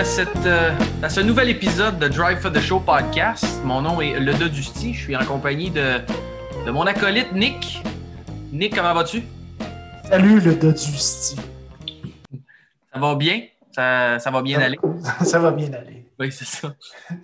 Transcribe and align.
À, 0.00 0.04
cette, 0.04 0.46
euh, 0.46 0.72
à 1.02 1.10
ce 1.10 1.20
nouvel 1.20 1.50
épisode 1.50 1.98
de 1.98 2.08
Drive 2.08 2.38
for 2.38 2.50
the 2.50 2.58
Show 2.58 2.80
podcast. 2.80 3.44
Mon 3.66 3.82
nom 3.82 4.00
est 4.00 4.18
Le 4.18 4.32
Dusti. 4.48 4.94
Je 4.94 4.98
suis 5.02 5.14
en 5.14 5.26
compagnie 5.26 5.70
de, 5.70 5.98
de 6.64 6.70
mon 6.70 6.86
acolyte 6.86 7.30
Nick. 7.34 7.82
Nick, 8.50 8.74
comment 8.74 8.94
vas-tu? 8.94 9.22
Salut 10.08 10.40
le 10.40 10.54
Dusti. 10.54 11.36
Ça 12.90 12.98
va 12.98 13.14
bien? 13.14 13.42
Ça, 13.72 14.18
ça 14.20 14.30
va 14.30 14.40
bien 14.40 14.58
aller? 14.60 14.78
Ça 15.22 15.38
va 15.38 15.50
bien 15.50 15.70
aller. 15.74 16.06
Oui, 16.18 16.32
c'est 16.32 16.46
ça. 16.46 16.74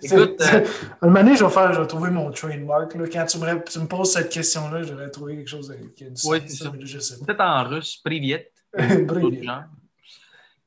Écoute, 0.03 0.39
euh, 0.41 0.63
Un 1.01 1.07
moment 1.07 1.23
donné, 1.23 1.35
je 1.35 1.43
vais, 1.43 1.49
faire, 1.49 1.73
je 1.73 1.81
vais 1.81 1.87
trouver 1.87 2.11
mon 2.11 2.29
trademark. 2.29 2.93
Là. 2.93 3.05
Quand 3.11 3.25
tu 3.25 3.39
me, 3.39 3.63
tu 3.63 3.79
me 3.79 3.87
poses 3.87 4.13
cette 4.13 4.29
question-là, 4.29 4.83
j'aurais 4.83 5.09
trouvé 5.09 5.35
quelque 5.35 5.49
chose 5.49 5.75
qui 5.95 6.03
a 6.03 6.09
du 6.09 6.21
Oui, 6.25 6.41
sens, 6.41 6.47
c'est 6.47 6.63
ça. 6.63 6.71
Je 6.79 6.99
sais 6.99 7.15
peut-être 7.25 7.41
en 7.41 7.63
russe, 7.63 7.99
Privet. 8.05 8.51
pas. 8.77 9.65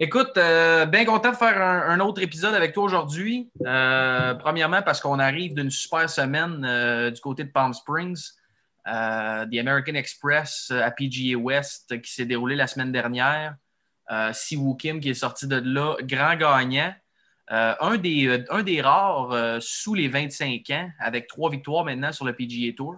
Écoute, 0.02 0.38
euh, 0.38 0.86
bien 0.86 1.04
content 1.04 1.30
de 1.30 1.36
faire 1.36 1.60
un, 1.60 2.00
autre 2.00 2.22
épisode 2.22 2.54
avec 2.54 2.72
toi 2.72 2.84
aujourd'hui. 2.84 3.50
Euh, 3.66 4.32
premièrement, 4.32 4.80
parce 4.80 4.98
qu'on 4.98 5.18
arrive 5.18 5.52
d'une 5.52 5.70
super 5.70 6.08
semaine 6.08 6.64
euh, 6.64 7.10
du 7.10 7.20
côté 7.20 7.44
de 7.44 7.50
Palm 7.50 7.74
Springs. 7.74 8.18
The 8.86 9.58
American 9.58 9.94
Express 9.94 10.72
à 10.72 10.90
PGA 10.90 11.36
West 11.36 12.00
qui 12.00 12.10
s'est 12.10 12.24
déroulé 12.24 12.56
la 12.56 12.66
semaine 12.66 12.90
dernière. 12.90 13.56
Siwoo 14.32 14.74
Kim 14.74 15.00
qui 15.00 15.10
est 15.10 15.14
sorti 15.14 15.46
de 15.46 15.56
là, 15.62 15.96
grand 16.00 16.34
gagnant. 16.34 16.94
Un, 17.48 17.96
des, 17.98 18.42
un 18.48 18.62
des 18.62 18.80
rares 18.80 19.58
sous 19.60 19.94
les 19.94 20.08
25 20.08 20.62
ans, 20.70 20.90
avec 20.98 21.28
trois 21.28 21.50
victoires 21.50 21.84
maintenant 21.84 22.10
sur 22.10 22.24
le 22.24 22.32
PGA 22.32 22.72
Tour. 22.74 22.96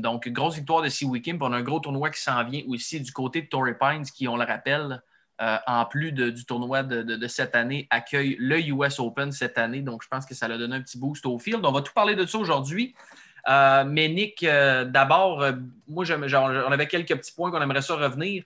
Donc, 0.00 0.26
grosse 0.28 0.56
victoire 0.56 0.80
de 0.82 0.88
Siwoo 0.88 1.20
Kim. 1.20 1.36
On 1.42 1.52
a 1.52 1.58
un 1.58 1.62
gros 1.62 1.80
tournoi 1.80 2.08
qui 2.08 2.22
s'en 2.22 2.42
vient 2.44 2.62
aussi 2.66 2.98
du 3.00 3.12
côté 3.12 3.42
de 3.42 3.46
Torrey 3.46 3.76
Pines, 3.78 4.04
qui, 4.04 4.26
on 4.26 4.38
le 4.38 4.44
rappelle, 4.44 5.02
euh, 5.40 5.56
en 5.66 5.86
plus 5.86 6.12
du 6.12 6.44
tournoi 6.44 6.82
de, 6.82 7.26
cette 7.26 7.54
année, 7.56 7.86
accueille 7.88 8.36
le 8.38 8.60
US 8.60 8.98
Open 8.98 9.32
cette 9.32 9.56
année. 9.56 9.80
Donc, 9.80 10.02
je 10.02 10.08
pense 10.08 10.26
que 10.26 10.34
ça 10.34 10.44
a 10.44 10.58
donné 10.58 10.76
un 10.76 10.82
petit 10.82 10.98
boost 10.98 11.24
au 11.24 11.38
field. 11.38 11.64
On 11.64 11.72
va 11.72 11.80
tout 11.80 11.94
parler 11.94 12.14
de 12.14 12.26
ça 12.26 12.36
aujourd'hui. 12.36 12.94
Euh, 13.48 13.84
mais 13.86 14.10
Nick, 14.10 14.42
euh, 14.42 14.84
d'abord, 14.84 15.42
moi, 15.88 16.04
on 16.04 16.72
avait 16.72 16.88
quelques 16.88 17.16
petits 17.16 17.32
points 17.32 17.50
qu'on 17.50 17.62
aimerait 17.62 17.80
ça 17.80 17.94
revenir 17.94 18.44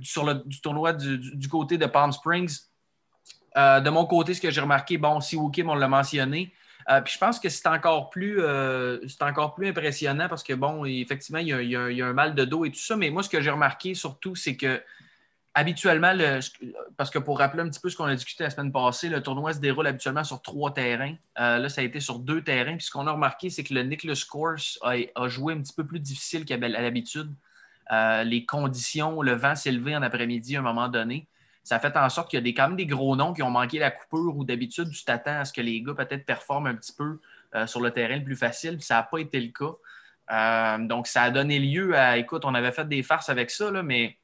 sur 0.00 0.24
le 0.24 0.42
du 0.46 0.62
tournoi 0.62 0.94
du, 0.94 1.48
côté 1.50 1.76
de 1.76 1.84
Palm 1.84 2.12
Springs. 2.12 2.60
De 3.54 3.90
mon 3.90 4.06
côté, 4.06 4.32
ce 4.32 4.40
que 4.40 4.50
j'ai 4.50 4.62
remarqué, 4.62 4.96
bon, 4.96 5.20
si 5.20 5.36
Kim, 5.52 5.68
on 5.68 5.74
l'a 5.74 5.88
mentionné. 5.88 6.50
Puis 7.04 7.12
je 7.12 7.18
pense 7.18 7.38
que 7.38 7.50
c'est 7.50 7.66
encore 7.68 8.08
plus 8.08 8.42
impressionnant 9.66 10.28
parce 10.28 10.42
que 10.42 10.54
bon, 10.54 10.86
effectivement, 10.86 11.40
il 11.40 11.48
y 11.48 12.02
a 12.02 12.06
un 12.06 12.12
mal 12.14 12.34
de 12.34 12.46
dos 12.46 12.64
et 12.64 12.70
tout 12.70 12.78
ça. 12.78 12.96
Mais 12.96 13.10
moi, 13.10 13.22
ce 13.22 13.28
que 13.28 13.42
j'ai 13.42 13.50
remarqué 13.50 13.92
surtout, 13.92 14.34
c'est 14.34 14.56
que 14.56 14.80
habituellement, 15.54 16.12
le- 16.12 16.40
parce 16.96 17.10
que 17.10 17.18
pour 17.18 17.38
rappeler 17.38 17.62
un 17.62 17.68
petit 17.68 17.80
peu 17.80 17.88
ce 17.88 17.96
qu'on 17.96 18.04
a 18.04 18.14
discuté 18.14 18.42
la 18.44 18.50
semaine 18.50 18.72
passée, 18.72 19.08
le 19.08 19.22
tournoi 19.22 19.52
se 19.52 19.60
déroule 19.60 19.86
habituellement 19.86 20.24
sur 20.24 20.42
trois 20.42 20.74
terrains. 20.74 21.14
Euh, 21.38 21.58
là, 21.58 21.68
ça 21.68 21.80
a 21.80 21.84
été 21.84 22.00
sur 22.00 22.18
deux 22.18 22.42
terrains. 22.42 22.76
Puis 22.76 22.86
ce 22.86 22.90
qu'on 22.90 23.06
a 23.06 23.12
remarqué, 23.12 23.50
c'est 23.50 23.62
que 23.62 23.72
le 23.72 23.82
Nicholas 23.84 24.20
Course 24.28 24.78
a, 24.82 25.28
joué 25.28 25.54
un 25.54 25.60
petit 25.60 25.72
peu 25.72 25.86
plus 25.86 26.00
difficile 26.00 26.44
qu'à 26.44 26.56
l'habitude. 26.56 27.32
Euh, 27.92 28.24
les 28.24 28.44
conditions, 28.44 29.22
le 29.22 29.32
vent 29.32 29.54
s'est 29.54 29.72
levé 29.72 29.96
en 29.96 30.02
après-midi 30.02 30.56
à 30.56 30.60
un 30.60 30.62
moment 30.62 30.88
donné. 30.88 31.26
Ça 31.62 31.76
a 31.76 31.80
fait 31.80 31.96
en 31.96 32.08
sorte 32.08 32.28
qu'il 32.28 32.38
y 32.38 32.42
a 32.42 32.42
des, 32.42 32.52
quand 32.52 32.68
même 32.68 32.76
des 32.76 32.86
gros 32.86 33.14
noms 33.16 33.32
qui 33.32 33.42
ont 33.42 33.50
manqué 33.50 33.78
la 33.78 33.90
coupure 33.90 34.36
ou 34.36 34.44
d'habitude, 34.44 34.90
tu 34.90 35.04
t'attends 35.04 35.40
à 35.40 35.44
ce 35.44 35.52
que 35.52 35.62
les 35.62 35.80
gars 35.80 35.94
peut-être 35.94 36.26
performent 36.26 36.66
un 36.66 36.74
petit 36.74 36.92
peu 36.92 37.20
euh, 37.54 37.66
sur 37.66 37.80
le 37.80 37.90
terrain 37.90 38.16
le 38.16 38.24
plus 38.24 38.36
facile. 38.36 38.76
Puis 38.76 38.86
ça 38.86 38.96
n'a 38.96 39.02
pas 39.04 39.18
été 39.18 39.40
le 39.40 39.52
cas. 39.52 40.78
Donc, 40.78 41.06
ça 41.06 41.22
a 41.22 41.30
donné 41.30 41.58
lieu 41.58 41.96
à. 41.96 42.16
Écoute, 42.16 42.44
on 42.44 42.54
avait 42.54 42.72
fait 42.72 42.88
des 42.88 43.02
farces 43.02 43.28
avec 43.28 43.50
ça, 43.50 43.70
là, 43.70 43.82
mais 43.82 44.18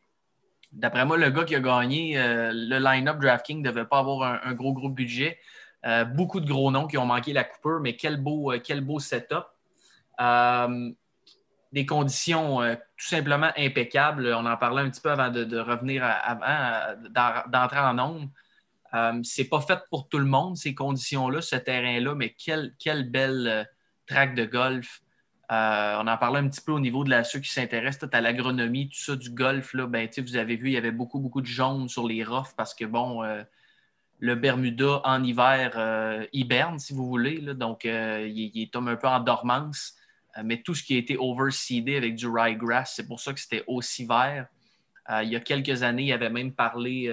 d'après 0.72 1.04
moi, 1.04 1.16
le 1.16 1.31
gars 1.31 1.44
qui 1.44 1.54
a 1.54 1.60
gagné, 1.60 2.19
euh, 2.19 2.53
le 2.53 2.78
line-up 2.78 3.19
DraftKings 3.19 3.62
ne 3.62 3.69
devait 3.69 3.84
pas 3.84 3.98
avoir 3.98 4.44
un, 4.44 4.53
gros, 4.54 4.72
gros 4.72 4.88
budget. 4.88 5.38
Euh, 5.86 6.04
beaucoup 6.04 6.41
de 6.41 6.47
gros 6.47 6.70
noms 6.70 6.86
qui 6.86 6.98
ont 6.98 7.06
manqué 7.06 7.32
la 7.32 7.44
coupure, 7.44 7.81
mais 7.81 7.97
quel 7.97 8.19
beau, 8.19 8.53
euh, 8.53 8.60
quel 8.62 8.80
beau 8.80 8.98
setup. 9.00 9.47
Des 11.72 11.86
conditions 11.86 12.59
tout 12.97 13.06
simplement 13.06 13.53
impeccables. 13.56 14.34
On 14.34 14.44
en 14.44 14.56
parlait 14.56 14.82
un 14.82 14.91
petit 14.91 15.00
peu 15.00 15.12
avant 15.12 15.30
de, 15.30 15.56
revenir 15.56 16.03
avant 16.04 16.97
d'entrer 17.47 17.78
en 17.78 17.94
nombre. 17.94 19.22
C'est 19.22 19.48
pas 19.48 19.60
fait 19.60 19.78
pour 19.88 20.09
tout 20.09 20.19
le 20.19 20.25
monde, 20.25 20.56
ces 20.56 20.75
conditions-là, 20.75 21.41
ce 21.41 21.54
terrain-là, 21.54 22.16
mais 22.16 22.30
quelle, 22.30 22.75
quelle 22.76 23.09
belle 23.09 23.69
track 24.09 24.34
de 24.34 24.47
golf. 24.47 25.00
Euh, 25.50 25.97
on 25.99 26.06
en 26.06 26.16
parlait 26.16 26.38
un 26.38 26.49
petit 26.49 26.61
peu 26.61 26.72
au 26.72 26.78
niveau 26.78 27.03
de 27.03 27.22
ceux 27.25 27.41
qui 27.41 27.50
s'intéressent 27.50 28.09
à 28.12 28.21
l'agronomie, 28.21 28.88
tout 28.88 29.00
ça 29.00 29.16
du 29.16 29.31
golf. 29.31 29.75
Là, 29.75 29.87
ben, 29.87 30.09
vous 30.19 30.37
avez 30.37 30.56
vu, 30.56 30.69
il 30.69 30.72
y 30.72 30.77
avait 30.77 30.93
beaucoup, 30.93 31.19
beaucoup 31.19 31.41
de 31.41 31.47
jaune 31.47 31.88
sur 31.88 32.06
les 32.06 32.22
roughs 32.22 32.55
parce 32.56 32.72
que, 32.72 32.84
bon, 32.84 33.25
euh, 33.25 33.43
le 34.21 34.37
Bermuda 34.37 35.00
en 35.05 35.25
hiver 35.25 35.72
euh, 35.75 36.25
hiberne, 36.33 36.78
si 36.78 36.93
vous 36.93 37.06
voulez. 37.06 37.41
donc, 37.55 37.84
il, 37.84 38.50
il 38.55 38.62
est 38.62 38.72
comme 38.72 38.89
un 38.89 38.97
peu 38.97 39.09
en 39.09 39.21
dormance. 39.21 39.94
Mais 40.44 40.62
tout 40.62 40.77
ce 40.77 40.84
qui 40.84 40.94
a 40.94 40.99
été 40.99 41.16
overseedé 41.19 41.97
avec 41.97 42.15
du 42.15 42.28
ryegrass, 42.28 42.94
c'est 42.94 43.09
pour 43.09 43.19
ça 43.19 43.33
que 43.33 43.41
c'était 43.41 43.65
aussi 43.66 44.06
vert. 44.06 44.47
Il 45.22 45.28
y 45.28 45.34
a 45.34 45.41
quelques 45.41 45.83
années, 45.83 46.05
il 46.05 46.12
avait 46.12 46.31
même 46.31 46.53
parlé 46.53 47.09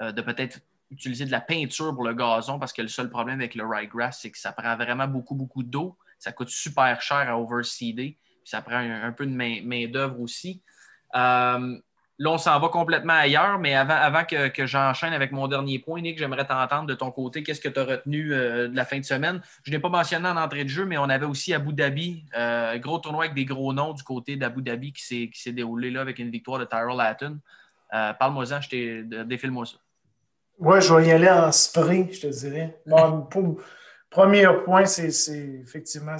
de 0.00 0.22
peut-être 0.22 0.60
utiliser 0.90 1.26
de 1.26 1.30
la 1.30 1.42
peinture 1.42 1.94
pour 1.94 2.04
le 2.04 2.14
gazon 2.14 2.58
parce 2.58 2.72
que 2.72 2.80
le 2.80 2.88
seul 2.88 3.10
problème 3.10 3.40
avec 3.40 3.54
le 3.54 3.66
ryegrass, 3.66 4.20
c'est 4.22 4.30
que 4.30 4.38
ça 4.38 4.52
prend 4.52 4.74
vraiment 4.76 5.06
beaucoup, 5.06 5.34
beaucoup 5.34 5.62
d'eau. 5.62 5.98
Ça 6.20 6.32
coûte 6.32 6.50
super 6.50 7.00
cher 7.00 7.28
à 7.28 7.36
overseeder. 7.38 8.16
Puis 8.42 8.44
ça 8.44 8.62
prend 8.62 8.76
un, 8.76 9.10
peu 9.12 9.26
de 9.26 9.32
main- 9.32 9.62
main-d'œuvre 9.64 10.20
aussi. 10.20 10.62
Euh, 11.14 11.78
là, 12.18 12.30
on 12.30 12.38
s'en 12.38 12.60
va 12.60 12.68
complètement 12.68 13.14
ailleurs, 13.14 13.58
mais 13.58 13.74
avant, 13.74 14.24
que, 14.24 14.66
j'enchaîne 14.66 15.12
avec 15.12 15.32
mon 15.32 15.48
dernier 15.48 15.78
point, 15.78 16.00
Nick, 16.00 16.18
j'aimerais 16.18 16.46
t'entendre 16.46 16.86
de 16.86 16.94
ton 16.94 17.10
côté. 17.10 17.42
Qu'est-ce 17.42 17.60
que 17.60 17.68
tu 17.70 17.80
as 17.80 17.84
retenu 17.84 18.32
euh, 18.34 18.68
de 18.68 18.76
la 18.76 18.84
fin 18.84 18.98
de 18.98 19.04
semaine? 19.04 19.40
Je 19.64 19.70
n'ai 19.70 19.78
pas 19.78 19.88
mentionné 19.88 20.28
en 20.28 20.36
entrée 20.36 20.64
de 20.64 20.68
jeu, 20.68 20.84
mais 20.84 20.98
on 20.98 21.08
avait 21.08 21.26
aussi 21.26 21.54
Abu 21.54 21.72
Dhabi, 21.72 22.24
euh, 22.36 22.78
gros 22.78 22.98
tournoi 22.98 23.24
avec 23.24 23.34
des 23.34 23.46
gros 23.46 23.72
noms 23.72 23.94
du 23.94 24.02
côté 24.02 24.36
d'Abu 24.36 24.62
Dhabi 24.62 24.92
qui 24.92 25.32
s'est, 25.32 25.52
déroulé 25.52 25.90
là 25.90 26.02
avec 26.02 26.18
une 26.18 26.30
victoire 26.30 26.58
de 26.58 26.66
Tyrell 26.66 27.00
Hatton. 27.00 27.38
Parle-moi-en, 27.90 28.60
défile-moi 29.24 29.66
ça. 29.66 29.76
Ouais, 30.58 30.80
je 30.82 30.92
vais 30.94 31.06
y 31.06 31.10
aller 31.10 31.30
en 31.30 31.50
spray, 31.50 32.12
je 32.12 32.20
te 32.20 32.26
dirais. 32.26 32.78
Bon, 32.86 33.22
pour- 33.22 33.62
premier 34.10 34.46
point, 34.64 34.84
c'est 34.86 35.08
effectivement, 35.62 36.16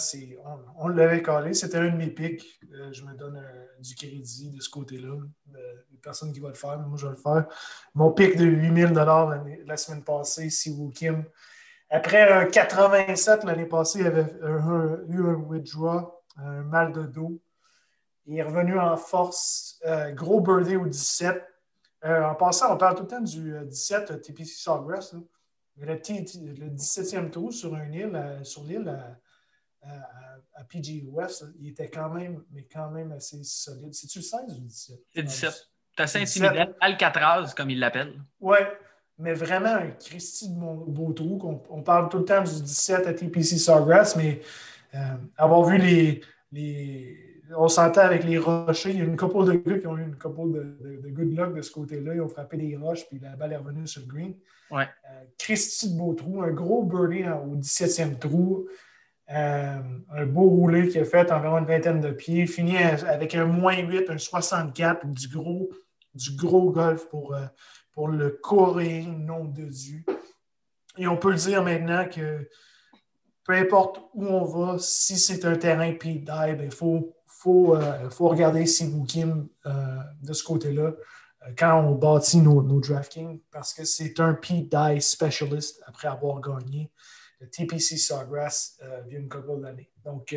on, 0.78 0.88
l'avait 0.88 1.22
collé. 1.22 1.54
C'était 1.54 1.78
un 1.78 1.90
de 1.90 1.96
mes 1.96 2.10
pics. 2.10 2.60
Euh, 2.72 2.92
je 2.92 3.04
me 3.04 3.14
donne 3.14 3.36
euh, 3.36 3.66
du 3.80 3.94
crédit 3.94 4.50
de 4.50 4.60
ce 4.60 4.70
côté-là. 4.70 5.08
Euh, 5.08 5.74
les 5.90 5.98
personnes 5.98 6.32
qui 6.32 6.40
vont 6.40 6.48
le 6.48 6.54
faire, 6.54 6.78
mais 6.78 6.86
moi, 6.86 6.96
je 6.96 7.06
vais 7.06 7.12
le 7.12 7.18
faire. 7.18 7.46
Mon 7.94 8.12
pic 8.12 8.36
de 8.36 8.44
8000 8.44 8.92
l'année- 8.94 9.62
la 9.66 9.76
semaine 9.76 10.04
passée, 10.04 10.48
Siwoo 10.48 10.90
Kim. 10.90 11.24
Après 11.90 12.30
un 12.30 12.46
87 12.46 13.44
l'année 13.44 13.66
passée, 13.66 14.00
il 14.00 14.06
avait 14.06 14.32
eu 15.08 15.26
un 15.26 15.34
withdraw, 15.34 16.22
un 16.36 16.62
mal 16.62 16.92
de 16.92 17.02
dos. 17.02 17.40
Il 18.26 18.38
est 18.38 18.42
revenu 18.42 18.78
en 18.78 18.96
force. 18.96 19.80
Euh, 19.84 20.12
gros 20.12 20.40
birdie 20.40 20.76
au 20.76 20.86
17. 20.86 21.42
Euh, 22.04 22.22
en 22.24 22.34
passant, 22.34 22.72
on 22.72 22.76
parle 22.76 22.94
tout 22.94 23.02
le 23.02 23.08
temps 23.08 23.20
du 23.20 23.54
euh, 23.54 23.64
17 23.64 24.10
euh, 24.10 24.16
TPC 24.16 24.54
Sawgrass. 24.54 25.14
Le, 25.80 26.00
T- 26.00 26.24
T- 26.24 26.38
le 26.38 26.68
17e 26.68 27.30
tour 27.30 27.52
sur 27.52 27.74
une 27.74 27.94
île, 27.94 28.14
euh, 28.14 28.44
sur 28.44 28.64
l'île 28.64 28.88
à, 28.88 29.18
à, 29.82 30.60
à 30.60 30.64
PG 30.64 31.04
West, 31.08 31.44
il 31.58 31.68
était 31.68 31.88
quand 31.88 32.10
même, 32.10 32.44
mais 32.52 32.66
quand 32.70 32.90
même 32.90 33.12
assez 33.12 33.42
solide. 33.42 33.94
C'est-tu 33.94 34.18
le 34.18 34.24
16 34.24 34.40
ou 34.48 34.60
le 34.60 34.66
17? 34.66 34.98
C'est 35.14 35.22
17. 35.22 35.70
C'est 35.96 36.02
assez 36.02 36.18
17, 36.20 36.42
intimidant. 36.44 36.72
Alcatraz, 36.80 37.54
comme 37.56 37.70
il 37.70 37.78
l'appelle. 37.78 38.22
Oui, 38.40 38.58
mais 39.18 39.34
vraiment 39.34 39.74
un 39.74 39.90
Christy 39.92 40.50
de 40.50 40.58
mon 40.58 40.74
beau 40.74 41.12
trou. 41.12 41.62
On, 41.70 41.82
parle 41.82 42.08
tout 42.08 42.18
le 42.18 42.24
temps 42.24 42.42
du 42.42 42.62
17 42.62 43.06
à 43.06 43.14
TPC 43.14 43.58
Sawgrass, 43.58 44.16
mais 44.16 44.40
euh, 44.94 44.98
avoir 45.36 45.64
vu 45.64 45.78
les, 45.78 46.20
les. 46.52 47.29
On 47.56 47.68
s'entend 47.68 48.02
avec 48.02 48.24
les 48.24 48.38
rochers. 48.38 48.90
Il 48.90 48.98
y 48.98 49.00
a 49.00 49.04
une 49.04 49.16
couple 49.16 49.44
de 49.44 49.52
gars 49.54 49.78
qui 49.78 49.86
ont 49.86 49.96
eu 49.98 50.02
une 50.02 50.16
couple 50.16 50.52
de, 50.52 50.76
de- 50.80 51.00
de 51.02 51.08
good 51.10 51.36
luck 51.36 51.54
de 51.54 51.62
ce 51.62 51.70
côté-là. 51.72 52.14
Ils 52.14 52.20
ont 52.20 52.28
frappé 52.28 52.56
des 52.56 52.76
roches, 52.76 53.06
puis 53.08 53.18
la 53.18 53.34
balle 53.36 53.52
est 53.52 53.56
revenue 53.56 53.86
sur 53.86 54.02
le 54.02 54.06
green. 54.08 54.34
Ouais. 54.70 54.84
Euh, 55.10 55.24
Christy 55.38 55.92
de 55.92 55.98
beau 55.98 56.14
trou, 56.14 56.42
un 56.42 56.50
gros 56.52 56.84
birdie 56.84 57.24
au 57.28 57.56
17e 57.56 58.18
trou. 58.18 58.68
Euh, 59.32 59.78
un 60.12 60.26
beau 60.26 60.48
roulé 60.48 60.88
qui 60.88 60.98
a 60.98 61.04
fait 61.04 61.30
environ 61.32 61.58
une 61.58 61.64
vingtaine 61.66 62.00
de 62.00 62.10
pieds. 62.10 62.46
Fini 62.46 62.76
avec 62.76 63.34
un 63.34 63.46
moins 63.46 63.76
8, 63.78 64.10
un 64.10 64.18
64, 64.18 65.06
du 65.06 65.28
gros, 65.28 65.70
du 66.14 66.36
gros 66.36 66.70
golf 66.70 67.08
pour, 67.08 67.34
euh, 67.34 67.46
pour 67.92 68.08
le 68.08 68.30
Coréen 68.42 69.08
nom 69.18 69.44
de 69.44 69.64
Dieu. 69.64 70.04
Et 70.98 71.06
on 71.06 71.16
peut 71.16 71.30
le 71.30 71.36
dire 71.36 71.62
maintenant 71.62 72.04
que 72.08 72.48
peu 73.44 73.54
importe 73.54 74.00
où 74.14 74.26
on 74.26 74.44
va, 74.44 74.76
si 74.78 75.18
c'est 75.18 75.44
un 75.44 75.56
terrain 75.56 75.92
Pete 75.92 76.24
Dye, 76.24 76.56
il 76.62 76.70
faut, 76.70 77.16
faut, 77.40 77.74
euh, 77.74 78.10
faut 78.10 78.28
regarder 78.28 78.66
Sibu 78.66 79.04
Kim 79.06 79.48
euh, 79.64 79.72
de 80.22 80.32
ce 80.32 80.44
côté-là 80.44 80.92
euh, 81.42 81.52
quand 81.58 81.80
on 81.80 81.94
bâtit 81.94 82.38
nos, 82.38 82.62
nos 82.62 82.80
DraftKings 82.80 83.40
parce 83.50 83.72
que 83.72 83.84
c'est 83.84 84.20
un 84.20 84.38
Dye 84.42 85.00
specialist 85.00 85.82
après 85.86 86.08
avoir 86.08 86.40
gagné 86.40 86.92
le 87.40 87.48
TPC 87.48 87.96
Sawgrass 87.96 88.78
il 89.06 89.14
y 89.14 89.16
a 89.16 89.18
une 89.18 89.28
couple 89.30 89.62
d'années. 89.62 89.90
Donc, 90.04 90.36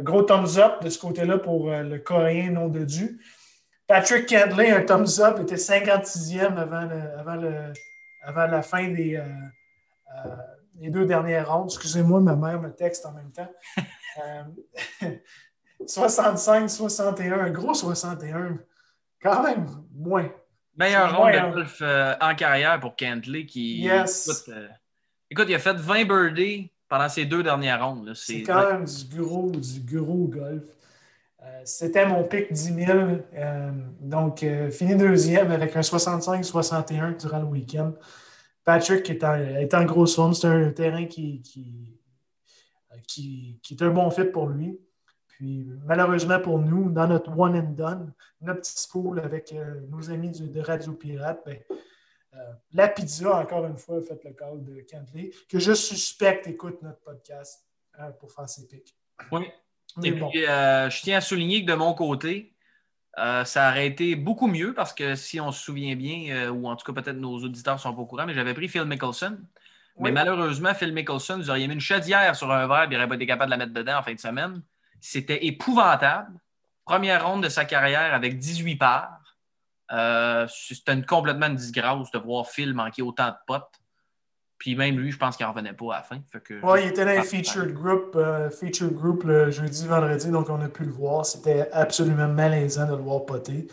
gros 0.00 0.22
thumbs 0.22 0.56
up 0.56 0.82
de 0.82 0.88
ce 0.88 0.98
côté-là 0.98 1.36
pour 1.36 1.68
le 1.68 1.98
Coréen 1.98 2.52
nom 2.52 2.68
de 2.68 2.84
Dieu. 2.86 3.18
Patrick 3.86 4.26
Candley, 4.26 4.70
un 4.70 4.80
thumbs 4.82 5.20
up, 5.20 5.38
était 5.40 5.56
56e 5.56 6.56
avant, 6.56 6.88
avant, 7.18 7.34
le, 7.34 7.74
avant 8.22 8.46
la 8.46 8.62
fin 8.62 8.88
des, 8.88 9.22
les 10.76 10.88
deux 10.88 11.04
dernières 11.04 11.52
rondes. 11.52 11.68
Excusez-moi, 11.68 12.20
ma 12.20 12.34
mère 12.34 12.62
me 12.62 12.72
texte 12.74 13.04
en 13.04 13.12
même 13.12 13.32
temps. 13.32 13.52
65, 15.84 16.70
61, 16.70 17.38
un 17.40 17.50
gros 17.50 17.74
61. 17.74 18.58
Quand 19.22 19.42
même, 19.42 19.66
moins. 19.94 20.30
Meilleur 20.76 21.16
ronde 21.16 21.32
de 21.32 21.54
golf 21.54 21.78
euh, 21.80 22.14
en 22.20 22.34
carrière 22.34 22.78
pour 22.80 22.96
Kentley 22.96 23.46
qui. 23.46 23.80
Yes. 23.80 24.44
Euh, 24.48 24.68
écoute, 25.30 25.46
il 25.48 25.54
a 25.54 25.58
fait 25.58 25.76
20 25.76 26.04
birdies 26.04 26.70
pendant 26.88 27.08
ses 27.08 27.24
deux 27.24 27.42
dernières 27.42 27.84
rondes. 27.84 28.12
C'est 28.14 28.42
quand 28.42 28.72
même 28.72 28.84
du 28.84 29.22
gros, 29.22 29.50
du 29.50 29.80
gros 29.80 30.28
golf. 30.28 30.62
Euh, 31.42 31.60
c'était 31.64 32.06
mon 32.06 32.24
pic 32.24 32.52
10 32.52 32.74
000. 32.86 32.98
donc, 34.00 34.44
fini 34.70 34.96
deuxième 34.96 35.50
avec 35.50 35.74
un 35.76 35.80
65-61 35.80 37.20
durant 37.20 37.38
le 37.38 37.46
week-end. 37.46 37.92
Patrick 38.64 39.08
est 39.08 39.74
en, 39.74 39.84
grosse 39.84 40.16
forme. 40.16 40.34
C'est 40.34 40.48
un 40.48 40.70
terrain 40.72 41.06
qui, 41.06 41.40
qui, 41.40 41.96
qui, 43.06 43.60
est 43.70 43.82
un 43.82 43.90
bon 43.90 44.10
fit 44.10 44.24
pour 44.24 44.48
lui. 44.48 44.78
Puis, 45.36 45.66
malheureusement 45.84 46.40
pour 46.40 46.58
nous, 46.58 46.90
dans 46.90 47.06
notre 47.06 47.36
one 47.36 47.56
and 47.56 47.72
done, 47.72 48.12
notre 48.40 48.60
petit 48.60 48.88
pool 48.90 49.20
avec 49.20 49.52
euh, 49.52 49.80
nos 49.90 50.10
amis 50.10 50.30
de 50.30 50.60
Radio 50.60 50.92
Pirate, 50.94 51.42
ben, 51.44 51.58
euh, 52.34 52.38
la 52.72 52.88
pizza, 52.88 53.38
encore 53.38 53.66
une 53.66 53.76
fois, 53.76 53.98
a 53.98 54.02
fait 54.02 54.22
le 54.24 54.32
call 54.32 54.64
de 54.64 54.80
Kentley, 54.80 55.30
que 55.48 55.58
je 55.58 55.72
suspecte 55.72 56.46
écoute 56.46 56.80
notre 56.82 57.00
podcast 57.00 57.66
hein, 57.98 58.12
pour 58.18 58.32
faire 58.32 58.48
ses 58.48 58.66
pics. 58.66 58.96
Oui. 59.30 59.46
Et 60.02 60.12
puis, 60.12 60.46
euh, 60.46 60.90
je 60.90 61.02
tiens 61.02 61.18
à 61.18 61.20
souligner 61.20 61.64
que 61.64 61.70
de 61.70 61.76
mon 61.76 61.94
côté, 61.94 62.54
euh, 63.18 63.44
ça 63.44 63.70
aurait 63.70 63.86
été 63.86 64.14
beaucoup 64.14 64.46
mieux 64.46 64.74
parce 64.74 64.92
que 64.92 65.14
si 65.14 65.40
on 65.40 65.52
se 65.52 65.62
souvient 65.62 65.96
bien, 65.96 66.34
euh, 66.34 66.50
ou 66.50 66.68
en 66.68 66.76
tout 66.76 66.90
cas 66.90 67.00
peut-être 67.00 67.16
nos 67.16 67.38
auditeurs 67.38 67.80
sont 67.80 67.94
pas 67.94 68.02
au 68.02 68.06
courant, 68.06 68.26
mais 68.26 68.34
j'avais 68.34 68.52
pris 68.52 68.68
Phil 68.68 68.84
Mickelson. 68.84 69.38
Mais 69.98 70.12
malheureusement, 70.12 70.74
Phil 70.74 70.92
Mickelson, 70.92 71.38
vous 71.38 71.48
auriez 71.48 71.66
mis 71.68 71.74
une 71.74 71.80
chaudière 71.80 72.36
sur 72.36 72.52
un 72.52 72.66
verre 72.66 72.82
et 72.82 72.86
il 72.86 72.92
n'aurait 72.92 73.08
pas 73.08 73.14
été 73.14 73.24
capable 73.24 73.50
de 73.50 73.58
la 73.58 73.64
mettre 73.64 73.72
dedans 73.72 73.98
en 73.98 74.02
fin 74.02 74.12
de 74.12 74.20
semaine. 74.20 74.62
C'était 75.00 75.46
épouvantable. 75.46 76.38
Première 76.84 77.26
ronde 77.26 77.42
de 77.42 77.48
sa 77.48 77.64
carrière 77.64 78.14
avec 78.14 78.38
18 78.38 78.76
parts. 78.76 79.36
Euh, 79.92 80.46
C'était 80.48 81.00
complètement 81.02 81.46
une 81.46 81.56
disgrâce 81.56 82.10
de 82.10 82.18
voir 82.18 82.46
Phil 82.46 82.74
manquer 82.74 83.02
autant 83.02 83.28
de 83.28 83.36
potes. 83.46 83.80
Puis 84.58 84.74
même 84.74 84.98
lui, 84.98 85.12
je 85.12 85.18
pense 85.18 85.36
qu'il 85.36 85.44
n'en 85.44 85.52
revenait 85.52 85.74
pas 85.74 85.94
à 85.94 85.96
la 85.98 86.02
fin. 86.02 86.16
Oui, 86.62 86.80
il 86.84 86.88
était 86.88 87.04
dans 87.04 87.10
les 87.10 87.22
featured 87.22 87.74
group, 87.74 88.16
euh, 88.16 88.50
featured 88.50 88.94
group 88.94 89.24
le 89.24 89.50
jeudi, 89.50 89.86
vendredi, 89.86 90.30
donc 90.30 90.48
on 90.48 90.60
a 90.62 90.68
pu 90.68 90.84
le 90.84 90.92
voir. 90.92 91.26
C'était 91.26 91.68
absolument 91.72 92.28
malaisant 92.28 92.86
de 92.86 92.96
le 92.96 93.02
voir 93.02 93.26
poter. 93.26 93.68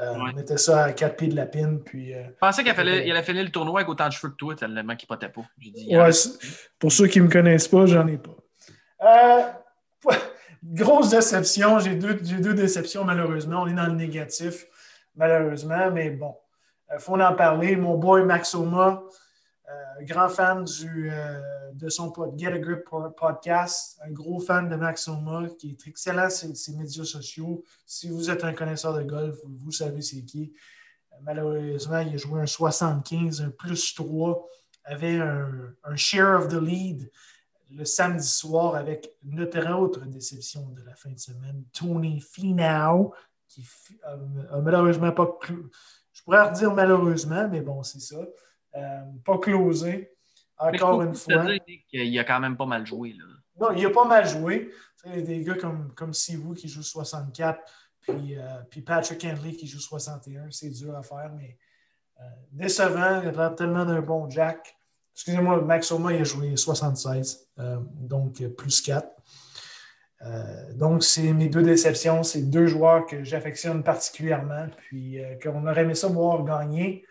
Euh, 0.00 0.14
on 0.14 0.32
mettait 0.32 0.58
ça 0.58 0.84
à 0.84 0.92
quatre 0.92 1.16
pieds 1.16 1.26
de 1.26 1.34
la 1.34 1.46
pine. 1.46 1.80
Puis, 1.84 2.14
euh, 2.14 2.22
je 2.22 2.38
pensais 2.38 2.62
qu'il 2.62 2.70
allait, 2.70 3.22
finir 3.22 3.42
le 3.42 3.50
tournoi 3.50 3.80
avec 3.80 3.88
autant 3.88 4.06
de 4.06 4.12
cheveux 4.12 4.30
que 4.30 4.36
toi, 4.36 4.54
tellement 4.54 4.94
qu'il 4.94 5.08
potait 5.08 5.28
pas. 5.28 5.40
ouais, 5.60 6.10
pour 6.78 6.92
ceux 6.92 7.08
qui 7.08 7.18
ne 7.18 7.24
me 7.24 7.30
connaissent 7.30 7.66
pas, 7.66 7.86
j'en 7.86 8.06
ai 8.06 8.18
pas. 8.18 9.64
Grosse 10.62 11.10
déception. 11.10 11.78
J'ai 11.78 11.94
deux, 11.94 12.54
déceptions, 12.54 13.04
malheureusement. 13.04 13.62
On 13.62 13.66
est 13.66 13.74
dans 13.74 13.86
le 13.86 13.94
négatif, 13.94 14.66
malheureusement, 15.16 15.90
mais 15.90 16.10
bon. 16.10 16.34
Il 16.92 17.00
faut 17.00 17.20
en 17.20 17.34
parler. 17.34 17.76
Mon 17.76 17.98
boy 17.98 18.24
Maxoma, 18.24 19.02
euh, 19.68 20.04
grand 20.04 20.30
fan 20.30 20.64
euh, 20.84 21.40
de 21.74 21.88
son 21.90 22.12
Get 22.36 22.46
a 22.46 22.58
Grip 22.58 22.84
podcast, 23.16 24.00
un 24.02 24.10
gros 24.10 24.40
fan 24.40 24.70
de 24.70 24.76
Maxoma 24.76 25.48
qui 25.58 25.70
est 25.70 25.86
excellent 25.86 26.30
sur 26.30 26.56
ses 26.56 26.74
médias 26.74 27.04
sociaux. 27.04 27.62
Si 27.84 28.08
vous 28.08 28.30
êtes 28.30 28.44
un 28.44 28.54
connaisseur 28.54 28.94
de 28.94 29.02
golf, 29.02 29.36
vous 29.44 29.70
savez 29.70 30.00
c'est 30.00 30.24
qui. 30.24 30.54
Euh, 31.12 31.16
malheureusement, 31.22 31.98
il 31.98 32.14
a 32.14 32.16
joué 32.16 32.40
un 32.40 32.46
75, 32.46 33.42
un 33.42 33.50
plus 33.50 33.94
3, 33.94 34.48
avait 34.84 35.20
un, 35.20 35.96
share 35.96 36.38
of 36.38 36.48
the 36.48 36.60
lead 36.60 37.10
le 37.70 37.84
samedi 37.84 38.26
soir 38.26 38.74
avec 38.74 39.12
notre 39.22 39.66
autre 39.74 40.06
déception 40.06 40.68
de 40.70 40.82
la 40.82 40.94
fin 40.94 41.10
de 41.10 41.18
semaine, 41.18 41.64
Tony 41.72 42.20
Finau, 42.20 43.14
qui 43.48 43.64
a 44.02 44.60
malheureusement 44.60 45.12
pas. 45.12 45.38
Je 46.12 46.22
pourrais 46.22 46.48
redire 46.48 46.72
malheureusement, 46.72 47.48
mais 47.48 47.60
bon, 47.60 47.82
c'est 47.82 48.00
ça. 48.00 48.24
Euh, 48.74 49.00
pas 49.24 49.38
closé. 49.38 50.12
Encore 50.58 51.02
une 51.02 51.14
fois. 51.14 51.46
Il 51.92 52.18
a 52.18 52.24
quand 52.24 52.40
même 52.40 52.56
pas 52.56 52.66
mal 52.66 52.86
joué. 52.86 53.12
Là. 53.12 53.24
Non, 53.60 53.76
il 53.76 53.86
a 53.86 53.90
pas 53.90 54.04
mal 54.04 54.26
joué. 54.26 54.70
Il 55.04 55.14
y 55.14 55.18
a 55.18 55.22
des 55.22 55.44
gars 55.44 55.54
comme, 55.54 55.92
comme 55.94 56.12
Sivu 56.12 56.54
qui 56.54 56.68
joue 56.68 56.82
64, 56.82 57.60
puis, 58.00 58.36
euh, 58.36 58.42
puis 58.68 58.82
Patrick 58.82 59.24
Henley 59.24 59.52
qui 59.52 59.66
joue 59.66 59.80
61. 59.80 60.50
C'est 60.50 60.70
dur 60.70 60.96
à 60.96 61.02
faire, 61.02 61.32
mais 61.36 61.56
euh, 62.20 62.24
décevant. 62.50 63.22
Il 63.22 63.40
a 63.40 63.50
tellement 63.50 63.84
d'un 63.84 64.00
bon 64.00 64.28
Jack. 64.28 64.77
Excusez-moi, 65.18 65.60
Max 65.62 65.90
Oma, 65.90 66.12
il 66.12 66.20
a 66.20 66.24
joué 66.24 66.56
76, 66.56 67.48
donc 67.92 68.40
plus 68.56 68.80
4. 68.82 69.08
donc, 70.76 71.02
c'est 71.02 71.32
mes 71.32 71.48
deux 71.48 71.64
déceptions. 71.64 72.22
C'est 72.22 72.42
deux 72.42 72.68
joueurs 72.68 73.04
que 73.04 73.24
j'affectionne 73.24 73.82
particulièrement, 73.82 74.68
puis 74.76 75.18
qu'on 75.42 75.66
aurait 75.66 75.82
aimé 75.82 75.96
ça 75.96 76.06
voir 76.06 76.44
gagner. 76.44 77.04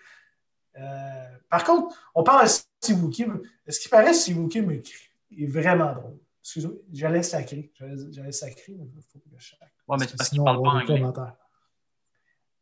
Euh, 0.80 1.26
par 1.50 1.64
contre, 1.64 1.96
on 2.14 2.24
parle 2.24 2.46
de 2.46 2.50
Steve 2.50 3.10
Kim. 3.10 3.42
Est-ce 3.66 3.80
qu'il 3.80 3.90
paraît 3.90 4.14
Steve 4.14 4.48
Kim 4.48 4.72
est 4.72 5.46
vraiment 5.46 5.94
drôle? 5.94 6.18
Excusez-moi, 6.42 6.78
j'allais 6.94 7.24
sacrer. 7.24 7.72
J'allais 8.12 8.32
sacrer, 8.32 8.76
mais 8.78 8.86
il 8.96 9.02
faut 9.02 9.20
que 9.20 9.26
je 9.38 9.50
sac. 9.50 9.60
Ouais, 9.88 9.98
mais 10.00 10.08
c'est 10.08 10.18
parce 10.18 10.30
qu'il 10.30 10.44
parle 10.44 10.62
pas 10.62 10.70
anglais. 10.70 11.02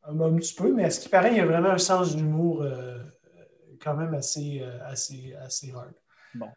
Un, 0.07 0.19
un, 0.19 0.35
petit 0.35 0.53
peu, 0.53 0.71
mais 0.71 0.83
est-ce 0.83 0.99
qu'il 0.99 1.09
paraît 1.09 1.29
qu'il 1.29 1.39
y 1.39 1.41
a 1.41 1.45
vraiment 1.45 1.71
un 1.71 1.79
sens 1.79 2.15
d'humour 2.15 2.61
euh, 2.61 2.99
quand 3.81 3.95
même 3.95 4.13
assez, 4.13 4.61
euh, 4.61 4.79
assez, 4.85 5.35
assez 5.35 5.71
hard? 5.71 5.93
Bon. 6.33 6.49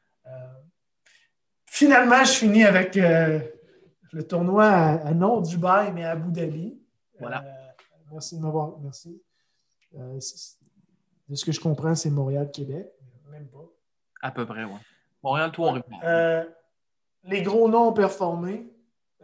finalement, 1.66 2.25
je 2.25 2.32
finis 2.32 2.64
avec 2.64 2.96
le 2.96 4.22
tournoi 4.26 4.66
à, 4.66 5.12
non 5.12 5.40
Dubaï, 5.40 5.92
mais 5.92 6.04
à 6.04 6.12
Abu 6.12 6.32
Dhabi. 6.32 6.80
Voilà. 7.20 7.44
merci 8.10 8.37
de 8.37 8.42
m'avoir. 8.42 8.78
Merci 8.80 9.22
de 9.92 11.34
ce 11.34 11.44
que 11.44 11.52
je 11.52 11.60
comprends, 11.60 11.94
c'est 11.94 12.10
Montréal-Québec. 12.10 12.88
Même 13.30 13.48
pas. 13.48 13.64
À 14.22 14.30
peu 14.30 14.46
près, 14.46 14.64
oui. 14.64 14.78
Montréal, 15.22 15.50
toi, 15.52 15.75
on 15.75 15.82
euh, 16.04 16.44
Les 17.25 17.42
gros 17.42 17.68
noms 17.68 17.88
ont 17.88 17.92
performé. 17.92 18.72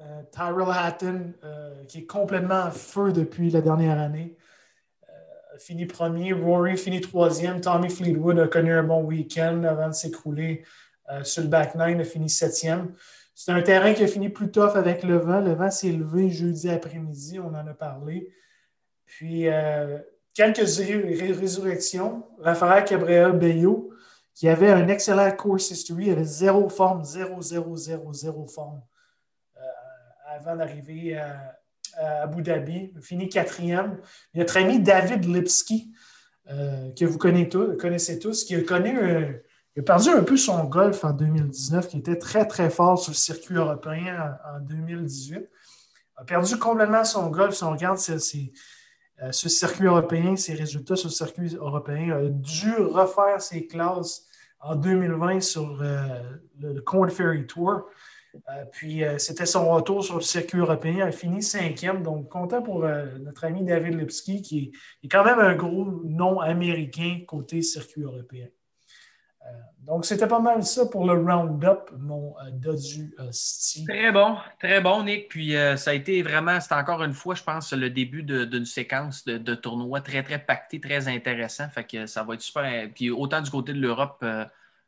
Euh, 0.00 0.22
Tyrell 0.32 0.70
Hatton, 0.70 1.34
euh, 1.44 1.84
qui 1.84 1.98
est 1.98 2.06
complètement 2.06 2.64
en 2.64 2.70
feu 2.70 3.12
depuis 3.12 3.50
la 3.50 3.60
dernière 3.60 3.98
année, 4.00 4.36
a 5.54 5.58
fini 5.58 5.86
premier. 5.86 6.32
Rory 6.32 6.76
finit 6.76 7.00
troisième. 7.00 7.60
Tommy 7.60 7.90
Fleetwood 7.90 8.38
a 8.38 8.48
connu 8.48 8.72
un 8.72 8.82
bon 8.82 9.02
week-end 9.02 9.62
avant 9.64 9.88
de 9.88 9.94
s'écrouler 9.94 10.64
sur 11.22 11.42
le 11.42 11.48
back 11.48 11.74
nine, 11.74 12.00
a 12.00 12.04
fini 12.04 12.28
septième. 12.28 12.92
C'est 13.34 13.52
un 13.52 13.62
terrain 13.62 13.92
qui 13.92 14.02
a 14.02 14.06
fini 14.06 14.30
plus 14.30 14.50
tough 14.50 14.74
avec 14.74 15.02
le 15.02 15.16
vent. 15.16 15.40
Le 15.40 15.52
vent 15.52 15.70
s'est 15.70 15.92
levé 15.92 16.30
jeudi 16.30 16.70
après-midi, 16.70 17.38
on 17.38 17.48
en 17.48 17.66
a 17.66 17.74
parlé. 17.74 18.32
Puis 19.04 19.48
quelques 20.34 20.58
résurrections. 20.58 22.24
Raphaël 22.40 22.84
Cabrera 22.84 23.30
Bello, 23.30 23.90
qui 24.34 24.48
avait 24.48 24.70
un 24.70 24.88
excellent 24.88 25.30
course 25.30 25.70
history, 25.70 26.10
avait 26.10 26.24
zéro 26.24 26.68
forme, 26.68 27.04
zéro, 27.04 27.40
zéro, 27.40 27.76
zéro, 27.76 28.12
zéro 28.12 28.46
forme 28.46 28.82
euh, 29.56 29.60
avant 30.36 30.56
d'arriver 30.56 31.16
à, 31.16 31.58
Abu 31.98 32.42
Dhabi. 32.42 32.92
Fini 33.00 33.28
quatrième. 33.28 33.98
Notre 34.34 34.56
ami 34.56 34.80
David 34.80 35.24
Lipski, 35.24 35.92
euh, 36.50 36.90
que 36.98 37.04
vous 37.04 37.18
connaissez 37.18 38.18
tous, 38.18 38.44
qui 38.44 38.54
a 38.54 38.62
connu 38.62 38.98
perdu 39.82 40.10
un 40.10 40.22
peu 40.22 40.36
son 40.36 40.64
golf 40.64 41.04
en 41.04 41.12
2019, 41.12 41.88
qui 41.88 41.98
était 41.98 42.18
très, 42.18 42.46
très 42.46 42.70
fort 42.70 42.98
sur 42.98 43.10
le 43.10 43.16
circuit 43.16 43.56
européen 43.56 44.36
en, 44.54 44.60
2018. 44.60 45.48
A 46.16 46.24
perdu 46.24 46.56
complètement 46.58 47.04
son 47.04 47.28
golf. 47.28 47.54
Si 47.54 47.64
on 47.64 47.70
regarde 47.70 47.98
euh, 47.98 49.32
ce 49.32 49.48
circuit 49.48 49.86
européen, 49.86 50.36
ses 50.36 50.54
résultats 50.54 50.96
sur 50.96 51.08
le 51.08 51.14
circuit 51.14 51.54
européen, 51.54 52.16
a 52.16 52.28
dû 52.28 52.72
refaire 52.76 53.40
ses 53.40 53.66
classes 53.66 54.26
en 54.60 54.76
2020 54.76 55.40
sur 55.40 55.82
euh, 55.82 56.20
le 56.60 56.80
Corn 56.80 57.10
Ferry 57.10 57.46
Tour. 57.46 57.88
Puis 58.72 59.02
c'était 59.18 59.46
son 59.46 59.70
retour 59.70 60.04
sur 60.04 60.16
le 60.16 60.22
circuit 60.22 60.58
européen. 60.58 60.94
Il 60.96 61.02
a 61.02 61.12
fini 61.12 61.42
cinquième. 61.42 62.02
Donc, 62.02 62.28
content 62.28 62.62
pour 62.62 62.80
notre 63.20 63.44
ami 63.44 63.64
David 63.64 63.98
Lipski, 63.98 64.42
qui 64.42 64.72
est 65.02 65.08
quand 65.08 65.24
même 65.24 65.38
un 65.38 65.54
gros 65.54 65.84
nom 66.04 66.40
américain 66.40 67.20
côté 67.26 67.62
circuit 67.62 68.02
européen. 68.02 68.46
Euh, 69.44 69.50
donc, 69.80 70.06
c'était 70.06 70.26
pas 70.26 70.40
mal 70.40 70.64
ça 70.64 70.86
pour 70.86 71.06
le 71.06 71.12
round-up, 71.12 71.90
mon 71.98 72.34
euh, 72.38 72.50
Dodu 72.52 73.14
euh. 73.18 73.30
Très 73.86 74.10
bon, 74.10 74.36
très 74.58 74.80
bon, 74.80 75.02
Nick. 75.02 75.28
Puis 75.28 75.54
ça 75.76 75.90
a 75.90 75.94
été 75.94 76.22
vraiment, 76.22 76.58
c'est 76.60 76.74
encore 76.74 77.02
une 77.02 77.12
fois, 77.12 77.34
je 77.34 77.42
pense, 77.42 77.72
le 77.72 77.90
début 77.90 78.22
d'une 78.22 78.64
séquence 78.64 79.24
de, 79.24 79.36
de, 79.36 79.54
tournois 79.54 80.00
très, 80.00 80.22
très 80.22 80.38
pacté, 80.38 80.80
très 80.80 81.08
intéressant. 81.08 81.68
Fait 81.68 81.84
que 81.84 82.06
ça 82.06 82.22
va 82.22 82.34
être 82.34 82.40
super. 82.40 82.88
Puis 82.94 83.10
autant 83.10 83.42
du 83.42 83.50
côté 83.50 83.74
de 83.74 83.80
l'Europe 83.80 84.24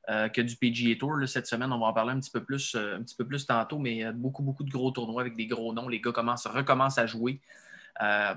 que 0.07 0.41
du 0.41 0.57
PGA 0.57 0.97
Tour, 0.99 1.17
cette 1.27 1.47
semaine, 1.47 1.73
on 1.73 1.81
va 1.81 1.87
en 1.87 1.93
parler 1.93 2.13
un 2.13 2.21
petit 2.21 2.31
peu 2.31 2.45
plus, 2.45 2.77
un 2.77 3.03
petit 3.03 3.17
peu 3.17 3.27
plus 3.27 3.45
tantôt, 3.45 3.79
mais 3.79 4.13
beaucoup, 4.13 4.43
beaucoup 4.43 4.63
de 4.63 4.71
gros 4.71 4.93
tournois 4.93 5.21
avec 5.21 5.35
des 5.37 5.47
gros 5.47 5.75
noms. 5.75 5.89
Les 5.89 6.01
gars 6.01 6.13
commencent, 6.13 6.47
recommencent 6.47 6.99
à 6.99 7.07
jouer. 7.07 7.41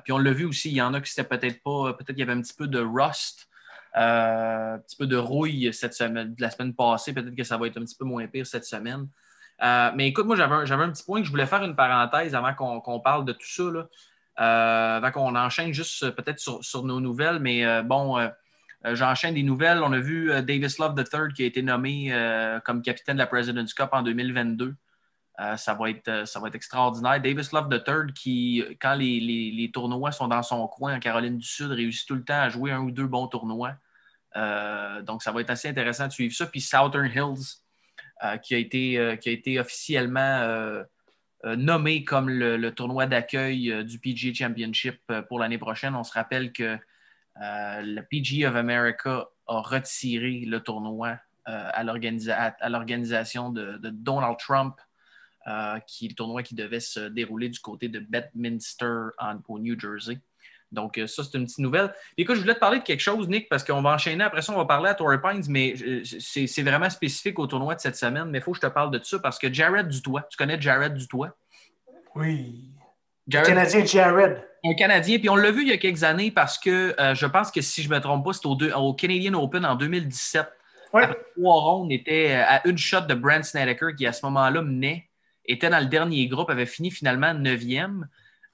puis 0.03 0.11
on 0.11 0.17
l'a 0.17 0.31
vu 0.31 0.45
aussi, 0.45 0.69
il 0.69 0.75
y 0.75 0.81
en 0.81 0.93
a 0.95 1.01
qui 1.01 1.11
c'était 1.11 1.27
peut-être 1.27 1.61
pas, 1.61 1.93
peut-être 1.93 2.07
qu'il 2.07 2.19
y 2.19 2.23
avait 2.23 2.33
un 2.33 2.41
petit 2.41 2.55
peu 2.55 2.67
de 2.67 2.79
rust 2.79 3.49
euh, 3.97 4.75
un 4.75 4.79
petit 4.79 4.95
peu 4.95 5.07
de 5.07 5.17
rouille 5.17 5.73
cette 5.73 5.93
semaine, 5.93 6.35
la 6.39 6.51
semaine 6.51 6.73
passée. 6.73 7.13
Peut-être 7.13 7.35
que 7.35 7.43
ça 7.43 7.57
va 7.57 7.67
être 7.67 7.77
un 7.77 7.85
petit 7.85 7.95
peu 7.95 8.05
moins 8.05 8.27
pire 8.27 8.45
cette 8.45 8.65
semaine. 8.65 9.07
Euh, 9.61 9.91
mais 9.95 10.07
écoute, 10.07 10.25
moi, 10.25 10.35
j'avais 10.35 10.83
un, 10.83 10.91
petit 10.91 11.03
point 11.03 11.19
que 11.21 11.25
je 11.25 11.31
voulais 11.31 11.47
faire 11.47 11.63
une 11.63 11.75
parenthèse 11.75 12.35
avant 12.35 12.53
qu'on 12.53 12.99
parle 12.99 13.25
de 13.25 13.33
tout 13.33 13.47
ça. 13.47 13.63
Euh, 13.63 14.97
avant 14.97 15.11
qu'on 15.11 15.35
enchaîne 15.35 15.73
juste 15.73 16.11
peut-être 16.11 16.39
sur, 16.39 16.83
nos 16.83 17.01
nouvelles. 17.01 17.39
Mais 17.39 17.83
bon, 17.83 18.17
j'enchaîne 18.83 19.35
des 19.35 19.43
nouvelles. 19.43 19.81
On 19.83 19.91
a 19.91 19.99
vu 19.99 20.29
Davis 20.43 20.77
Love 20.77 20.95
III 20.97 21.33
qui 21.33 21.43
a 21.43 21.45
été 21.45 21.61
nommé 21.61 22.13
comme 22.65 22.81
capitaine 22.81 23.15
de 23.15 23.19
la 23.19 23.27
President's 23.27 23.73
Cup 23.73 23.89
en 23.91 24.01
2022. 24.01 24.75
ça, 25.57 25.73
va 25.73 25.89
être, 25.89 26.55
extraordinaire. 26.55 27.21
Davis 27.21 27.51
Love 27.51 27.69
III, 27.71 28.13
qui, 28.13 28.63
quand 28.81 28.95
les, 28.95 29.69
tournois 29.73 30.11
sont 30.11 30.27
dans 30.27 30.43
son 30.43 30.67
coin 30.67 30.95
en 30.95 30.99
Caroline 30.99 31.37
du 31.37 31.47
Sud, 31.47 31.71
réussit 31.71 32.07
tout 32.07 32.15
le 32.15 32.23
temps 32.23 32.41
à 32.41 32.49
jouer 32.49 32.71
un 32.71 32.79
ou 32.79 32.91
deux 32.91 33.07
bons 33.07 33.27
tournois. 33.27 33.75
Euh, 34.35 35.01
donc, 35.01 35.23
ça 35.23 35.31
va 35.31 35.41
être 35.41 35.49
assez 35.49 35.67
intéressant 35.67 36.07
de 36.07 36.11
suivre 36.11 36.33
ça. 36.33 36.45
Puis 36.45 36.61
Southern 36.61 37.05
Hills, 37.05 37.61
euh, 38.23 38.37
qui, 38.37 38.55
a 38.55 38.57
été, 38.57 38.97
euh, 38.97 39.15
qui 39.15 39.29
a 39.29 39.31
été 39.31 39.59
officiellement 39.59 40.83
nommé 41.43 42.03
comme 42.03 42.29
le, 42.29 42.69
tournoi 42.71 43.05
d'accueil 43.05 43.85
du 43.85 43.99
PGA 43.99 44.33
Championship 44.33 44.99
pour 45.29 45.39
l'année 45.39 45.57
prochaine. 45.57 45.95
On 45.95 46.03
se 46.03 46.11
rappelle 46.11 46.51
que 46.51 46.77
le 47.39 48.01
PGA 48.01 48.49
of 48.49 48.55
America 48.55 49.29
a 49.47 49.61
retiré 49.61 50.43
le 50.45 50.59
tournoi 50.59 51.17
à 51.45 51.83
l'organisation 51.83 53.49
de, 53.49 53.79
Donald 53.91 54.37
Trump, 54.37 54.75
qui 55.87 56.05
est 56.05 56.09
le 56.09 56.15
tournoi 56.15 56.43
qui 56.43 56.55
devait 56.55 56.79
se 56.79 56.99
dérouler 56.99 57.49
du 57.49 57.59
côté 57.59 57.89
de 57.89 57.99
Bedminster 57.99 59.09
au 59.47 59.59
New 59.59 59.79
Jersey. 59.79 60.19
Donc, 60.71 60.97
euh, 60.97 61.07
ça, 61.07 61.23
c'est 61.23 61.37
une 61.37 61.45
petite 61.45 61.59
nouvelle. 61.59 61.93
écoute, 62.17 62.35
je 62.35 62.41
voulais 62.41 62.53
te 62.53 62.59
parler 62.59 62.79
de 62.79 62.83
quelque 62.83 62.99
chose, 62.99 63.27
Nick, 63.27 63.49
parce 63.49 63.63
qu'on 63.63 63.81
va 63.81 63.91
enchaîner. 63.91 64.23
Après 64.23 64.41
ça, 64.41 64.53
on 64.53 64.57
va 64.57 64.65
parler 64.65 64.89
à 64.89 64.93
Torrey 64.93 65.19
Pines, 65.21 65.43
mais 65.49 65.73
euh, 65.81 66.03
c'est 66.03 66.61
vraiment 66.61 66.89
spécifique 66.89 67.39
au 67.39 67.47
tournoi 67.47 67.75
de 67.75 67.79
cette 67.79 67.95
semaine. 67.95 68.25
Mais 68.25 68.37
il 68.37 68.41
faut 68.41 68.51
que 68.51 68.57
je 68.57 68.61
te 68.61 68.71
parle 68.71 68.91
de 68.91 69.03
ça 69.03 69.19
parce 69.19 69.39
que 69.39 69.51
Jared 69.51 69.87
Dutoit, 69.87 70.27
tu 70.29 70.37
connais 70.37 70.61
Jared 70.61 70.93
Dutoit? 70.93 71.35
Oui. 72.15 72.69
Jared, 73.27 73.47
Canadien 73.47 73.85
Jared. 73.85 74.47
Un 74.63 74.73
Canadien. 74.73 75.19
Puis 75.19 75.29
on 75.29 75.35
l'a 75.35 75.51
vu 75.51 75.61
il 75.61 75.69
y 75.69 75.71
a 75.71 75.77
quelques 75.77 76.03
années 76.03 76.31
parce 76.31 76.57
que 76.57 76.95
euh, 76.99 77.15
je 77.15 77.25
pense 77.25 77.51
que 77.51 77.61
si 77.61 77.81
je 77.81 77.89
ne 77.89 77.95
me 77.95 78.01
trompe 78.01 78.25
pas, 78.25 78.33
c'était 78.33 78.47
au, 78.47 78.57
au, 78.77 78.93
Canadian 78.93 79.33
Open 79.35 79.65
en 79.65 79.75
2017. 79.75 80.47
Ouais. 80.93 81.07
trois 81.37 81.61
rondes, 81.61 81.91
était 81.91 82.33
à 82.33 82.67
une 82.67 82.77
shot 82.77 83.01
de 83.01 83.13
Brent 83.13 83.43
Snedeker 83.43 83.95
qui, 83.95 84.07
à 84.07 84.11
ce 84.11 84.25
moment-là, 84.25 84.63
menait, 84.63 85.07
était 85.45 85.69
dans 85.69 85.79
le 85.79 85.85
dernier 85.85 86.27
groupe, 86.27 86.49
avait 86.49 86.65
fini 86.65 86.89
finalement 86.91 87.33
neuvième. 87.33 88.07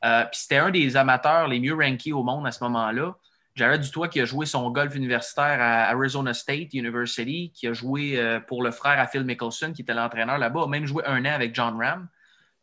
Euh, 0.04 0.24
puis 0.26 0.42
c'était 0.42 0.58
un 0.58 0.70
des 0.70 0.98
amateurs 0.98 1.48
les 1.48 1.60
mieux 1.60 1.74
rankés 1.74 2.14
au 2.14 2.24
monde 2.24 2.46
à 2.46 2.52
ce 2.52 2.64
moment-là. 2.66 3.16
Jared 3.56 3.82
Dutoit 3.82 4.10
qui 4.10 4.20
a 4.20 4.26
joué 4.26 4.46
son 4.46 4.70
golf 4.70 4.96
universitaire 4.96 5.62
à 5.62 5.90
Arizona 5.90 6.34
State 6.34 6.74
University, 6.74 7.52
qui 7.56 7.68
a 7.68 7.74
joué 7.74 8.20
euh, 8.20 8.40
pour 8.42 8.62
le 8.62 8.72
frère 8.72 9.00
à 9.00 9.08
Phil 9.08 9.24
Mickelson, 9.24 9.72
qui 9.72 9.82
était 9.82 9.94
l'entraîneur 9.94 10.38
là-bas, 10.38 10.64
a 10.64 10.68
même 10.68 10.86
joué 10.86 11.04
un 11.06 11.24
an 11.24 11.34
avec 11.34 11.56
John 11.56 11.82
Ram. 11.82 12.08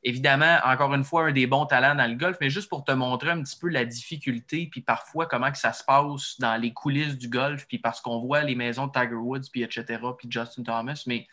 Évidemment, 0.05 0.59
encore 0.65 0.93
une 0.95 1.05
fois, 1.05 1.27
un 1.27 1.33
des 1.33 1.47
bons 1.47 1.65
talents 1.65 1.95
dans 1.95 2.11
le 2.11 2.17
golf, 2.17 2.37
mais 2.41 2.51
juste 2.51 2.69
pour 2.69 2.85
te 2.85 2.91
montrer 2.91 3.31
un 3.31 3.43
petit 3.43 3.57
peu 3.57 3.69
la 3.69 3.85
difficulté, 3.85 4.69
puis 4.71 4.81
parfois 4.81 5.27
comment 5.27 5.53
que 5.53 5.59
ça 5.59 5.73
se 5.73 5.85
passe 5.85 6.41
dans 6.41 6.61
les 6.61 6.73
coulisses 6.73 7.17
du 7.17 7.29
golf, 7.29 7.67
puis 7.69 7.79
parce 7.79 8.01
qu'on 8.01 8.19
voit 8.19 8.43
les 8.43 8.57
maisons 8.57 8.89
de 8.89 8.93
Tiger 8.93 9.15
Woods, 9.15 9.49
puis 9.53 9.63
etc., 9.63 10.01
puis 10.19 10.29
Justin 10.29 10.65
Thomas. 10.65 11.05
Mais 11.07 11.29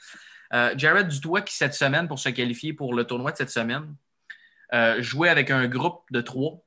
euh, 0.53 0.73
Jared 0.77 1.07
Dutoit 1.07 1.41
qui, 1.41 1.55
cette 1.55 1.73
semaine, 1.73 2.07
pour 2.07 2.19
se 2.19 2.29
qualifier 2.29 2.73
pour 2.73 2.93
le 2.93 3.05
tournoi 3.05 3.31
de 3.31 3.37
cette 3.37 3.49
semaine, 3.49 3.95
euh, 4.73 5.01
jouait 5.01 5.29
avec 5.29 5.49
un 5.49 5.67
groupe 5.67 6.03
de 6.11 6.21
trois. 6.21 6.61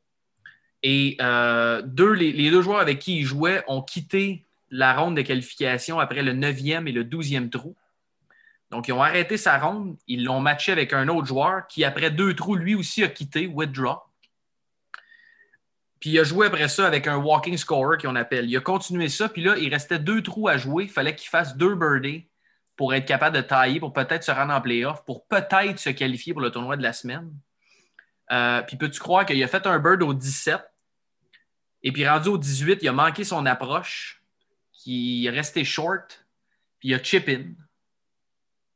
Et 0.83 1.17
euh, 1.21 1.83
deux, 1.83 2.13
les, 2.13 2.51
deux 2.51 2.63
joueurs 2.63 2.81
avec 2.81 2.99
qui 2.99 3.19
il 3.19 3.25
jouait 3.25 3.63
ont 3.69 3.83
quitté 3.83 4.45
la 4.71 4.95
ronde 4.95 5.17
de 5.17 5.23
qualification 5.23 6.01
après 6.01 6.23
le 6.23 6.33
9e 6.33 6.89
et 6.89 6.93
le 6.93 7.05
12e 7.05 7.51
trou. 7.51 7.77
Donc, 8.73 8.89
ils 8.89 8.93
ont 8.93 9.03
arrêté 9.03 9.37
sa 9.37 9.59
ronde, 9.59 9.99
ils 10.09 10.25
l'ont 10.25 10.41
matché 10.41 10.73
avec 10.73 10.95
un 10.95 11.07
autre 11.09 11.27
joueur 11.27 11.67
qui, 11.69 11.85
après 11.85 12.11
deux 12.11 12.35
trous, 12.35 12.57
lui 12.57 12.75
aussi 12.75 13.05
a 13.05 13.09
quitté, 13.09 13.47
withdraw. 13.47 13.99
Puis 16.01 16.11
il 16.11 16.19
a 16.19 16.25
joué 16.25 16.47
après 16.47 16.69
ça 16.69 16.87
avec 16.87 17.07
un 17.07 17.17
walking 17.17 17.57
scorer 17.59 17.99
qu'on 17.99 18.17
appelle. 18.17 18.49
Il 18.49 18.57
a 18.57 18.61
continué 18.61 19.11
ça, 19.11 19.29
puis 19.29 19.43
là, 19.43 19.57
il 19.59 19.69
restait 19.69 19.99
deux 19.99 20.23
trous 20.23 20.49
à 20.49 20.57
jouer. 20.57 20.85
Il 20.85 20.91
fallait 20.91 21.15
qu'il 21.15 21.29
fasse 21.29 21.55
deux 21.57 21.75
birdies 21.75 22.27
pour 22.75 22.95
être 22.95 23.05
capable 23.05 23.37
de 23.37 23.43
tailler, 23.43 23.79
pour 23.79 23.93
peut-être 23.93 24.25
se 24.25 24.33
rendre 24.33 24.55
en 24.55 24.61
playoff, 24.63 25.05
pour 25.05 25.27
peut-être 25.27 25.79
se 25.79 25.91
qualifier 25.91 26.33
pour 26.33 26.41
le 26.41 26.51
tournoi 26.51 26.79
de 26.79 26.83
la 26.83 26.95
semaine. 26.95 27.31
Euh, 28.33 28.63
puis 28.63 28.79
peux-tu 28.79 28.99
croire 28.99 29.27
qu'il 29.27 29.41
a 29.45 29.49
fait 29.49 29.67
un 29.67 29.79
bird 29.79 30.03
au 30.03 30.15
17 30.15 30.59
et 31.83 31.93
puis 31.93 32.09
rendu 32.09 32.31
au 32.31 32.39
18, 32.39 32.79
il 32.81 32.89
a 32.89 32.93
manqué 32.93 33.23
son 33.23 33.45
approche, 33.45 34.23
qui 34.73 35.27
est 35.27 35.31
resté 35.31 35.63
short, 35.63 36.25
puis 36.81 36.89
il 36.89 36.95
a 36.95 37.03
chip 37.03 37.29
in 37.29 37.53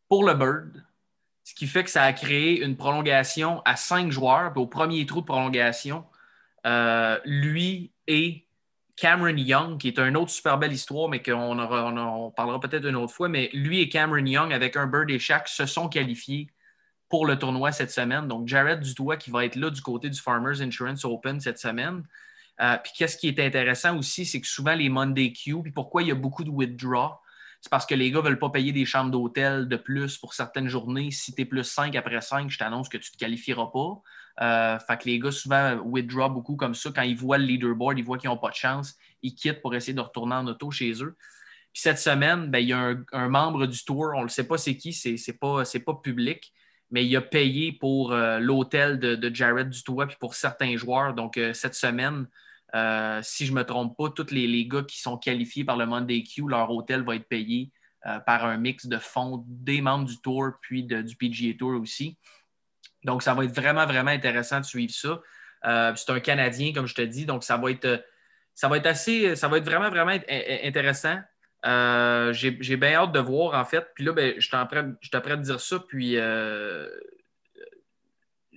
pour 0.09 0.25
le 0.25 0.35
bird, 0.35 0.85
ce 1.45 1.55
qui 1.55 1.67
fait 1.67 1.85
que 1.85 1.91
ça 1.91 2.03
a 2.03 2.13
créé 2.13 2.63
une 2.63 2.77
prolongation 2.77 3.63
à 3.65 3.77
cinq 3.77 4.11
joueurs. 4.11 4.53
Puis 4.53 4.63
au 4.63 4.67
premier 4.67 5.07
trou 5.07 5.21
de 5.21 5.27
prolongation, 5.27 6.05
euh, 6.67 7.19
lui 7.25 7.93
et 8.07 8.47
Cameron 8.97 9.37
Young, 9.37 9.79
qui 9.79 9.89
est 9.89 9.99
une 9.99 10.17
autre 10.17 10.31
super 10.31 10.59
belle 10.59 10.73
histoire, 10.73 11.09
mais 11.09 11.23
qu'on 11.23 11.59
on, 11.59 12.31
parlera 12.31 12.59
peut-être 12.61 12.87
une 12.87 12.97
autre 12.97 13.13
fois, 13.13 13.29
mais 13.29 13.51
lui 13.53 13.81
et 13.81 13.89
Cameron 13.89 14.25
Young, 14.25 14.53
avec 14.53 14.77
un 14.77 14.87
bird 14.87 15.11
et 15.11 15.19
chaque, 15.19 15.49
se 15.49 15.67
sont 15.67 15.89
qualifiés 15.89 16.49
pour 17.09 17.27
le 17.27 17.39
tournoi 17.39 17.73
cette 17.73 17.91
semaine. 17.91 18.27
Donc, 18.27 18.49
Jared 18.49 18.81
Dutoit 18.81 19.17
qui 19.17 19.31
va 19.31 19.45
être 19.45 19.57
là 19.57 19.71
du 19.71 19.81
côté 19.83 20.09
du 20.09 20.21
Farmers 20.21 20.61
Insurance 20.61 21.05
Open 21.05 21.41
cette 21.41 21.59
semaine. 21.59 22.03
Euh, 22.61 22.77
puis 22.83 22.93
qu'est-ce 22.97 23.17
qui 23.17 23.29
est 23.29 23.39
intéressant 23.39 23.97
aussi, 23.99 24.25
c'est 24.25 24.41
que 24.41 24.47
souvent 24.47 24.75
les 24.75 24.89
Monday 24.89 25.33
Q, 25.33 25.63
puis 25.63 25.73
pourquoi 25.73 26.03
il 26.03 26.09
y 26.09 26.11
a 26.11 26.15
beaucoup 26.15 26.43
de 26.43 26.51
withdraw, 26.51 27.21
c'est 27.61 27.71
parce 27.71 27.87
que 27.87 27.95
les 27.95 28.11
gars 28.11 28.21
ne 28.21 28.25
veulent 28.25 28.39
pas 28.39 28.51
payer 28.51 28.73
des 28.73 28.85
chambres 28.85 29.11
d'hôtel 29.11 29.69
de 29.69 29.77
plus 29.77 30.19
pour 30.19 30.35
certaines 30.35 30.69
journées. 30.69 31.11
Si 31.11 31.35
tu 31.35 31.43
es 31.43 31.45
plus 31.45 31.65
5 31.65 31.95
après 31.97 32.21
5, 32.21 32.51
je 32.51 32.59
t'annonce 32.59 32.89
que 32.89 32.99
tu 32.99 33.11
ne 33.11 33.15
te 33.15 33.19
qualifieras 33.19 33.71
pas. 33.73 34.03
Euh, 34.43 34.79
fait 34.79 34.99
que 34.99 35.05
les 35.07 35.19
gars 35.19 35.31
souvent 35.31 35.77
withdraw 35.85 36.29
beaucoup 36.29 36.57
comme 36.57 36.75
ça. 36.75 36.91
Quand 36.95 37.03
ils 37.03 37.17
voient 37.17 37.39
le 37.39 37.45
leaderboard, 37.45 37.99
ils 37.99 38.05
voient 38.05 38.19
qu'ils 38.19 38.31
n'ont 38.31 38.37
pas 38.37 38.51
de 38.51 38.55
chance, 38.55 38.95
ils 39.23 39.35
quittent 39.35 39.63
pour 39.63 39.75
essayer 39.75 39.95
de 39.95 40.01
retourner 40.01 40.35
en 40.35 40.47
auto 40.47 40.71
chez 40.71 40.93
eux. 41.03 41.17
Puis 41.73 41.83
cette 41.83 41.99
semaine, 41.99 42.51
ben, 42.51 42.59
il 42.59 42.69
y 42.69 42.73
a 42.73 42.95
un, 43.13 43.29
membre 43.29 43.67
du 43.67 43.85
tour, 43.85 44.11
on 44.15 44.21
ne 44.21 44.23
le 44.25 44.29
sait 44.29 44.47
pas 44.47 44.59
c'est 44.59 44.77
qui, 44.77 44.93
c'est 44.93 45.17
n'est 45.27 45.35
pas, 45.35 45.63
pas 45.65 45.95
public, 46.03 46.53
mais 46.91 47.05
il 47.05 47.17
a 47.17 47.21
payé 47.21 47.73
pour 47.73 48.13
euh, 48.13 48.39
l'hôtel 48.39 48.99
de, 48.99 49.35
Jared 49.35 49.71
Dutoit 49.71 50.07
puis 50.07 50.17
pour 50.21 50.35
certains 50.35 50.77
joueurs. 50.77 51.15
Donc, 51.15 51.37
euh, 51.37 51.53
cette 51.53 51.75
semaine, 51.75 52.29
euh, 52.75 53.21
si 53.23 53.47
je 53.47 53.53
ne 53.53 53.57
me 53.57 53.65
trompe 53.65 53.97
pas, 53.97 54.11
tous 54.11 54.31
les, 54.31 54.67
gars 54.67 54.83
qui 54.83 55.01
sont 55.01 55.17
qualifiés 55.17 55.65
par 55.65 55.77
le 55.77 55.87
Monday 55.87 56.23
Q, 56.23 56.49
leur 56.49 56.71
hôtel 56.71 57.03
va 57.03 57.17
être 57.17 57.29
payé 57.29 57.71
par 58.25 58.45
un 58.45 58.57
mix 58.57 58.87
de 58.87 58.99
fonds 58.99 59.45
des 59.49 59.81
membres 59.81 60.05
du 60.05 60.21
Tour 60.21 60.53
puis 60.61 60.85
du 60.85 61.17
PGA 61.17 61.55
Tour 61.59 61.81
aussi. 61.81 62.17
Donc, 63.03 63.25
ça 63.25 63.35
va 63.35 63.45
être 63.45 63.53
vraiment, 63.53 63.85
vraiment 63.85 64.13
intéressant 64.13 64.61
de 64.61 64.65
suivre 64.65 64.93
ça. 64.93 65.21
c'est 65.97 66.11
un 66.13 66.21
Canadien, 66.21 66.73
comme 66.73 66.87
je 66.87 66.95
te 66.95 67.03
dis, 67.03 67.27
donc 67.27 67.43
ça 67.43 67.57
va 67.57 67.69
être, 67.73 68.05
ça 68.55 68.69
va 68.69 68.77
être 68.77 68.87
assez, 68.87 69.35
ça 69.35 69.49
va 69.49 69.59
être 69.59 69.65
vraiment, 69.65 69.91
vraiment 69.91 70.17
intéressant. 70.63 71.19
Euh, 71.67 72.33
j'ai 72.33 72.77
bien 72.77 72.95
hâte 72.95 73.13
de 73.13 73.19
voir, 73.19 73.59
en 73.59 73.65
fait. 73.65 73.87
Puis 73.95 74.05
là, 74.05 74.13
ben, 74.13 74.35
je 74.39 74.51
t'apprête 74.51 75.39
de 75.41 75.45
dire 75.45 75.61
ça, 75.61 75.81
puis 75.81 76.17
euh, 76.17 76.89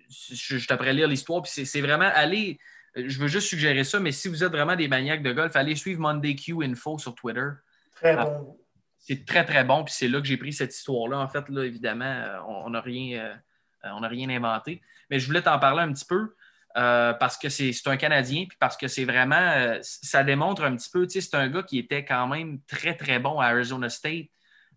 je, 0.09 0.65
t'apprête 0.67 0.89
à 0.89 0.93
lire 0.93 1.07
l'histoire. 1.07 1.41
Puis 1.41 1.65
c'est 1.65 1.81
vraiment 1.81 2.09
aller. 2.13 2.59
Je 2.95 3.19
veux 3.19 3.27
juste 3.27 3.47
suggérer 3.47 3.83
ça, 3.83 3.99
mais 3.99 4.11
si 4.11 4.27
vous 4.27 4.43
êtes 4.43 4.51
vraiment 4.51 4.75
des 4.75 4.87
maniaques 4.87 5.23
de 5.23 5.31
golf, 5.31 5.55
allez 5.55 5.75
suivre 5.75 6.01
Monday 6.01 6.35
Q 6.35 6.63
Info 6.63 6.97
sur 6.97 7.15
Twitter. 7.15 7.47
Très 7.95 8.11
ah, 8.17 8.25
bon. 8.25 8.57
C'est 8.97 9.25
très, 9.25 9.45
très 9.45 9.63
bon. 9.63 9.83
Puis 9.83 9.93
c'est 9.93 10.07
là 10.07 10.19
que 10.19 10.27
j'ai 10.27 10.37
pris 10.37 10.53
cette 10.53 10.75
histoire-là. 10.75 11.19
En 11.19 11.27
fait, 11.27 11.47
là, 11.49 11.63
évidemment, 11.63 12.05
euh, 12.05 12.39
on 12.47 12.69
n'a 12.71 12.81
rien, 12.81 13.39
on 13.83 14.01
rien 14.01 14.29
inventé. 14.29 14.81
Mais 15.09 15.19
je 15.19 15.27
voulais 15.27 15.41
t'en 15.41 15.59
parler 15.59 15.81
un 15.81 15.93
petit 15.93 16.05
peu. 16.05 16.33
Euh, 16.77 17.13
parce 17.13 17.37
que 17.37 17.49
c'est 17.49 17.73
un 17.87 17.97
Canadien, 17.97 18.45
puis 18.47 18.57
parce 18.59 18.77
que 18.77 18.87
c'est 18.87 19.03
vraiment, 19.03 19.35
euh, 19.35 19.79
ça 19.81 20.23
démontre 20.23 20.63
un 20.63 20.75
petit 20.75 20.89
peu, 20.89 21.07
tu 21.07 21.19
sais, 21.19 21.27
c'est 21.27 21.35
un 21.35 21.47
gars 21.47 21.63
qui 21.63 21.79
était 21.79 22.05
quand 22.05 22.27
même 22.27 22.61
très, 22.67 22.95
très 22.95 23.17
bon 23.17 23.39
à 23.39 23.47
Arizona 23.47 23.89
State. 23.89 24.27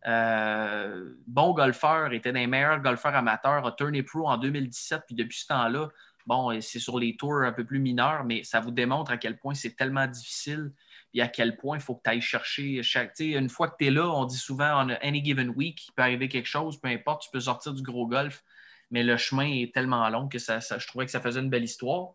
Euh, 0.06 1.14
bon 1.26 1.52
golfeur, 1.52 2.12
était 2.12 2.32
des 2.32 2.46
meilleurs 2.46 2.80
golfeurs 2.80 3.14
amateurs, 3.14 3.66
a 3.66 3.72
turné 3.72 4.02
pro 4.02 4.26
en 4.26 4.38
2017, 4.38 5.02
puis 5.06 5.14
depuis 5.14 5.38
ce 5.38 5.48
temps-là, 5.48 5.90
bon, 6.26 6.60
c'est 6.60 6.78
sur 6.78 6.98
les 6.98 7.16
tours 7.16 7.42
un 7.42 7.52
peu 7.52 7.64
plus 7.64 7.78
mineurs, 7.78 8.24
mais 8.24 8.44
ça 8.44 8.60
vous 8.60 8.70
démontre 8.70 9.10
à 9.10 9.16
quel 9.16 9.38
point 9.38 9.54
c'est 9.54 9.76
tellement 9.76 10.06
difficile 10.06 10.72
et 11.14 11.22
à 11.22 11.28
quel 11.28 11.56
point 11.56 11.76
il 11.76 11.82
faut 11.82 11.94
que 11.94 12.02
tu 12.04 12.10
ailles 12.10 12.20
chercher 12.20 12.82
chaque. 12.82 13.18
Une 13.20 13.48
fois 13.48 13.68
que 13.68 13.76
tu 13.78 13.86
es 13.86 13.90
là, 13.90 14.08
on 14.08 14.24
dit 14.24 14.36
souvent 14.36 14.80
en 14.80 14.88
any 15.02 15.24
given 15.24 15.50
week, 15.50 15.88
il 15.88 15.92
peut 15.92 16.02
arriver 16.02 16.28
quelque 16.28 16.46
chose, 16.46 16.80
peu 16.80 16.88
importe, 16.88 17.22
tu 17.22 17.30
peux 17.30 17.40
sortir 17.40 17.72
du 17.74 17.82
gros 17.82 18.06
golf, 18.06 18.42
mais 18.90 19.02
le 19.02 19.16
chemin 19.16 19.46
est 19.46 19.74
tellement 19.74 20.08
long 20.08 20.28
que 20.28 20.38
ça, 20.38 20.60
je 20.60 20.86
trouvais 20.86 21.04
que 21.04 21.10
ça 21.10 21.20
faisait 21.20 21.40
une 21.40 21.50
belle 21.50 21.64
histoire. 21.64 22.14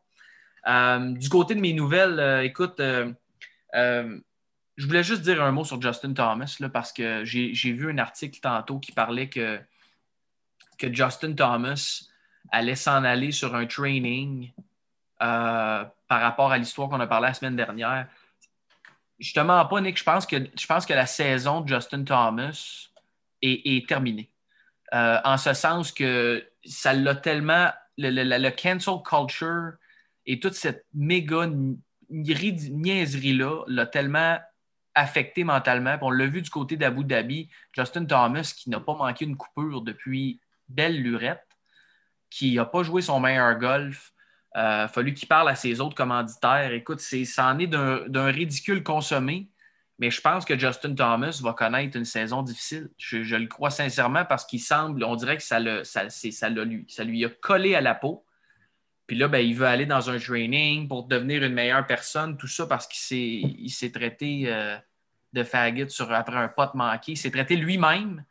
Euh, 0.68 1.12
du 1.14 1.30
côté 1.30 1.56
de 1.56 1.62
mes 1.62 1.74
nouvelles, 1.74 2.20
euh, 2.20 2.44
écoute, 2.44 2.80
euh, 2.80 3.14
je 3.74 4.86
voulais 4.86 5.04
juste 5.04 5.22
dire 5.22 5.44
un 5.44 5.52
mot 5.52 5.64
sur 5.64 5.82
Justin 5.82 6.14
Thomas 6.14 6.58
parce 6.74 6.92
que 6.92 7.24
j'ai 7.24 7.72
vu 7.72 7.92
un 7.92 7.98
article 7.98 8.40
tantôt 8.40 8.80
qui 8.80 8.92
parlait 8.92 9.30
que 9.30 9.60
Justin 10.80 11.34
Thomas 11.34 12.08
allait 12.52 12.76
s'en 12.76 13.04
aller 13.04 13.32
sur 13.32 13.56
un 13.56 13.66
training 13.66 14.52
par 15.20 15.92
rapport 16.10 16.52
à 16.52 16.58
l'histoire 16.58 16.90
qu'on 16.90 17.00
a 17.00 17.08
parlé 17.08 17.28
la 17.28 17.34
semaine 17.34 17.56
dernière. 17.56 18.08
Justement, 19.20 19.66
pas, 19.66 19.82
Nick. 19.82 19.98
Je 19.98 20.04
pense 20.04 20.26
que, 20.26 20.36
je 20.56 20.68
pense 20.68 20.86
que 20.86 20.94
la 20.94 21.08
saison 21.08 21.62
de 21.62 21.68
Justin 21.68 22.04
Thomas 22.04 22.90
est, 23.42 23.88
terminée. 23.88 24.30
en 24.92 25.38
ce 25.38 25.54
sens 25.54 25.92
que 25.92 26.46
ça 26.64 26.94
l'a 26.94 27.16
tellement. 27.16 27.72
le, 27.98 28.50
cancel 28.52 29.02
culture 29.04 29.74
et 30.28 30.40
toute 30.40 30.54
cette 30.54 30.86
méga 30.94 31.50
niaiserie-là 32.10 33.64
l'a 33.68 33.86
tellement 33.86 34.38
affecté 34.94 35.44
mentalement. 35.44 35.98
on 36.02 36.10
l'a 36.10 36.26
vu 36.26 36.42
du 36.42 36.50
côté 36.50 36.76
d'Abu 36.76 37.04
Dhabi, 37.04 37.50
Justin 37.72 38.06
Thomas, 38.06 38.54
qui 38.56 38.70
n'a 38.70 38.80
pas 38.80 38.96
manqué 38.96 39.26
une 39.26 39.38
coupure 39.38 39.82
depuis 39.82 40.40
belle 40.68 41.02
lurette, 41.02 41.47
qui 42.30 42.56
n'a 42.56 42.66
pas 42.66 42.84
joué 42.84 43.02
son 43.02 43.20
meilleur 43.20 43.58
golf. 43.58 44.14
Euh, 44.56 44.88
fallu 44.88 45.14
qu'il 45.14 45.28
parle 45.28 45.50
à 45.50 45.56
ses 45.56 45.82
autres 45.82 45.96
commanditaires. 45.96 46.72
Écoute, 46.72 47.00
ça 47.00 47.48
en 47.48 47.60
est 47.60 47.68
d'un 47.68 48.32
ridicule 48.32 48.82
consommé, 48.82 49.50
mais 50.00 50.10
je 50.10 50.20
pense 50.20 50.46
que 50.46 50.58
Justin 50.58 50.96
Thomas 50.96 51.40
va 51.44 51.54
connaître 51.54 51.96
une 51.96 52.06
saison 52.06 52.42
difficile. 52.42 52.90
Je, 52.98 53.36
le 53.36 53.46
crois 53.46 53.70
sincèrement 53.70 54.26
parce 54.26 54.46
qu'il 54.46 54.60
semble, 54.60 55.04
on 55.04 55.16
dirait 55.16 55.38
que 55.38 55.44
ça, 55.44 55.60
le, 55.60 55.84
ça, 55.84 56.10
ça, 56.10 56.50
lui, 56.50 56.86
ça 56.88 57.04
lui 57.04 57.24
a 57.24 57.30
collé 57.30 57.76
à 57.76 57.82
la 57.82 57.94
peau. 57.94 58.26
Puis 59.06 59.16
là, 59.16 59.28
ben, 59.28 59.40
il 59.40 59.56
veut 59.56 59.68
aller 59.68 59.86
dans 59.86 60.10
un 60.10 60.20
training 60.20 60.88
pour 60.88 61.04
devenir 61.04 61.44
une 61.44 61.54
meilleure 61.54 61.86
personne, 61.86 62.36
tout 62.36 62.48
ça 62.48 62.66
parce 62.66 62.88
qu'il 62.88 63.72
s'est 63.72 63.92
traité 63.92 64.44
euh, 64.48 64.78
de 65.34 65.44
faggot 65.44 65.90
sur, 65.90 66.12
après 66.12 66.36
un 66.36 66.50
pote 66.50 66.74
manqué. 66.74 67.14
Il 67.14 67.18
s'est 67.18 67.32
traité 67.32 67.56
lui-même. 67.56 68.26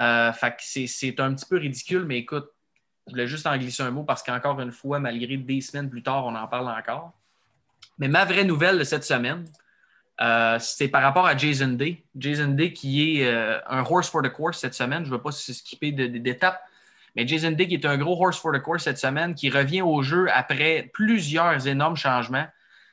Euh, 0.00 0.32
c'est 0.58 1.20
un 1.20 1.34
petit 1.34 1.46
peu 1.46 1.58
ridicule, 1.58 2.04
mais 2.06 2.18
écoute, 2.18 2.48
voulais 3.10 3.26
juste 3.26 3.46
en 3.46 3.56
glisser 3.56 3.82
un 3.82 3.90
mot 3.90 4.02
parce 4.02 4.22
qu'encore 4.22 4.60
une 4.60 4.72
fois, 4.72 4.98
malgré 4.98 5.36
des 5.36 5.60
semaines 5.60 5.90
plus 5.90 6.02
tard, 6.02 6.26
on 6.26 6.34
en 6.34 6.46
parle 6.46 6.68
encore. 6.68 7.12
Mais 7.98 8.08
ma 8.08 8.24
vraie 8.24 8.44
nouvelle 8.44 8.78
de 8.78 8.84
cette 8.84 9.04
semaine, 9.04 9.44
euh, 10.20 10.58
c'est 10.58 10.88
par 10.88 11.02
rapport 11.02 11.26
à 11.26 11.36
Jason 11.36 11.68
Day. 11.68 12.04
Jason 12.16 12.48
Day 12.48 12.72
qui 12.72 13.20
est 13.20 13.28
un 13.66 13.84
horse 13.84 14.08
for 14.08 14.22
the 14.22 14.30
course 14.30 14.58
cette 14.58 14.74
semaine. 14.74 15.04
Je 15.04 15.10
ne 15.10 15.16
veux 15.16 15.22
pas 15.22 15.32
skipper 15.32 15.92
d'étapes. 15.92 16.62
Mais 17.16 17.26
Jason 17.26 17.52
Dick 17.52 17.72
est 17.72 17.84
un 17.84 17.98
gros 17.98 18.24
horse 18.24 18.38
for 18.38 18.52
the 18.52 18.62
course 18.62 18.84
cette 18.84 18.98
semaine 18.98 19.34
qui 19.34 19.50
revient 19.50 19.82
au 19.82 20.02
jeu 20.02 20.28
après 20.32 20.90
plusieurs 20.92 21.66
énormes 21.66 21.96
changements. 21.96 22.46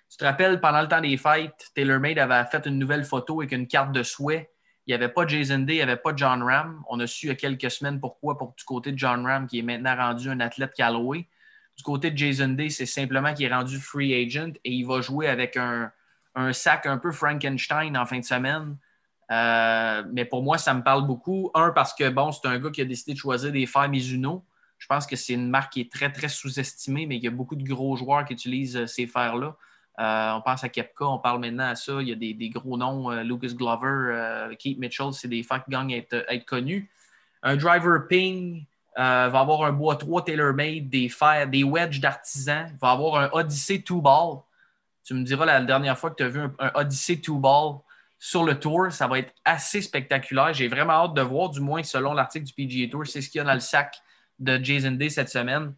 Tu 0.09 0.17
te 0.17 0.25
rappelles, 0.25 0.59
pendant 0.59 0.81
le 0.81 0.87
temps 0.87 1.01
des 1.01 1.17
fêtes, 1.17 1.71
TaylorMade 1.75 2.17
avait 2.17 2.45
fait 2.49 2.65
une 2.65 2.79
nouvelle 2.79 3.03
photo 3.03 3.41
avec 3.41 3.51
une 3.51 3.67
carte 3.67 3.91
de 3.91 4.03
souhait. 4.03 4.49
Il 4.87 4.91
n'y 4.91 4.95
avait 4.95 5.09
pas 5.09 5.27
Jason 5.27 5.59
Day, 5.59 5.73
il 5.73 5.77
n'y 5.77 5.81
avait 5.81 5.97
pas 5.97 6.13
John 6.15 6.41
Ram. 6.41 6.81
On 6.87 6.99
a 7.01 7.07
su 7.07 7.25
il 7.25 7.29
y 7.29 7.31
a 7.33 7.35
quelques 7.35 7.69
semaines 7.69 7.99
pourquoi, 7.99 8.37
pour 8.37 8.53
du 8.57 8.63
côté 8.63 8.93
de 8.93 8.97
John 8.97 9.25
Ram, 9.25 9.45
qui 9.45 9.59
est 9.59 9.61
maintenant 9.61 9.95
rendu 9.97 10.29
un 10.29 10.39
athlète 10.39 10.73
Callaway. 10.73 11.27
Du 11.75 11.83
côté 11.83 12.09
de 12.09 12.17
Jason 12.17 12.49
Day, 12.49 12.69
c'est 12.69 12.85
simplement 12.85 13.33
qu'il 13.33 13.45
est 13.45 13.53
rendu 13.53 13.77
free 13.79 14.13
agent 14.13 14.53
et 14.63 14.71
il 14.71 14.85
va 14.85 15.01
jouer 15.01 15.27
avec 15.27 15.57
un, 15.57 15.91
sac 16.53 16.85
un 16.85 16.97
peu 16.97 17.11
Frankenstein 17.11 17.97
en 17.97 18.05
fin 18.05 18.19
de 18.19 18.23
semaine. 18.23 18.77
Euh, 19.29 20.03
mais 20.13 20.23
pour 20.23 20.41
moi, 20.41 20.57
ça 20.57 20.73
me 20.73 20.81
parle 20.81 21.05
beaucoup. 21.05 21.51
Un, 21.53 21.71
parce 21.71 21.93
que 21.93 22.07
bon, 22.07 22.31
c'est 22.31 22.47
un 22.47 22.57
gars 22.57 22.71
qui 22.71 22.81
a 22.81 22.85
décidé 22.85 23.13
de 23.13 23.19
choisir 23.19 23.51
des 23.51 23.65
fers 23.65 23.89
Mizuno. 23.89 24.45
Je 24.77 24.87
pense 24.87 25.05
que 25.05 25.17
c'est 25.17 25.33
une 25.33 25.49
marque 25.49 25.73
qui 25.73 25.81
est 25.81 25.91
très, 25.91 26.11
très 26.11 26.29
sous-estimée, 26.29 27.05
mais 27.07 27.17
il 27.17 27.23
y 27.23 27.27
a 27.27 27.31
beaucoup 27.31 27.55
de 27.55 27.63
gros 27.63 27.97
joueurs 27.97 28.23
qui 28.23 28.33
utilisent 28.33 28.77
euh, 28.77 28.87
ces 28.87 29.05
fers-là. 29.05 29.57
Euh, 29.99 30.31
on 30.33 30.41
pense 30.41 30.63
à 30.63 30.69
Kepka, 30.69 31.05
on 31.05 31.19
parle 31.19 31.39
maintenant 31.39 31.69
à 31.69 31.75
ça. 31.75 31.93
Il 32.01 32.09
y 32.09 32.11
a 32.11 32.15
des, 32.15 32.49
gros 32.49 32.77
noms, 32.77 33.09
Lucas 33.23 33.53
Glover, 33.53 34.55
Keith 34.59 34.77
Mitchell, 34.77 35.11
c'est 35.11 35.27
des 35.27 35.43
fers 35.43 35.63
qui 35.63 35.71
gagnent 35.71 35.93
à 35.93 35.97
être, 36.33 36.45
connus. 36.45 36.89
Un 37.41 37.55
driver 37.55 38.07
ping 38.07 38.65
va 38.95 39.25
avoir 39.25 39.63
un 39.63 39.71
bois 39.71 39.95
3 39.95 40.25
tailor-made, 40.25 40.89
des 40.89 41.09
fers, 41.09 41.47
des 41.47 41.63
wedges 41.63 41.99
d'artisan, 41.99 42.67
va 42.79 42.91
avoir 42.91 43.21
un 43.21 43.29
Odyssey 43.31 43.79
2 43.79 43.95
ball. 43.95 44.39
Tu 45.03 45.13
me 45.13 45.23
diras 45.23 45.45
la 45.45 45.61
dernière 45.61 45.97
fois 45.97 46.11
que 46.11 46.15
tu 46.15 46.23
as 46.23 46.29
vu 46.29 46.41
un, 46.41 46.71
Odyssey 46.75 47.15
2 47.15 47.33
ball 47.33 47.79
sur 48.19 48.43
le 48.43 48.59
tour. 48.59 48.91
Ça 48.91 49.07
va 49.07 49.19
être 49.19 49.33
assez 49.45 49.81
spectaculaire. 49.81 50.53
J'ai 50.53 50.67
vraiment 50.67 50.93
hâte 50.93 51.13
de 51.13 51.21
voir, 51.21 51.49
du 51.49 51.59
moins 51.59 51.83
selon 51.83 52.13
l'article 52.13 52.45
du 52.45 52.53
PGA 52.53 52.89
Tour, 52.89 53.05
c'est 53.07 53.21
ce 53.21 53.29
qu'il 53.29 53.39
y 53.39 53.41
a 53.41 53.45
dans 53.45 53.53
le 53.53 53.59
sac 53.59 54.01
de 54.39 54.63
Jason 54.63 54.91
Day 54.91 55.09
cette 55.09 55.29
semaine 55.29 55.73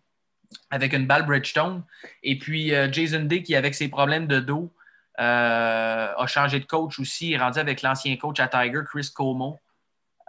avec 0.69 0.93
une 0.93 1.05
balle 1.05 1.25
Bridgestone. 1.25 1.83
Et 2.23 2.37
puis 2.37 2.73
euh, 2.73 2.91
Jason 2.91 3.21
Day 3.21 3.43
qui, 3.43 3.55
avec 3.55 3.75
ses 3.75 3.89
problèmes 3.89 4.27
de 4.27 4.39
dos, 4.39 4.71
euh, 5.19 6.13
a 6.15 6.27
changé 6.27 6.59
de 6.59 6.65
coach 6.65 6.99
aussi. 6.99 7.33
Est 7.33 7.37
rendu 7.37 7.59
avec 7.59 7.81
l'ancien 7.81 8.15
coach 8.17 8.39
à 8.39 8.47
Tiger, 8.47 8.81
Chris 8.85 9.09
Cuomo. 9.13 9.59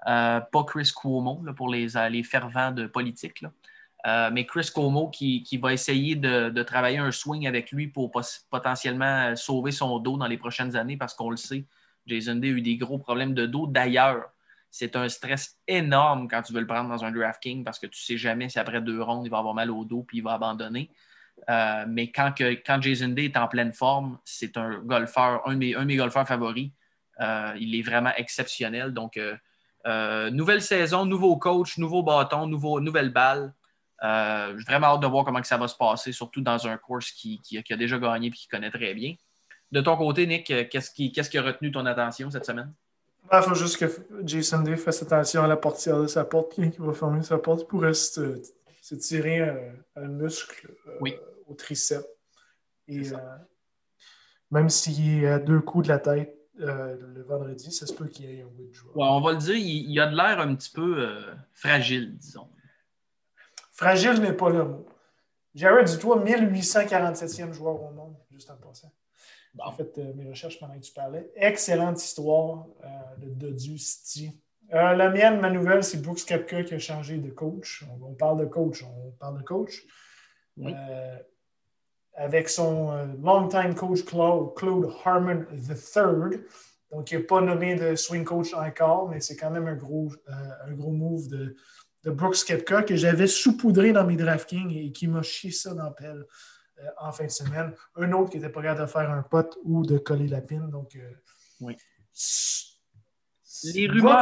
Euh, 0.07 0.41
pas 0.41 0.65
Chris 0.65 0.93
Cuomo 0.95 1.43
pour 1.57 1.69
les, 1.69 1.89
les 2.11 2.23
fervents 2.23 2.73
de 2.73 2.87
politique. 2.87 3.45
mais 4.33 4.47
Chris 4.47 4.71
Cuomo 4.73 5.09
qui, 5.11 5.59
va 5.63 5.73
essayer 5.73 6.17
de, 6.17 6.49
de, 6.49 6.63
travailler 6.63 6.99
un 6.99 7.11
swing 7.11 7.47
avec 7.47 7.71
lui 7.71 7.89
pour 7.89 8.11
potentiellement 8.51 9.37
sauver 9.37 9.73
son 9.73 9.99
dos 9.99 10.17
dans 10.17 10.27
les 10.27 10.39
prochaines 10.39 10.75
années 10.75 10.97
parce 10.97 11.13
qu'on 11.13 11.31
le 11.31 11.37
sait, 11.37 11.67
Jason 12.07 12.37
Day 12.37 12.49
a 12.49 12.51
eu 12.53 12.63
des 12.63 12.77
gros 12.79 12.99
problèmes 12.99 13.35
de 13.35 13.45
dos. 13.45 13.67
D'ailleurs, 13.67 14.31
c'est 14.71 14.97
un 14.97 15.09
stress 15.09 15.59
énorme 15.67 16.29
quand 16.29 16.43
tu 16.43 16.53
veux 16.53 16.61
le 16.61 16.67
prendre 16.67 16.89
dans 16.89 17.05
un 17.05 17.11
DraftKings 17.11 17.65
parce 17.65 17.79
que 17.79 17.87
tu 17.87 18.01
ne 18.01 18.05
sais 18.05 18.17
jamais 18.17 18.49
si 18.49 18.59
après 18.59 18.81
deux 18.81 19.03
rondes, 19.03 19.27
il 19.27 19.31
va 19.31 19.39
avoir 19.39 19.55
mal 19.55 19.71
au 19.71 19.85
dos 19.85 20.05
puis 20.05 20.19
il 20.19 20.25
va 20.25 20.35
abandonner. 20.35 20.91
Euh, 21.49 21.85
mais 21.89 22.11
quand, 22.11 22.33
quand 22.39 22.83
Jason 22.83 23.09
Day 23.09 23.27
est 23.27 23.37
en 23.37 23.49
pleine 23.49 23.73
forme, 23.73 24.19
c'est 24.25 24.57
un 24.57 24.79
golfeur, 24.81 25.47
un 25.47 25.55
de 25.55 25.85
mes, 25.85 25.97
golfeurs 25.97 26.27
favoris. 26.27 26.71
Euh, 27.21 27.55
il 27.59 27.75
est 27.75 27.83
vraiment 27.83 28.13
exceptionnel. 28.17 28.93
Donc, 28.93 29.19
euh, 29.87 30.31
nouvelle 30.31 30.63
saison, 30.63 31.07
nouveau 31.07 31.37
coach, 31.37 31.79
nouveau 31.79 32.03
bâton, 32.03 32.47
nouvelle 32.47 33.11
balle. 33.11 33.55
J'ai 34.03 34.65
vraiment 34.67 34.89
hâte 34.89 35.01
de 35.01 35.07
voir 35.07 35.25
comment 35.25 35.43
ça 35.43 35.57
va 35.57 35.69
se 35.69 35.77
passer, 35.77 36.13
surtout 36.13 36.41
dans 36.41 36.67
un 36.67 36.77
course 36.77 37.11
qui, 37.13 37.41
a 37.71 37.77
déjà 37.77 37.99
gagné 37.99 38.29
et 38.29 38.31
qui 38.31 38.49
connaît 38.49 38.71
très 38.71 38.95
bien. 38.95 39.15
De 39.73 39.81
ton 39.81 39.97
côté, 39.97 40.27
Nick, 40.27 40.47
qu'est-ce 40.47 40.91
qui, 40.91 41.13
qui, 41.13 41.39
a 41.39 41.43
retenu 41.43 41.71
ton 41.71 41.87
attention 41.87 42.31
cette 42.31 42.45
semaine? 42.45 42.73
Il 43.33 43.43
faut 43.43 43.55
juste 43.55 43.77
que 43.77 43.87
Jason 44.25 44.63
Day 44.63 44.77
fasse 44.77 45.03
attention 45.03 45.45
à 45.45 45.47
la 45.47 45.57
portière 45.57 46.01
de 46.01 46.07
sa 46.07 46.25
porte. 46.25 46.53
Qui 46.53 46.73
va 46.79 46.93
fermer 46.93 47.23
sa 47.23 47.39
porte 47.39 47.69
pourrait 47.69 47.95
se, 47.95 48.41
tirer 48.97 49.41
un, 49.97 50.09
muscle 50.09 50.75
euh, 50.89 51.11
au 51.47 51.55
triceps. 51.55 52.07
Et 52.89 53.13
euh, 53.13 53.17
même 54.51 54.69
s'il 54.69 55.23
est 55.23 55.29
à 55.29 55.39
deux 55.39 55.61
coups 55.61 55.87
de 55.87 55.93
la 55.93 55.99
tête 55.99 56.37
le 56.57 57.23
vendredi, 57.23 57.73
ça 57.73 57.87
se 57.87 57.95
peut 57.95 58.07
qu'il 58.07 58.27
y 58.27 58.39
ait 58.39 58.43
un 58.43 58.47
withdrawal. 58.47 58.95
Ouais, 58.95 59.07
on 59.09 59.21
va 59.23 59.33
le 59.33 59.39
dire, 59.39 59.57
il, 59.57 59.99
a 59.99 60.09
de 60.09 60.17
l'air 60.17 60.41
un 60.41 60.55
petit 60.55 60.71
peu 60.71 61.09
fragile, 61.55 62.19
disons. 62.19 62.49
Fragile 63.73 64.21
n'est 64.21 64.35
pas 64.35 64.51
le 64.51 64.65
mot. 64.65 64.87
Jared 65.55 65.89
Dutoit, 65.89 66.23
1847e 66.23 67.53
joueur 67.53 67.83
au 67.83 67.91
monde, 67.93 68.15
juste 68.31 68.51
en 68.51 68.57
passant. 68.57 68.93
En 69.59 69.73
fait 69.73 69.99
euh, 69.99 70.13
mes 70.15 70.29
recherches 70.29 70.59
pendant 70.59 70.75
que 70.75 70.85
tu 70.85 70.93
parlais. 70.93 71.31
Excellente 71.35 72.03
histoire 72.03 72.67
euh, 72.85 72.87
de 73.19 73.31
Dodu 73.31 73.79
City. 73.79 74.41
Euh, 74.73 74.95
la 74.95 75.11
mienne, 75.11 75.41
ma 75.41 75.51
nouvelle, 75.51 75.83
c'est 75.83 76.01
Brooks 76.01 76.25
Kepka 76.25 76.63
qui 76.63 76.75
a 76.75 76.79
changé 76.79 77.19
de 77.19 77.31
coach. 77.31 77.85
On, 78.01 78.15
parle 78.15 78.41
de 78.41 78.45
coach, 78.45 78.85
on 78.85 79.11
parle 79.13 79.39
de 79.39 79.43
coach. 79.43 79.85
avec 82.15 82.49
son 82.49 83.17
long-time 83.21 83.75
coach 83.75 84.05
Claude, 84.05 84.91
Harmon 85.05 85.45
III. 85.53 86.41
Donc, 86.93 87.11
il 87.11 87.19
n'est 87.19 87.25
pas 87.25 87.41
nommé 87.41 87.75
de 87.75 87.97
swing 87.97 88.25
coach 88.25 88.53
encore, 88.55 89.09
mais 89.09 89.21
c'est 89.21 89.37
quand 89.37 89.51
même 89.51 89.67
un 89.67 89.77
gros, 89.77 90.13
un 90.29 90.73
gros 90.73 90.93
move 90.93 91.29
de, 91.29 91.57
de 92.05 92.11
Brooks 92.11 92.45
Kepka 92.47 92.83
que 92.83 92.97
j'avais 92.97 93.27
saupoudré 93.27 93.93
dans 93.93 94.05
mes 94.05 94.17
DraftKings 94.17 94.71
et 94.77 94.93
qui 94.93 95.09
m'a 95.09 95.23
chié 95.23 95.51
ça 95.51 95.75
dans 95.75 95.85
la 95.85 95.91
pelle. 95.91 96.25
Euh, 96.81 96.91
en 96.99 97.13
fin 97.13 97.25
de 97.25 97.31
semaine. 97.31 97.75
Un 97.97 98.13
autre 98.13 98.31
qui 98.31 98.39
n'était 98.39 98.51
pas 98.51 98.63
capable 98.63 98.81
de 98.83 98.87
faire 98.87 99.11
un 99.11 99.23
pote 99.23 99.59
ou 99.65 99.85
de 99.85 99.99
coller 99.99 100.29
la 100.29 100.41
pine. 100.41 100.71
Donc, 100.71 100.97
euh, 100.97 101.13
oui. 101.61 101.77
Les 103.75 103.87
rumeurs 103.87 104.21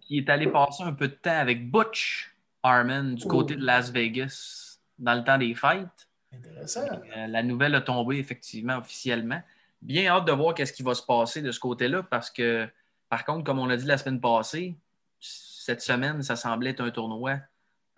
qui 0.00 0.18
est 0.18 0.28
allé 0.28 0.48
passer 0.48 0.82
un 0.82 0.92
peu 0.92 1.08
de 1.08 1.14
temps 1.14 1.38
avec 1.38 1.70
Butch 1.70 2.34
Harmon 2.62 3.12
du 3.12 3.26
côté 3.26 3.54
de 3.54 3.64
Las 3.64 3.90
Vegas 3.90 4.78
dans 4.98 5.14
le 5.14 5.22
temps 5.22 5.38
des 5.38 5.54
fêtes. 5.54 6.08
Intéressant. 6.32 6.86
Euh, 7.16 7.26
la 7.28 7.42
nouvelle 7.42 7.74
a 7.74 7.80
tombé 7.80 8.18
effectivement 8.18 8.78
officiellement. 8.78 9.40
Bien 9.80 10.10
hâte 10.10 10.26
de 10.26 10.32
voir 10.32 10.54
qu'est-ce 10.54 10.72
qui 10.72 10.82
va 10.82 10.94
se 10.94 11.02
passer 11.02 11.42
de 11.42 11.52
ce 11.52 11.60
côté-là 11.60 12.02
parce 12.02 12.30
que 12.30 12.68
Par 13.08 13.24
contre, 13.24 13.44
comme 13.44 13.58
on 13.58 13.70
a 13.70 13.76
dit 13.76 13.86
la 13.86 13.96
semaine 13.96 14.20
passée, 14.20 14.76
cette 15.20 15.80
semaine, 15.80 16.22
ça 16.22 16.34
semblait 16.34 16.70
être 16.70 16.80
un 16.80 16.90
tournoi 16.90 17.36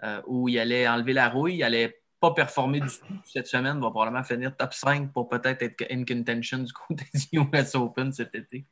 euh, 0.03 0.21
où 0.27 0.49
il 0.49 0.59
allait 0.59 0.87
enlever 0.87 1.13
la 1.13 1.29
rouille, 1.29 1.57
il 1.57 1.63
allait 1.63 2.00
pas 2.21 2.33
performer 2.33 2.81
du 2.81 2.89
tout 2.89 3.15
cette 3.25 3.47
semaine, 3.47 3.81
va 3.81 3.91
probablement 3.91 4.23
finir 4.23 4.55
top 4.57 4.75
5 4.75 5.13
pour 5.13 5.29
peut-être 5.29 5.63
être 5.63 5.85
in 5.91 6.05
contention 6.05 6.59
du 6.59 6.73
côté 6.73 7.05
du 7.15 7.39
US 7.55 7.75
Open 7.75 8.13
cet 8.13 8.35
été. 8.35 8.67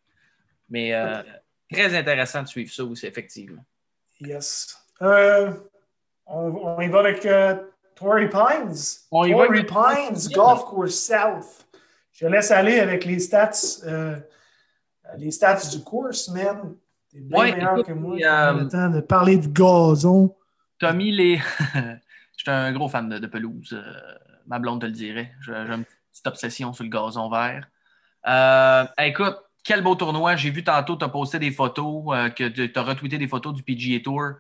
Mais 0.68 0.94
euh, 0.94 1.22
très 1.72 1.96
intéressant 1.96 2.42
de 2.42 2.48
suivre 2.48 2.72
ça 2.72 2.84
aussi, 2.84 3.06
effectivement. 3.06 3.64
Yes. 4.20 4.76
Euh, 5.00 5.52
on, 6.26 6.80
y 6.80 6.88
va 6.88 7.00
avec 7.00 7.26
Torrey 7.94 8.28
Pines. 8.28 8.74
Torrey 9.10 9.64
Pines, 9.64 10.32
Golf 10.34 10.64
Course 10.64 10.94
South. 10.94 11.66
Je 12.12 12.26
laisse 12.26 12.50
aller 12.50 12.80
avec 12.80 13.04
les 13.04 13.20
stats, 13.20 13.52
les 15.16 15.30
stats 15.30 15.68
du 15.70 15.82
course, 15.82 16.28
man. 16.28 16.74
T'es 17.10 17.20
bien 17.20 17.42
meilleur 17.42 17.84
que 17.84 17.92
moi. 17.92 18.16
le 18.16 18.68
temps 18.68 18.90
de 18.90 19.00
parler 19.00 19.38
de 19.38 19.46
gazon. 19.46 20.34
Tommy, 20.78 21.10
les. 21.12 21.40
Suis 22.48 22.54
un 22.54 22.72
gros 22.72 22.88
fan 22.88 23.10
de, 23.10 23.26
pelouse. 23.26 23.74
Euh, 23.74 23.92
ma 24.46 24.58
blonde 24.58 24.80
te 24.80 24.86
le 24.86 24.92
dirait. 24.92 25.34
J'ai 25.44 25.52
une 25.52 25.84
petite 25.84 26.26
obsession 26.26 26.72
sur 26.72 26.82
le 26.82 26.88
gazon 26.88 27.28
vert. 27.28 27.68
Euh, 28.26 28.86
écoute, 28.96 29.36
quel 29.62 29.82
beau 29.82 29.94
tournoi. 29.94 30.34
J'ai 30.34 30.48
vu 30.48 30.64
tantôt, 30.64 30.96
tu 30.96 31.04
as 31.04 31.10
posté 31.10 31.38
des 31.38 31.50
photos, 31.50 32.04
euh, 32.08 32.30
que 32.30 32.48
tu 32.48 32.72
as 32.74 32.82
retweeté 32.82 33.18
des 33.18 33.28
photos 33.28 33.52
du 33.52 33.62
PGA 33.62 34.00
Tour. 34.02 34.36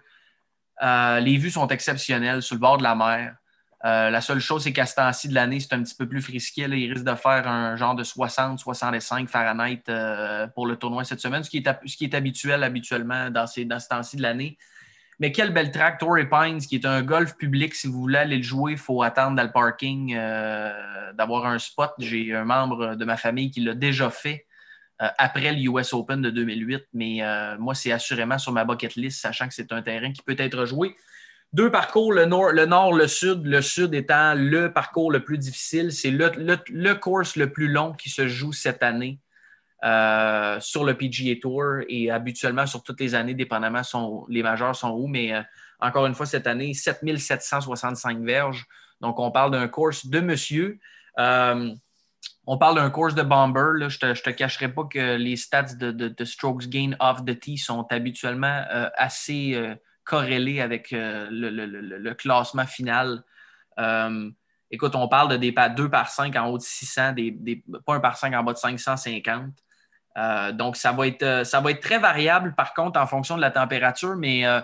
les 1.20 1.36
vues 1.36 1.50
sont 1.50 1.68
exceptionnelles 1.68 2.40
sur 2.40 2.54
le 2.54 2.60
bord 2.60 2.78
de 2.78 2.82
la 2.82 2.94
mer. 2.94 3.36
la 3.82 4.20
seule 4.22 4.40
chose, 4.40 4.64
c'est 4.64 4.72
qu'à 4.72 4.86
ce 4.86 4.94
temps-ci 4.94 5.28
de 5.28 5.34
l'année, 5.34 5.60
c'est 5.60 5.74
un 5.74 5.82
petit 5.82 5.94
peu 5.94 6.08
plus 6.08 6.22
frisqué. 6.22 6.62
Il 6.62 6.90
risque 6.90 7.04
de 7.04 7.14
faire 7.14 7.46
un 7.46 7.76
genre 7.76 7.94
de 7.94 8.04
60-65 8.04 9.26
Fahrenheit 9.26 9.82
pour 10.54 10.66
le 10.66 10.76
tournoi 10.76 11.04
cette 11.04 11.20
semaine, 11.20 11.44
ce 11.44 11.50
qui 11.50 11.58
est, 11.58 12.14
habituel 12.14 12.62
habituellement 12.62 13.28
dans, 13.28 13.44
dans 13.44 13.80
ce 13.80 13.88
temps-ci 13.88 14.16
de 14.16 14.22
l'année. 14.22 14.56
Mais 15.20 15.32
quel 15.32 15.52
bel 15.52 15.72
track, 15.72 15.98
Torrey 15.98 16.28
Pines, 16.28 16.60
qui 16.60 16.76
est 16.76 16.86
un 16.86 17.02
golf 17.02 17.36
public. 17.36 17.74
Si 17.74 17.88
vous 17.88 18.00
voulez 18.00 18.18
aller 18.18 18.36
le 18.36 18.42
jouer, 18.42 18.72
il 18.72 18.78
faut 18.78 19.02
attendre 19.02 19.36
dans 19.36 19.42
le 19.42 19.50
parking 19.50 20.14
euh, 20.16 21.12
d'avoir 21.12 21.46
un 21.46 21.58
spot. 21.58 21.92
J'ai 21.98 22.34
un 22.34 22.44
membre 22.44 22.94
de 22.94 23.04
ma 23.04 23.16
famille 23.16 23.50
qui 23.50 23.60
l'a 23.60 23.74
déjà 23.74 24.10
fait 24.10 24.46
euh, 25.02 25.08
après 25.18 25.52
le 25.52 25.58
US 25.58 25.92
Open 25.92 26.22
de 26.22 26.30
2008. 26.30 26.84
Mais 26.94 27.22
euh, 27.22 27.58
moi, 27.58 27.74
c'est 27.74 27.90
assurément 27.90 28.38
sur 28.38 28.52
ma 28.52 28.64
bucket 28.64 28.94
list, 28.94 29.20
sachant 29.20 29.48
que 29.48 29.54
c'est 29.54 29.72
un 29.72 29.82
terrain 29.82 30.12
qui 30.12 30.22
peut 30.22 30.36
être 30.38 30.64
joué. 30.66 30.94
Deux 31.52 31.70
parcours, 31.70 32.12
le 32.12 32.26
nord, 32.26 32.52
le 32.52 32.66
nord, 32.66 32.92
le 32.92 33.08
sud. 33.08 33.44
Le 33.44 33.60
sud 33.60 33.94
étant 33.94 34.34
le 34.36 34.72
parcours 34.72 35.10
le 35.10 35.24
plus 35.24 35.38
difficile. 35.38 35.90
C'est 35.90 36.12
le, 36.12 36.30
le, 36.36 36.58
le 36.70 36.94
course 36.94 37.34
le 37.34 37.50
plus 37.50 37.66
long 37.66 37.92
qui 37.92 38.08
se 38.08 38.28
joue 38.28 38.52
cette 38.52 38.84
année. 38.84 39.18
Euh, 39.84 40.58
sur 40.58 40.82
le 40.82 40.94
PGA 40.94 41.36
Tour 41.40 41.82
et 41.88 42.10
habituellement 42.10 42.66
sur 42.66 42.82
toutes 42.82 42.98
les 42.98 43.14
années, 43.14 43.34
dépendamment 43.34 43.84
sont, 43.84 44.26
les 44.28 44.42
majeurs 44.42 44.74
sont 44.74 44.90
où, 44.90 45.06
mais 45.06 45.32
euh, 45.32 45.42
encore 45.78 46.06
une 46.06 46.14
fois, 46.14 46.26
cette 46.26 46.48
année, 46.48 46.74
7765 46.74 48.18
verges. 48.22 48.66
Donc, 49.00 49.20
on 49.20 49.30
parle 49.30 49.52
d'un 49.52 49.68
course 49.68 50.06
de 50.06 50.18
monsieur. 50.18 50.80
Euh, 51.20 51.72
on 52.44 52.58
parle 52.58 52.74
d'un 52.74 52.90
course 52.90 53.14
de 53.14 53.22
bomber. 53.22 53.88
Je 53.88 54.04
ne 54.04 54.14
te, 54.14 54.30
cacherai 54.30 54.68
pas 54.68 54.82
que 54.82 55.14
les 55.14 55.36
stats 55.36 55.74
de, 55.74 56.24
strokes 56.24 56.66
gain 56.66 56.96
off 56.98 57.24
the 57.24 57.38
tee 57.38 57.56
sont 57.56 57.86
habituellement 57.90 58.64
assez 58.96 59.56
corrélés 60.02 60.60
avec 60.60 60.88
le, 60.90 62.12
classement 62.14 62.66
final. 62.66 63.22
écoute, 64.70 64.96
on 64.96 65.06
parle 65.06 65.28
de 65.32 65.36
des 65.36 65.54
2 65.76 65.88
par 65.88 66.08
5 66.08 66.34
en 66.34 66.46
haut 66.48 66.58
de 66.58 66.62
600, 66.62 67.12
des, 67.12 67.62
pas 67.86 67.94
1 67.94 68.00
par 68.00 68.16
5 68.16 68.34
en 68.34 68.42
bas 68.42 68.54
de 68.54 68.58
550. 68.58 69.52
Euh, 70.18 70.52
donc, 70.52 70.76
ça 70.76 70.92
va, 70.92 71.06
être, 71.06 71.22
euh, 71.22 71.44
ça 71.44 71.60
va 71.60 71.70
être 71.70 71.80
très 71.80 71.98
variable, 71.98 72.54
par 72.56 72.74
contre, 72.74 72.98
en 72.98 73.06
fonction 73.06 73.36
de 73.36 73.40
la 73.40 73.50
température, 73.50 74.16
mais 74.16 74.46
euh, 74.46 74.60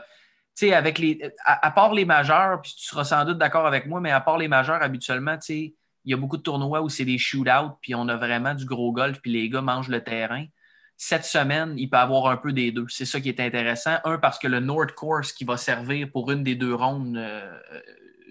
avec 0.72 0.98
les. 0.98 1.20
À, 1.44 1.70
part 1.70 1.94
les 1.94 2.04
majeurs, 2.04 2.60
puis 2.62 2.74
tu 2.76 2.84
seras 2.84 3.04
sans 3.04 3.24
doute 3.24 3.38
d'accord 3.38 3.66
avec 3.66 3.86
moi, 3.86 4.00
mais 4.00 4.10
à 4.10 4.20
part 4.20 4.38
les 4.38 4.48
majeurs, 4.48 4.82
habituellement, 4.82 5.38
il 5.48 5.72
y 6.04 6.14
a 6.14 6.16
beaucoup 6.16 6.36
de 6.36 6.42
tournois 6.42 6.82
où 6.82 6.88
c'est 6.88 7.04
des 7.04 7.18
shootouts, 7.18 7.76
puis 7.80 7.94
on 7.94 8.08
a 8.08 8.16
vraiment 8.16 8.54
du 8.54 8.64
gros 8.64 8.92
golf, 8.92 9.20
puis 9.20 9.32
les 9.32 9.48
gars 9.48 9.60
mangent 9.60 9.88
le 9.88 10.02
terrain. 10.02 10.44
Cette 10.96 11.24
semaine, 11.24 11.74
il 11.76 11.90
peut 11.90 11.96
avoir 11.96 12.28
un 12.28 12.36
peu 12.36 12.52
des 12.52 12.70
deux. 12.70 12.86
C'est 12.88 13.04
ça 13.04 13.20
qui 13.20 13.28
est 13.28 13.40
intéressant. 13.40 13.96
Un, 14.04 14.18
parce 14.18 14.38
que 14.38 14.46
le 14.46 14.60
Nord 14.60 14.94
Course 14.94 15.32
qui 15.32 15.44
va 15.44 15.56
servir 15.56 16.08
pour 16.10 16.30
une 16.30 16.44
des 16.44 16.54
deux 16.54 16.72
rondes, 16.72 17.20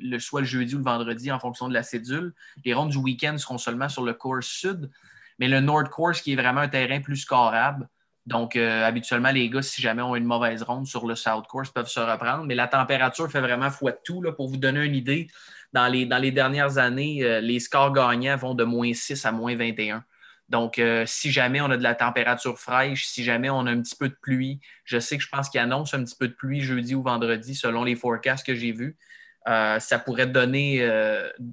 le, 0.01 0.19
soit 0.19 0.41
le 0.41 0.47
jeudi 0.47 0.73
ou 0.75 0.77
le 0.77 0.83
vendredi, 0.83 1.29
en 1.29 1.39
fonction 1.39 1.67
de 1.67 1.73
la 1.73 1.83
cédule. 1.83 2.33
Les 2.63 2.73
rondes 2.73 2.91
du 2.91 2.97
week-end 2.97 3.37
seront 3.37 3.57
seulement 3.57 3.89
sur 3.89 4.03
le 4.03 4.13
course 4.13 4.47
sud. 4.47 4.89
Mais 5.39 5.47
le 5.47 5.59
Nord 5.59 5.89
Course, 5.89 6.21
qui 6.21 6.33
est 6.33 6.35
vraiment 6.35 6.61
un 6.61 6.69
terrain 6.69 7.01
plus 7.01 7.17
scorable. 7.17 7.87
Donc, 8.25 8.55
euh, 8.55 8.85
habituellement, 8.85 9.31
les 9.31 9.49
gars, 9.49 9.61
si 9.61 9.81
jamais 9.81 10.01
ont 10.01 10.15
une 10.15 10.25
mauvaise 10.25 10.63
ronde 10.63 10.87
sur 10.87 11.05
le 11.07 11.15
South 11.15 11.45
Course, 11.47 11.71
peuvent 11.71 11.89
se 11.89 11.99
reprendre. 11.99 12.45
Mais 12.45 12.55
la 12.55 12.67
température 12.67 13.29
fait 13.29 13.41
vraiment 13.41 13.69
foi 13.69 13.91
de 13.91 13.99
tout. 14.03 14.23
Pour 14.37 14.47
vous 14.47 14.57
donner 14.57 14.85
une 14.85 14.95
idée, 14.95 15.27
dans 15.73 15.87
les, 15.87 16.05
dans 16.05 16.19
les 16.19 16.31
dernières 16.31 16.77
années, 16.77 17.23
euh, 17.23 17.41
les 17.41 17.59
scores 17.59 17.91
gagnants 17.91 18.37
vont 18.37 18.53
de 18.53 18.63
moins 18.63 18.93
6 18.93 19.25
à 19.25 19.31
moins 19.31 19.55
21. 19.55 20.05
Donc, 20.47 20.79
euh, 20.79 21.03
si 21.05 21.31
jamais 21.31 21.61
on 21.61 21.69
a 21.71 21.77
de 21.77 21.83
la 21.83 21.95
température 21.95 22.57
fraîche, 22.59 23.05
si 23.07 23.23
jamais 23.23 23.49
on 23.49 23.65
a 23.65 23.71
un 23.71 23.81
petit 23.81 23.95
peu 23.95 24.07
de 24.07 24.15
pluie, 24.21 24.61
je 24.85 24.99
sais 24.99 25.17
que 25.17 25.23
je 25.23 25.29
pense 25.29 25.49
qu'il 25.49 25.59
annonce 25.59 25.93
un 25.93 26.03
petit 26.03 26.15
peu 26.17 26.27
de 26.27 26.33
pluie 26.33 26.61
jeudi 26.61 26.95
ou 26.95 27.01
vendredi 27.01 27.55
selon 27.55 27.83
les 27.83 27.95
forecasts 27.95 28.45
que 28.45 28.55
j'ai 28.55 28.71
vus. 28.71 28.97
ça 29.45 29.99
pourrait 30.05 30.27
donner 30.27 30.83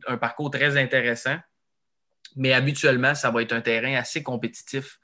un 0.07 0.17
parcours 0.19 0.51
très 0.51 0.77
intéressant. 0.77 1.37
Mais 2.37 2.53
habituellement, 2.53 3.15
ça 3.15 3.31
va 3.31 3.43
être 3.43 3.53
un 3.53 3.61
terrain 3.61 3.95
assez 3.95 4.23
compétitif, 4.23 4.99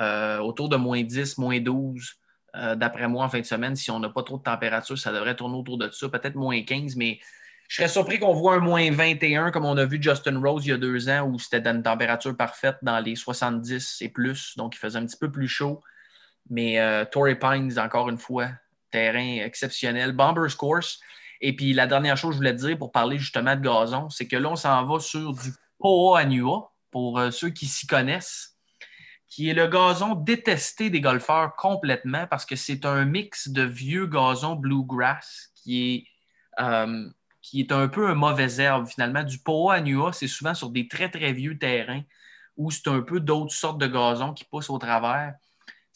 euh, 0.00 0.38
autour 0.38 0.68
de 0.68 0.76
moins 0.76 1.02
10, 1.02 1.38
moins 1.38 1.60
12. 1.60 2.14
Euh, 2.56 2.74
d'après 2.76 3.08
moi, 3.08 3.24
en 3.24 3.28
fin 3.28 3.40
de 3.40 3.44
semaine, 3.44 3.76
si 3.76 3.90
on 3.90 3.98
n'a 3.98 4.08
pas 4.08 4.22
trop 4.22 4.38
de 4.38 4.42
température, 4.42 4.98
ça 4.98 5.12
devrait 5.12 5.36
tourner 5.36 5.56
autour 5.56 5.78
de 5.78 5.90
ça, 5.90 6.08
peut-être 6.08 6.34
moins 6.34 6.62
15, 6.62 6.96
mais 6.96 7.20
je 7.68 7.76
serais 7.76 7.88
surpris 7.88 8.18
qu'on 8.18 8.32
voit 8.32 8.54
un 8.54 8.60
moins 8.60 8.90
21 8.90 9.50
comme 9.50 9.66
on 9.66 9.76
a 9.76 9.84
vu 9.84 10.02
Justin 10.02 10.40
Rose 10.40 10.64
il 10.64 10.70
y 10.70 10.72
a 10.72 10.78
deux 10.78 11.08
ans 11.10 11.28
où 11.28 11.38
c'était 11.38 11.68
une 11.68 11.82
température 11.82 12.34
parfaite 12.34 12.78
dans 12.80 12.98
les 12.98 13.14
70 13.14 13.98
et 14.00 14.08
plus, 14.08 14.56
donc 14.56 14.74
il 14.74 14.78
faisait 14.78 14.98
un 14.98 15.04
petit 15.04 15.18
peu 15.18 15.30
plus 15.30 15.48
chaud. 15.48 15.82
Mais 16.48 16.80
euh, 16.80 17.04
Torrey 17.04 17.38
Pines, 17.38 17.78
encore 17.78 18.08
une 18.08 18.16
fois, 18.16 18.48
terrain 18.90 19.44
exceptionnel. 19.44 20.12
Bombers 20.12 20.56
Course. 20.56 20.98
Et 21.42 21.54
puis 21.54 21.74
la 21.74 21.86
dernière 21.86 22.16
chose 22.16 22.30
que 22.30 22.34
je 22.34 22.38
voulais 22.38 22.56
te 22.56 22.66
dire 22.66 22.78
pour 22.78 22.90
parler 22.90 23.18
justement 23.18 23.54
de 23.54 23.60
gazon, 23.60 24.08
c'est 24.08 24.26
que 24.26 24.36
là, 24.36 24.48
on 24.48 24.56
s'en 24.56 24.84
va 24.86 24.98
sur 24.98 25.34
du 25.34 25.52
Poa 25.78 26.20
Anua, 26.20 26.72
pour 26.90 27.18
euh, 27.18 27.30
ceux 27.30 27.50
qui 27.50 27.66
s'y 27.66 27.86
connaissent, 27.86 28.56
qui 29.28 29.48
est 29.48 29.54
le 29.54 29.66
gazon 29.66 30.14
détesté 30.14 30.90
des 30.90 31.00
golfeurs 31.00 31.54
complètement 31.56 32.26
parce 32.26 32.46
que 32.46 32.56
c'est 32.56 32.86
un 32.86 33.04
mix 33.04 33.48
de 33.48 33.62
vieux 33.62 34.06
gazon 34.06 34.56
bluegrass 34.56 35.52
qui 35.54 35.94
est, 35.94 36.62
euh, 36.62 37.08
qui 37.42 37.60
est 37.60 37.72
un 37.72 37.88
peu 37.88 38.08
un 38.08 38.14
mauvais 38.14 38.60
herbe 38.60 38.86
finalement. 38.86 39.22
Du 39.22 39.38
Poa 39.38 39.74
Anua, 39.74 40.12
c'est 40.12 40.28
souvent 40.28 40.54
sur 40.54 40.70
des 40.70 40.88
très 40.88 41.10
très 41.10 41.32
vieux 41.32 41.58
terrains 41.58 42.02
où 42.56 42.70
c'est 42.70 42.88
un 42.88 43.02
peu 43.02 43.20
d'autres 43.20 43.54
sortes 43.54 43.78
de 43.78 43.86
gazon 43.86 44.32
qui 44.32 44.44
poussent 44.44 44.70
au 44.70 44.78
travers. 44.78 45.34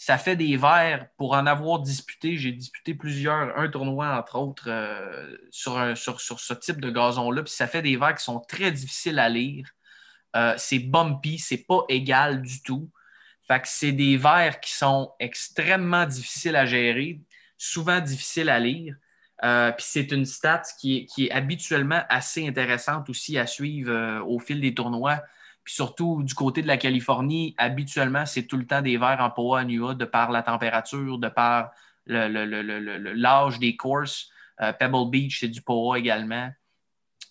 Ça 0.04 0.18
fait 0.18 0.34
des 0.34 0.56
verres. 0.56 1.06
Pour 1.16 1.34
en 1.34 1.46
avoir 1.46 1.78
disputé, 1.78 2.36
j'ai 2.36 2.50
disputé 2.50 2.92
plusieurs, 2.92 3.56
un 3.56 3.68
tournoi 3.68 4.18
entre 4.18 4.36
autres, 4.36 4.68
euh, 4.68 5.36
sur, 5.52 6.20
ce 6.20 6.54
type 6.54 6.80
de 6.80 6.90
gazon-là. 6.90 7.44
Puis 7.44 7.52
ça 7.52 7.68
fait 7.68 7.82
des 7.82 7.96
verres 7.96 8.16
qui 8.16 8.24
sont 8.24 8.40
très 8.40 8.72
difficiles 8.72 9.20
à 9.20 9.28
lire. 9.28 9.70
Euh, 10.34 10.54
c'est 10.56 10.80
bumpy, 10.80 11.38
c'est 11.38 11.64
pas 11.68 11.84
égal 11.88 12.42
du 12.42 12.62
tout. 12.62 12.90
Fait 13.46 13.60
que 13.60 13.68
c'est 13.68 13.92
des 13.92 14.16
verres 14.16 14.58
qui 14.58 14.72
sont 14.72 15.12
extrêmement 15.20 16.04
difficiles 16.04 16.56
à 16.56 16.66
gérer, 16.66 17.20
souvent 17.56 18.00
difficiles 18.00 18.50
à 18.50 18.58
lire. 18.58 18.96
Euh, 19.44 19.70
puis 19.70 19.86
c'est 19.88 20.10
une 20.10 20.26
stat 20.26 20.62
qui 20.80 21.06
est, 21.16 21.30
habituellement 21.30 22.02
assez 22.08 22.44
intéressante 22.44 23.08
aussi 23.08 23.38
à 23.38 23.46
suivre 23.46 24.20
au 24.26 24.40
fil 24.40 24.60
des 24.60 24.74
tournois. 24.74 25.22
Puis 25.64 25.74
surtout 25.74 26.22
du 26.22 26.34
côté 26.34 26.62
de 26.62 26.66
la 26.66 26.76
Californie, 26.76 27.54
habituellement, 27.58 28.26
c'est 28.26 28.46
tout 28.46 28.56
le 28.56 28.66
temps 28.66 28.82
des 28.82 28.96
verres 28.96 29.20
en 29.20 29.30
Poa 29.30 29.64
Nua 29.64 29.94
de 29.94 30.04
par 30.04 30.32
la 30.32 30.42
température, 30.42 31.18
de 31.18 31.28
par 31.28 31.70
l'âge 32.06 33.58
des 33.58 33.76
courses. 33.76 34.30
Pebble 34.78 35.10
Beach, 35.10 35.40
c'est 35.40 35.48
du 35.48 35.62
Poa 35.62 35.98
également. 35.98 36.50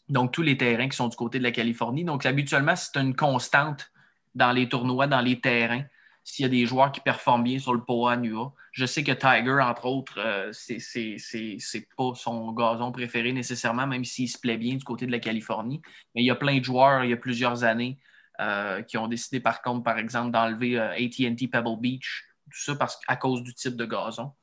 Donc, 0.10 0.34
tous 0.34 0.42
les 0.42 0.58
terrains 0.58 0.90
qui 0.90 0.98
sont 0.98 1.08
du 1.08 1.16
côté 1.16 1.40
de 1.40 1.44
la 1.44 1.52
Californie. 1.52 2.04
Donc, 2.04 2.26
habituellement, 2.26 2.76
c'est 2.76 3.00
une 3.00 3.16
constante 3.16 3.92
dans 4.36 4.52
les 4.52 4.68
tournois, 4.68 5.08
dans 5.08 5.22
les 5.22 5.40
terrains, 5.40 5.84
s'il 6.24 6.44
y 6.44 6.46
a 6.46 6.50
des 6.50 6.66
joueurs 6.66 6.92
qui 6.92 7.00
performent 7.00 7.44
bien 7.44 7.60
sur 7.60 7.74
le 7.74 7.84
Poa 7.84 8.18
Nua. 8.18 8.54
Je 8.72 8.86
sais 8.86 9.04
que 9.04 9.12
Tiger, 9.12 9.60
entre 9.62 9.86
autres, 9.86 10.18
euh, 10.18 10.52
c'est 10.52 11.88
pas 11.98 12.12
son 12.16 12.52
gazon 12.54 12.92
préféré 12.92 13.34
nécessairement, 13.34 13.88
même 13.88 14.06
s'il 14.06 14.30
se 14.30 14.38
plaît 14.38 14.58
bien 14.58 14.76
du 14.76 14.84
côté 14.84 15.06
de 15.06 15.12
la 15.12 15.20
Californie. 15.20 15.82
Mais 16.16 16.22
il 16.22 16.26
y 16.26 16.32
a 16.32 16.36
plein 16.36 16.60
de 16.60 16.64
joueurs, 16.64 17.04
il 17.04 17.10
y 17.10 17.14
a 17.14 17.18
plusieurs 17.18 17.64
années, 17.64 17.98
euh, 18.42 18.82
qui 18.82 18.98
ont 18.98 19.08
décidé, 19.08 19.40
par 19.40 19.62
contre, 19.62 19.84
par 19.84 19.98
exemple, 19.98 20.32
d'enlever 20.32 20.80
euh, 20.80 20.92
ATT 20.94 21.50
Pebble 21.52 21.80
Beach, 21.80 22.26
tout 22.46 22.60
ça 22.60 22.76
parce, 22.76 23.00
à 23.08 23.16
cause 23.16 23.44
du 23.44 23.54
type 23.54 23.76
de 23.76 23.86
gazon. 23.86 24.34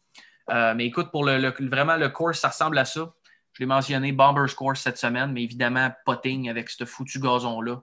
mais 0.48 0.86
écoute, 0.86 1.10
pour 1.10 1.24
le, 1.24 1.52
vraiment 1.68 1.96
le 1.96 2.08
course, 2.08 2.40
ça 2.40 2.48
ressemble 2.48 2.78
à 2.78 2.84
ça. 2.84 3.12
Je 3.52 3.64
l'ai 3.64 3.66
mentionné, 3.66 4.12
Bombers 4.12 4.54
Course 4.54 4.82
cette 4.82 4.98
semaine, 4.98 5.32
mais 5.32 5.42
évidemment, 5.42 5.90
potting 6.04 6.48
avec 6.48 6.70
ce 6.70 6.84
foutu 6.84 7.18
gazon-là 7.18 7.82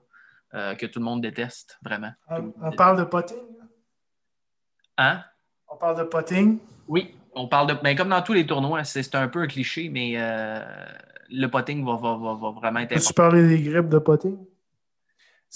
euh, 0.54 0.74
que 0.74 0.86
tout 0.86 1.00
le 1.00 1.04
monde 1.04 1.20
déteste, 1.20 1.78
vraiment. 1.82 2.12
On, 2.30 2.70
parle 2.70 2.98
de 2.98 3.04
potting? 3.04 3.36
Hein? 4.96 5.22
On 5.68 5.76
parle 5.76 5.98
de 5.98 6.04
potting? 6.04 6.58
Oui, 6.88 7.14
on 7.34 7.46
parle 7.46 7.66
de. 7.66 7.74
Ben, 7.74 7.94
comme 7.94 8.08
dans 8.08 8.22
tous 8.22 8.32
les 8.32 8.46
tournois, 8.46 8.84
c'est 8.84 9.14
un 9.14 9.28
peu 9.28 9.42
un 9.42 9.46
cliché, 9.48 9.90
mais 9.90 10.14
euh, 10.16 10.64
le 11.28 11.46
potting 11.48 11.84
va, 11.84 11.96
va, 11.96 12.16
va, 12.16 12.34
va 12.34 12.50
vraiment 12.52 12.80
être 12.80 12.94
Peux-tu 12.94 13.12
parler 13.12 13.46
des 13.46 13.60
grippes 13.60 13.90
de 13.90 13.98
potting? 13.98 14.38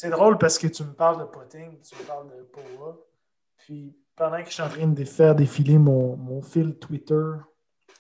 C'est 0.00 0.08
drôle 0.08 0.38
parce 0.38 0.58
que 0.58 0.66
tu 0.66 0.82
me 0.82 0.94
parles 0.94 1.18
de 1.20 1.24
potting, 1.24 1.78
tu 1.82 1.94
me 1.94 2.02
parles 2.04 2.26
de 2.30 2.42
POA. 2.44 2.98
Puis 3.58 3.94
pendant 4.16 4.38
que 4.42 4.48
je 4.48 4.54
suis 4.54 4.62
en 4.62 4.68
train 4.70 4.86
de 4.86 5.04
faire 5.04 5.34
défiler 5.34 5.76
mon, 5.76 6.16
mon 6.16 6.40
fil 6.40 6.78
Twitter, 6.78 7.22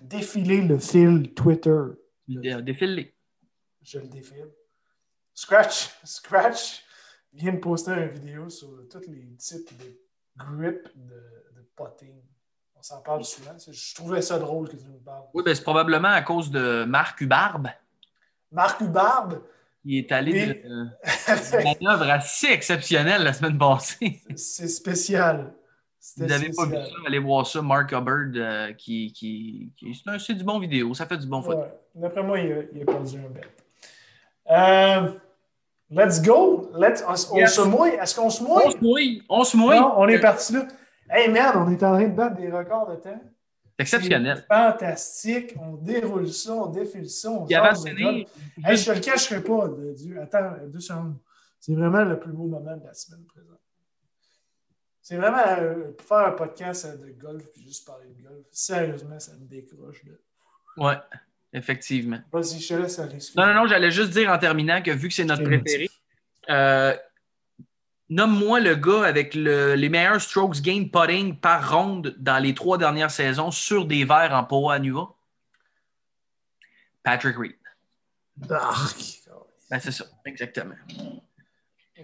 défiler 0.00 0.62
le 0.62 0.78
fil 0.78 1.34
Twitter. 1.34 1.78
Dé- 2.26 2.62
Défile-les. 2.62 3.14
Je 3.82 3.98
le 3.98 4.08
défile. 4.08 4.48
Scratch, 5.34 5.90
Scratch 6.02 6.82
vient 7.34 7.52
de 7.52 7.58
poster 7.58 7.92
une 7.92 8.08
vidéo 8.08 8.48
sur 8.48 8.70
tous 8.90 9.02
les 9.10 9.34
types 9.36 9.70
de 9.78 10.00
grip 10.38 10.88
de, 10.94 11.14
de 11.54 11.68
potting. 11.76 12.14
On 12.76 12.82
s'en 12.82 13.02
parle 13.02 13.24
souvent. 13.26 13.52
Je 13.58 13.94
trouvais 13.94 14.22
ça 14.22 14.38
drôle 14.38 14.70
que 14.70 14.76
tu 14.76 14.86
nous 14.86 15.00
parles. 15.00 15.24
Oui, 15.34 15.42
ben, 15.44 15.54
c'est 15.54 15.62
probablement 15.62 16.08
à 16.08 16.22
cause 16.22 16.50
de 16.50 16.84
Marc 16.84 17.20
Hubarbe. 17.20 17.68
Marc 18.50 18.80
Hubarbe, 18.80 19.42
Il 19.84 19.98
est 19.98 20.12
allé 20.12 20.32
Oui. 20.32 20.46
de 20.70 21.80
manœuvre 21.82 22.10
assez 22.10 22.48
exceptionnelle 22.48 23.22
la 23.24 23.32
semaine 23.32 23.56
passée. 23.58 24.20
c'est 24.36 24.68
spécial. 24.68 25.54
Vous 26.16 26.26
n'avez 26.26 26.50
pas 26.50 26.64
vu 26.66 26.74
ça, 26.76 26.80
allez 27.06 27.18
voir 27.18 27.46
ça. 27.46 27.60
Mark 27.62 27.92
Hubbard, 27.92 28.30
euh, 28.34 28.72
qui, 28.72 29.12
qui, 29.12 29.70
qui- 29.76 30.02
c'est 30.18 30.34
du 30.34 30.44
bon 30.44 30.58
vidéo, 30.58 30.94
ça 30.94 31.04
fait 31.06 31.18
du 31.18 31.26
bon 31.26 31.42
foot. 31.42 31.56
Ouais. 31.56 31.72
D'après 31.94 32.22
moi, 32.22 32.38
il 32.40 32.52
a, 32.52 32.56
il 32.74 32.82
a 32.82 32.84
perdu 32.86 33.18
un 33.18 33.28
bet. 33.28 33.40
Euh, 34.50 35.12
let's 35.90 36.22
go. 36.22 36.70
Let's, 36.74 37.04
on, 37.06 37.12
on 37.12 37.46
se 37.46 37.60
mouille. 37.62 37.90
Est-ce 38.00 38.14
qu'on 38.18 38.30
se 38.30 38.42
On 38.42 38.48
mouille? 38.48 38.72
se 38.72 38.78
mouille, 38.78 39.22
on 39.28 39.44
se 39.44 39.56
mouille. 39.56 39.78
Non, 39.78 39.94
on 39.98 40.08
est 40.08 40.18
parti 40.20 40.52
là. 40.54 40.66
Hey 41.10 41.28
man, 41.28 41.52
on 41.56 41.70
est 41.70 41.82
en 41.82 41.94
train 41.96 42.08
de 42.08 42.14
battre 42.14 42.36
des 42.36 42.50
records 42.50 42.90
de 42.90 42.96
temps. 42.96 43.20
Exceptionnel. 43.80 44.44
Fantastique. 44.46 45.54
On 45.60 45.74
déroule 45.76 46.28
ça, 46.28 46.52
on 46.52 46.66
défile 46.66 47.08
ça. 47.08 47.30
On 47.30 47.46
finir, 47.46 47.62
golf. 47.98 48.28
Hey, 48.64 48.76
je 48.76 48.84
te 48.84 48.90
le 48.90 49.00
cacherai 49.00 49.42
pas. 49.42 49.68
de 49.68 49.92
Dieu. 49.92 50.20
Attends, 50.20 50.52
deux 50.66 50.80
secondes. 50.80 51.16
C'est 51.58 51.74
vraiment 51.74 52.04
le 52.04 52.18
plus 52.18 52.32
beau 52.32 52.46
moment 52.46 52.76
de 52.76 52.84
la 52.84 52.94
semaine 52.94 53.24
présente. 53.24 53.60
C'est 55.02 55.16
vraiment 55.16 55.42
euh, 55.58 55.92
pour 55.92 56.06
faire 56.06 56.26
un 56.26 56.32
podcast 56.32 56.84
euh, 56.84 56.96
de 56.96 57.10
golf 57.10 57.44
puis 57.52 57.62
juste 57.62 57.86
parler 57.86 58.06
de 58.06 58.22
golf. 58.22 58.46
Sérieusement, 58.50 59.18
ça 59.18 59.32
me 59.32 59.46
décroche. 59.46 60.04
De... 60.04 60.20
ouais, 60.76 60.96
effectivement. 61.52 62.20
Vas-y, 62.32 62.60
je 62.60 62.68
te 62.68 62.80
laisse 62.80 62.98
aller. 62.98 63.18
Non, 63.36 63.46
non, 63.46 63.54
non, 63.54 63.66
j'allais 63.66 63.90
juste 63.90 64.10
dire 64.10 64.30
en 64.30 64.38
terminant 64.38 64.80
que 64.82 64.90
vu 64.90 65.08
que 65.08 65.14
c'est 65.14 65.24
notre 65.24 65.42
préféré, 65.42 65.90
euh, 66.48 66.96
nomme-moi 68.10 68.60
le 68.60 68.74
gars 68.74 69.04
avec 69.04 69.34
le- 69.34 69.74
les 69.74 69.88
meilleurs 69.88 70.20
strokes 70.20 70.60
gain 70.60 70.86
putting 70.92 71.38
par 71.38 71.72
ronde 71.72 72.14
dans 72.18 72.38
les 72.38 72.54
trois 72.54 72.76
dernières 72.76 73.10
saisons 73.10 73.50
sur 73.50 73.86
des 73.86 74.04
verres 74.04 74.34
en 74.34 74.44
Poa 74.44 74.78
Nuva. 74.78 75.08
Patrick 77.02 77.36
Reed. 77.36 77.56
Arc. 78.50 79.20
Ben, 79.70 79.78
c'est 79.78 79.92
ça, 79.92 80.04
exactement. 80.24 80.74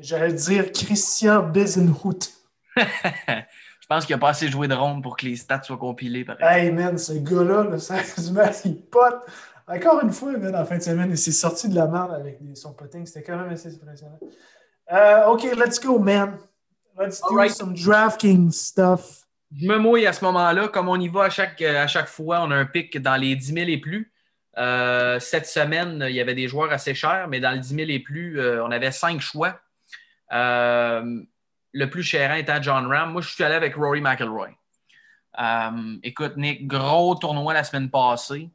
J'allais 0.00 0.32
dire 0.32 0.72
Christian 0.72 1.42
Bezenhout. 1.42 2.18
Je 2.76 3.86
pense 3.88 4.04
qu'il 4.04 4.14
n'a 4.16 4.20
pas 4.20 4.30
assez 4.30 4.48
joué 4.48 4.68
de 4.68 4.74
ronde 4.74 5.02
pour 5.02 5.16
que 5.16 5.24
les 5.26 5.36
stats 5.36 5.62
soient 5.62 5.76
compilés. 5.78 6.24
Par 6.24 6.36
exemple. 6.36 6.52
Hey 6.54 6.72
man, 6.72 6.98
ce 6.98 7.12
gars-là, 7.14 7.64
là, 7.64 7.78
sérieusement, 7.78 8.42
il 8.64 8.80
pote. 8.82 9.24
Encore 9.68 10.00
une 10.02 10.12
fois, 10.12 10.36
man, 10.36 10.54
en 10.54 10.64
fin 10.64 10.78
de 10.78 10.82
semaine, 10.82 11.10
il 11.10 11.18
s'est 11.18 11.32
sorti 11.32 11.68
de 11.68 11.74
la 11.74 11.86
merde 11.86 12.12
avec 12.12 12.38
son 12.54 12.72
potting. 12.72 13.06
C'était 13.06 13.22
quand 13.22 13.36
même 13.36 13.50
assez 13.52 13.74
impressionnant. 13.74 14.18
Euh, 14.92 15.26
OK, 15.26 15.44
let's 15.56 15.78
go, 15.78 15.98
man. 15.98 16.38
Let's 16.98 17.20
do 17.20 17.28
Alright. 17.30 17.52
some 17.52 17.74
DraftKings 17.74 18.52
stuff. 18.52 19.26
Je 19.54 19.66
me 19.66 19.78
mouille 19.78 20.06
à 20.06 20.12
ce 20.12 20.24
moment-là. 20.24 20.68
Comme 20.68 20.88
on 20.88 20.98
y 20.98 21.08
va 21.08 21.24
à 21.24 21.30
chaque, 21.30 21.60
à 21.62 21.86
chaque 21.86 22.08
fois, 22.08 22.40
on 22.42 22.50
a 22.50 22.56
un 22.56 22.64
pic 22.66 23.00
dans 23.00 23.16
les 23.16 23.36
10 23.36 23.52
000 23.52 23.68
et 23.68 23.78
plus. 23.78 24.12
Euh, 24.58 25.20
cette 25.20 25.46
semaine, 25.46 26.04
il 26.08 26.14
y 26.14 26.20
avait 26.20 26.34
des 26.34 26.48
joueurs 26.48 26.72
assez 26.72 26.94
chers, 26.94 27.28
mais 27.28 27.40
dans 27.40 27.52
le 27.52 27.58
10 27.58 27.74
000 27.74 27.90
et 27.90 27.98
plus, 27.98 28.40
euh, 28.40 28.64
on 28.64 28.70
avait 28.70 28.90
cinq 28.90 29.20
choix. 29.20 29.60
Euh, 30.32 31.20
le 31.72 31.90
plus 31.90 32.02
cher 32.02 32.34
étant 32.34 32.60
John 32.62 32.86
Ram. 32.86 33.12
Moi, 33.12 33.20
je 33.20 33.28
suis 33.28 33.44
allé 33.44 33.54
avec 33.54 33.76
Rory 33.76 34.00
McIlroy. 34.00 34.48
Euh, 35.38 35.96
écoute, 36.02 36.36
Nick, 36.36 36.66
gros 36.66 37.14
tournoi 37.16 37.52
la 37.52 37.64
semaine 37.64 37.90
passée. 37.90 38.48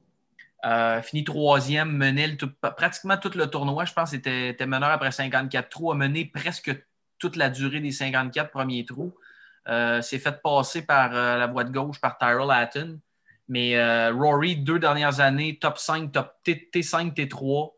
Euh, 0.64 1.02
fini 1.02 1.24
troisième, 1.24 1.92
menait 1.92 2.38
pratiquement 2.78 3.18
tout 3.18 3.32
le 3.36 3.48
tournoi. 3.48 3.86
Je 3.86 3.94
pense 3.94 4.14
était, 4.14 4.50
était 4.50 4.68
meneur 4.68 4.90
après 4.90 5.12
54 5.12 5.70
trous, 5.70 5.92
a 5.92 5.96
mené 5.96 6.26
presque 6.26 6.72
toute 7.18 7.36
la 7.36 7.50
durée 7.50 7.80
des 7.80 7.92
54 7.92 8.52
premiers 8.52 8.86
trous. 8.86 9.16
Euh, 9.68 10.02
s'est 10.02 10.20
fait 10.20 10.42
passer 10.42 10.84
par 10.84 11.16
euh, 11.16 11.38
la 11.38 11.48
voie 11.48 11.64
de 11.64 11.72
gauche 11.72 12.00
par 12.02 12.18
Tyrell 12.18 12.50
Hatton. 12.50 13.00
Mais 13.48 13.76
euh, 13.76 14.12
Rory, 14.14 14.56
deux 14.56 14.80
dernières 14.80 15.20
années, 15.20 15.58
top 15.60 15.78
5, 15.78 16.12
top 16.12 16.34
T, 16.44 16.82
5 16.82 17.16
T3. 17.16 17.74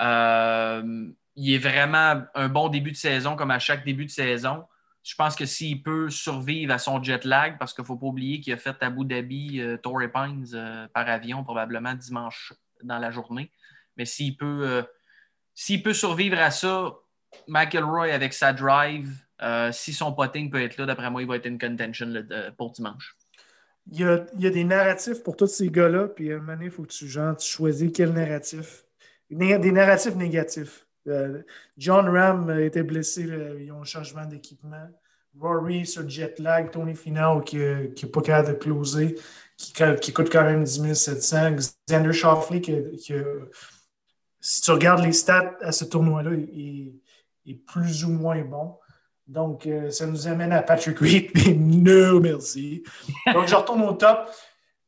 Euh, 0.00 1.08
il 1.36 1.54
est 1.54 1.58
vraiment 1.58 2.22
un 2.34 2.48
bon 2.48 2.68
début 2.68 2.92
de 2.92 2.96
saison, 2.96 3.36
comme 3.36 3.50
à 3.50 3.58
chaque 3.58 3.84
début 3.84 4.06
de 4.06 4.10
saison. 4.10 4.64
Je 5.04 5.14
pense 5.16 5.36
que 5.36 5.44
s'il 5.44 5.82
peut 5.82 6.08
survivre 6.08 6.72
à 6.72 6.78
son 6.78 7.02
jet 7.02 7.26
lag, 7.26 7.58
parce 7.58 7.74
qu'il 7.74 7.82
ne 7.82 7.86
faut 7.86 7.96
pas 7.96 8.06
oublier 8.06 8.40
qu'il 8.40 8.54
a 8.54 8.56
fait 8.56 8.74
Abu 8.80 9.04
Dhabi, 9.04 9.60
euh, 9.60 9.76
Torrey 9.76 10.08
Pines 10.08 10.46
euh, 10.54 10.88
par 10.94 11.06
avion, 11.08 11.44
probablement 11.44 11.92
dimanche 11.92 12.54
dans 12.82 12.98
la 12.98 13.10
journée. 13.10 13.52
Mais 13.98 14.06
s'il 14.06 14.34
peut, 14.34 14.66
euh, 14.66 14.82
peut 15.84 15.92
survivre 15.92 16.38
à 16.40 16.50
ça, 16.50 16.94
McElroy 17.48 18.12
avec 18.12 18.32
sa 18.32 18.54
drive, 18.54 19.10
si 19.72 19.92
son 19.92 20.12
potting 20.14 20.50
peut 20.50 20.62
être 20.62 20.78
là, 20.78 20.86
d'après 20.86 21.10
moi, 21.10 21.20
il 21.20 21.28
va 21.28 21.36
être 21.36 21.46
une 21.46 21.58
contention 21.58 22.10
pour 22.56 22.70
dimanche. 22.70 23.14
Il 23.92 24.00
y, 24.00 24.04
a, 24.46 24.50
des 24.50 24.64
narratifs 24.64 25.22
pour 25.22 25.36
tous 25.36 25.48
ces 25.48 25.68
gars-là, 25.68 26.08
puis 26.08 26.32
à 26.32 26.36
un 26.36 26.38
moment 26.38 26.52
donné, 26.54 26.66
il 26.66 26.70
faut 26.70 26.84
que 26.84 26.88
tu, 26.88 27.06
genre, 27.06 27.36
tu 27.36 27.46
choisis 27.46 27.90
quel 27.94 28.12
narratif. 28.12 28.84
Des 29.30 29.72
narratifs 29.72 30.14
négatifs. 30.14 30.86
Euh, 31.06 31.42
John 31.76 32.08
Ram 32.08 32.58
été 32.58 32.82
blessé, 32.82 33.26
ils 33.60 33.70
ont 33.72 33.82
un 33.82 33.84
changement 33.84 34.24
d'équipement. 34.24 34.88
Rory 35.40 35.84
sur 35.84 36.08
jet 36.08 36.38
lag, 36.38 36.70
Tony 36.70 36.94
Finau 36.94 37.40
qui 37.40 37.56
n'est 37.56 38.10
pas 38.12 38.20
capable 38.20 38.48
de 38.48 38.54
closer, 38.54 39.16
qui, 39.56 40.12
coûte 40.12 40.30
quand 40.30 40.44
même 40.44 40.64
10 40.64 40.94
700. 40.94 41.56
Xander 41.88 42.12
Shoffley, 42.12 42.60
qui, 42.60 42.72
si 44.44 44.60
tu 44.60 44.70
regardes 44.70 45.02
les 45.02 45.12
stats 45.12 45.56
à 45.62 45.72
ce 45.72 45.86
tournoi-là, 45.86 46.32
il, 46.34 47.00
est 47.46 47.54
plus 47.54 48.04
ou 48.04 48.10
moins 48.10 48.42
bon. 48.42 48.76
Donc, 49.26 49.66
euh, 49.66 49.90
ça 49.90 50.06
nous 50.06 50.28
amène 50.28 50.52
à 50.52 50.62
Patrick 50.62 50.98
Reed. 50.98 51.30
no, 51.58 52.20
merci. 52.20 52.82
Donc, 53.32 53.48
je 53.48 53.54
retourne 53.54 53.82
au 53.82 53.94
top. 53.94 54.28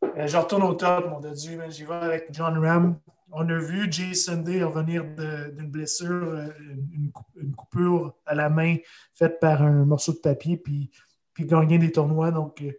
Euh, 0.05 0.26
je 0.26 0.37
retourne 0.37 0.62
au 0.62 0.74
top, 0.74 1.09
mon 1.09 1.20
Dieu. 1.20 1.57
mais 1.57 1.70
J'y 1.70 1.85
vais 1.85 1.94
avec 1.94 2.29
John 2.33 2.59
Ram. 2.59 2.98
On 3.32 3.48
a 3.48 3.58
vu 3.58 3.90
Jay 3.90 4.14
Sunday 4.14 4.62
revenir 4.62 5.04
d'une 5.04 5.70
blessure, 5.70 6.10
euh, 6.34 6.48
une, 6.92 7.10
cou- 7.12 7.24
une 7.36 7.54
coupure 7.54 8.16
à 8.24 8.34
la 8.34 8.48
main 8.48 8.76
faite 9.14 9.40
par 9.40 9.62
un 9.62 9.84
morceau 9.84 10.12
de 10.12 10.18
papier, 10.18 10.56
puis, 10.56 10.90
puis 11.32 11.44
gagner 11.44 11.78
des 11.78 11.90
tournois. 11.92 12.30
Donc, 12.30 12.62
euh, 12.62 12.72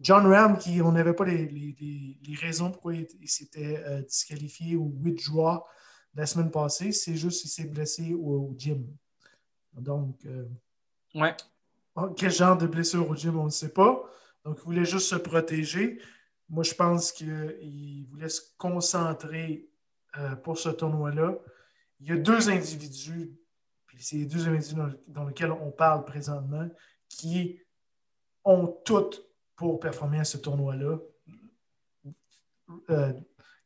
John 0.00 0.26
Ram, 0.26 0.56
qui, 0.58 0.80
on 0.82 0.92
n'avait 0.92 1.14
pas 1.14 1.24
les, 1.24 1.46
les- 1.48 1.76
les- 2.22 2.34
raisons 2.36 2.70
pourquoi 2.70 2.94
il, 2.94 3.06
il 3.20 3.28
s'était 3.28 3.82
euh, 3.86 4.02
disqualifié 4.02 4.76
ou 4.76 4.94
withdraw 5.02 5.64
la 6.14 6.26
semaine 6.26 6.50
passée, 6.50 6.92
c'est 6.92 7.16
juste 7.16 7.40
qu'il 7.42 7.50
s'est 7.50 7.64
blessé 7.68 8.14
au, 8.14 8.50
au 8.50 8.54
gym. 8.56 8.86
Donc, 9.74 10.24
euh, 10.26 10.46
Ouais. 11.14 11.34
Oh, 11.94 12.08
Quel 12.16 12.30
genre 12.32 12.56
de 12.56 12.66
blessure 12.66 13.08
au 13.08 13.14
gym, 13.16 13.36
on 13.38 13.44
ne 13.44 13.50
sait 13.50 13.72
pas. 13.72 14.02
Donc, 14.44 14.58
il 14.58 14.64
voulait 14.64 14.84
juste 14.84 15.08
se 15.08 15.16
protéger. 15.16 16.00
Moi, 16.48 16.64
je 16.64 16.74
pense 16.74 17.12
qu'il 17.12 18.06
voulait 18.10 18.28
se 18.28 18.40
concentrer 18.58 19.68
euh, 20.18 20.36
pour 20.36 20.58
ce 20.58 20.68
tournoi-là. 20.68 21.38
Il 22.00 22.08
y 22.08 22.12
a 22.12 22.16
deux 22.16 22.50
individus, 22.50 23.32
puis 23.86 23.98
c'est 24.00 24.16
les 24.16 24.26
deux 24.26 24.48
individus 24.48 24.80
dans, 25.06 25.24
lesquels 25.24 25.52
on 25.52 25.70
parle 25.70 26.04
présentement, 26.04 26.68
qui 27.08 27.60
ont 28.44 28.66
tout 28.84 29.10
pour 29.56 29.78
performer 29.80 30.20
à 30.20 30.24
ce 30.24 30.36
tournoi-là. 30.36 30.98
Euh, 32.90 33.12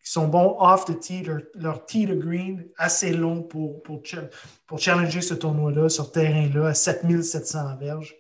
qui 0.03 0.13
sont 0.13 0.29
bons 0.29 0.57
off 0.61 0.85
the 0.85 1.01
tee, 1.01 1.25
leur, 1.55 1.85
tee 1.85 2.07
de 2.07 2.15
green 2.15 2.69
assez 2.77 3.13
long 3.13 3.43
pour 3.43 3.83
challenger 4.79 5.21
ce 5.21 5.35
tournoi-là, 5.35 5.89
sur 5.89 6.13
terrain-là, 6.13 6.69
à 6.69 6.75
7700 6.75 7.77
verges. 7.77 8.17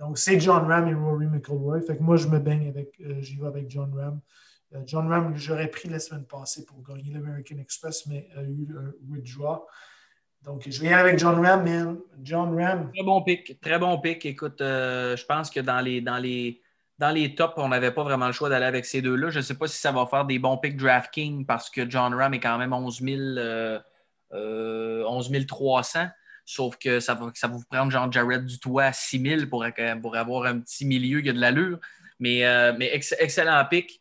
Donc, 0.00 0.16
c'est 0.16 0.40
John 0.40 0.66
Ram 0.66 0.88
et 0.88 0.94
Rory 0.94 1.26
McIlroy. 1.26 1.82
Fait 1.82 1.96
que 1.96 2.02
moi, 2.02 2.16
je 2.16 2.26
me 2.26 2.38
baigne 2.38 2.68
avec, 2.68 2.98
euh, 3.00 3.20
j'y 3.20 3.36
vais 3.36 3.46
avec 3.46 3.70
John 3.70 3.92
Ram. 3.94 4.18
Euh, 4.74 4.82
John 4.86 5.08
Ram, 5.08 5.36
j'aurais 5.36 5.68
pris 5.68 5.88
la 5.88 5.98
semaine 5.98 6.24
passée 6.24 6.64
pour 6.64 6.82
gagner 6.82 7.12
l'American 7.12 7.58
Express, 7.58 8.06
mais 8.06 8.28
a 8.36 8.42
eu 8.42 8.68
un 8.78 8.92
withdraw. 9.08 9.66
Donc, 10.42 10.66
je 10.66 10.80
aller 10.80 10.94
avec 10.94 11.18
John 11.18 11.44
Ram, 11.44 11.64
man. 11.64 11.98
John 12.22 12.58
Ram. 12.58 12.90
Très 12.94 13.04
bon 13.04 13.22
pic. 13.22 13.60
Très 13.60 13.78
bon 13.78 13.98
pic. 13.98 14.24
Écoute, 14.24 14.60
euh, 14.62 15.14
je 15.16 15.24
pense 15.26 15.50
que 15.50 15.60
dans 15.60 15.80
les, 15.80 16.00
dans 16.00 16.16
les, 16.16 16.62
dans 16.98 17.10
les 17.10 17.34
tops, 17.34 17.54
on 17.58 17.68
n'avait 17.68 17.90
pas 17.90 18.04
vraiment 18.04 18.26
le 18.26 18.32
choix 18.32 18.48
d'aller 18.48 18.64
avec 18.64 18.86
ces 18.86 19.02
deux-là. 19.02 19.28
Je 19.28 19.38
ne 19.38 19.42
sais 19.42 19.54
pas 19.54 19.66
si 19.66 19.76
ça 19.76 19.92
va 19.92 20.06
faire 20.06 20.24
des 20.24 20.38
bons 20.38 20.56
pics 20.56 20.78
DraftKings 20.78 21.44
parce 21.44 21.68
que 21.68 21.88
John 21.88 22.14
Ram 22.14 22.32
est 22.32 22.40
quand 22.40 22.56
même 22.56 22.72
11 22.72 23.02
000, 23.02 23.20
euh, 23.20 23.78
euh, 24.32 25.04
11 25.04 25.30
300. 25.46 26.06
Sauf 26.46 26.78
que 26.78 27.00
ça 27.00 27.14
va, 27.14 27.30
ça 27.34 27.46
va 27.46 27.54
vous 27.54 27.64
prendre 27.70 27.92
genre 27.92 28.10
Jared 28.10 28.46
Dutoit 28.46 28.84
à 28.84 28.92
6 28.94 29.20
000 29.20 29.46
pour, 29.46 29.64
pour 30.00 30.16
avoir 30.16 30.46
un 30.46 30.60
petit 30.60 30.86
milieu 30.86 31.20
qui 31.20 31.28
a 31.28 31.32
de 31.34 31.38
l'allure. 31.38 31.78
Mais, 32.18 32.42
mais 32.78 32.90
excellent 32.92 33.64
pic. 33.66 33.99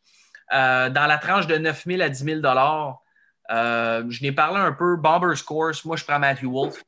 Dans 0.51 1.07
la 1.07 1.17
tranche 1.17 1.47
de 1.47 1.57
9 1.57 1.83
000 1.85 2.01
à 2.01 2.09
10 2.09 2.23
000 2.23 2.41
je 3.51 4.21
n'ai 4.23 4.31
parlé 4.31 4.59
un 4.59 4.71
peu. 4.71 4.95
Bombers 4.95 5.43
Course, 5.45 5.85
moi, 5.85 5.95
je 5.95 6.05
prends 6.05 6.19
Matthew 6.19 6.45
Wolf. 6.45 6.83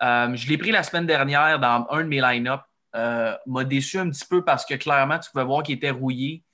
je 0.00 0.48
l'ai 0.48 0.58
pris 0.58 0.72
la 0.72 0.82
semaine 0.82 1.06
dernière 1.06 1.58
dans 1.58 1.86
un 1.90 2.02
de 2.02 2.08
mes 2.08 2.20
line-up. 2.20 2.60
m'a 2.94 3.64
déçu 3.64 3.98
un 3.98 4.10
petit 4.10 4.26
peu 4.28 4.44
parce 4.44 4.64
que 4.64 4.74
clairement, 4.74 5.18
tu 5.18 5.30
pouvais 5.30 5.44
voir 5.44 5.62
qu'il 5.62 5.76
était 5.76 5.90
rouillé. 5.90 6.44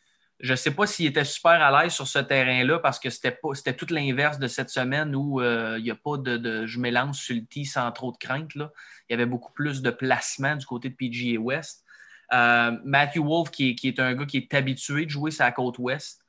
Je 0.42 0.50
ne 0.50 0.56
sais 0.56 0.72
pas 0.72 0.88
s'il 0.88 1.06
était 1.06 1.24
super 1.24 1.52
à 1.52 1.82
l'aise 1.82 1.92
sur 1.92 2.08
ce 2.08 2.18
terrain-là 2.18 2.80
parce 2.80 2.98
que 2.98 3.10
c'était 3.10 3.76
tout 3.76 3.86
l'inverse 3.90 4.40
de 4.40 4.48
cette 4.48 4.70
semaine 4.70 5.14
où 5.14 5.40
euh, 5.40 5.76
il 5.78 5.84
n'y 5.84 5.90
a 5.90 5.94
pas 5.94 6.16
de, 6.16 6.66
je 6.66 6.80
mélange 6.80 7.16
sur 7.16 7.36
le 7.36 7.64
sans 7.64 7.90
trop 7.92 8.10
de 8.10 8.16
crainte. 8.16 8.50
Il 8.56 8.68
y 9.10 9.14
avait 9.14 9.26
beaucoup 9.26 9.52
plus 9.52 9.82
de 9.82 9.90
placement 9.90 10.56
du 10.56 10.66
côté 10.66 10.90
de 10.90 10.96
PGA 10.96 11.38
West. 11.38 11.84
Euh, 12.32 12.76
Matthew 12.84 13.18
Wolf, 13.18 13.50
qui 13.50 13.76
est, 13.82 14.00
un 14.00 14.14
gars 14.14 14.26
qui 14.26 14.38
est 14.38 14.54
habitué 14.54 15.04
de 15.04 15.10
jouer 15.10 15.30
sa 15.30 15.50
côte 15.52 15.78
ouest. 15.78 16.20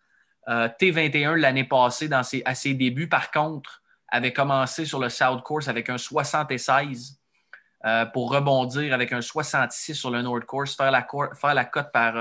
Euh, 0.50 0.68
T21 0.80 1.36
l'année 1.36 1.64
passée 1.64 2.10
à 2.12 2.56
ses 2.56 2.74
débuts, 2.74 3.08
par 3.08 3.32
contre, 3.32 3.82
avait 4.10 4.34
commencé 4.34 4.86
sur 4.86 5.00
le 5.00 5.10
South 5.10 5.42
Course 5.44 5.68
avec 5.68 5.90
un 5.90 5.98
76 5.98 7.20
pour 8.14 8.32
rebondir 8.32 8.94
avec 8.94 9.12
un 9.12 9.20
66 9.20 9.96
sur 9.96 10.10
le 10.10 10.22
North 10.22 10.46
Course, 10.46 10.78
faire 10.78 10.90
la, 10.90 11.02
cote 11.02 11.92
par, 11.92 12.16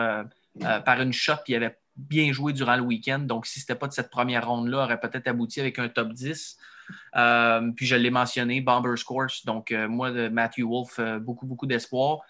une 1.01 1.13
shot, 1.13 1.35
puis 1.45 1.53
il 1.53 1.57
avait 1.57 1.79
bien 1.95 2.33
joué 2.33 2.53
durant 2.53 2.77
le 2.77 2.83
week-end. 2.83 3.21
Donc, 3.21 3.47
si 3.47 3.61
ce 3.61 3.65
n'était 3.65 3.79
pas 3.79 3.87
de 3.87 3.93
cette 3.93 4.11
première 4.11 4.49
ronde-là, 4.49 4.85
aurait 4.85 4.99
peut-être 4.99 5.29
abouti 5.29 5.61
avec 5.61 5.79
un 5.79 5.89
top 5.89 6.13
10. 6.13 6.59
Euh, 7.17 7.71
puis 7.77 7.87
je 7.87 7.97
l'ai 7.97 8.11
mentionné, 8.11 8.61
Bombers 8.61 9.05
Course. 9.05 9.45
Donc, 9.45 9.73
euh, 9.73 9.89
moi, 9.89 10.11
Matthew 10.11 10.63
Wolf, 10.63 10.99
euh, 10.99 11.19
beaucoup, 11.19 11.47
beaucoup 11.47 11.67
d'espoir. 11.67 12.21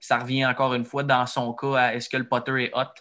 Ça 0.00 0.18
revient 0.18 0.46
encore 0.46 0.74
une 0.74 0.84
fois 0.84 1.02
dans 1.02 1.26
son 1.26 1.52
cas 1.52 1.74
à 1.74 1.94
est-ce 1.94 2.08
que 2.08 2.16
le 2.16 2.28
putter 2.28 2.64
est 2.64 2.70
hot? 2.74 2.92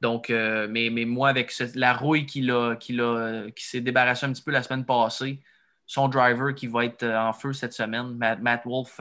Donc, 0.00 0.28
mais, 0.28 0.90
mais, 0.90 1.04
moi, 1.04 1.30
avec 1.30 1.52
la 1.74 1.94
rouille 1.94 2.26
qu'il 2.26 2.50
a, 2.50 2.76
qui 2.76 3.64
s'est 3.64 3.80
débarrassé 3.80 4.26
un 4.26 4.32
petit 4.32 4.42
peu 4.42 4.50
la 4.50 4.62
semaine 4.62 4.84
passée, 4.84 5.40
son 5.86 6.08
driver 6.08 6.54
qui 6.54 6.66
va 6.66 6.84
être 6.84 7.04
en 7.04 7.32
feu 7.32 7.52
cette 7.52 7.72
semaine, 7.72 8.14
Matt, 8.14 8.62
Wolf, 8.66 9.00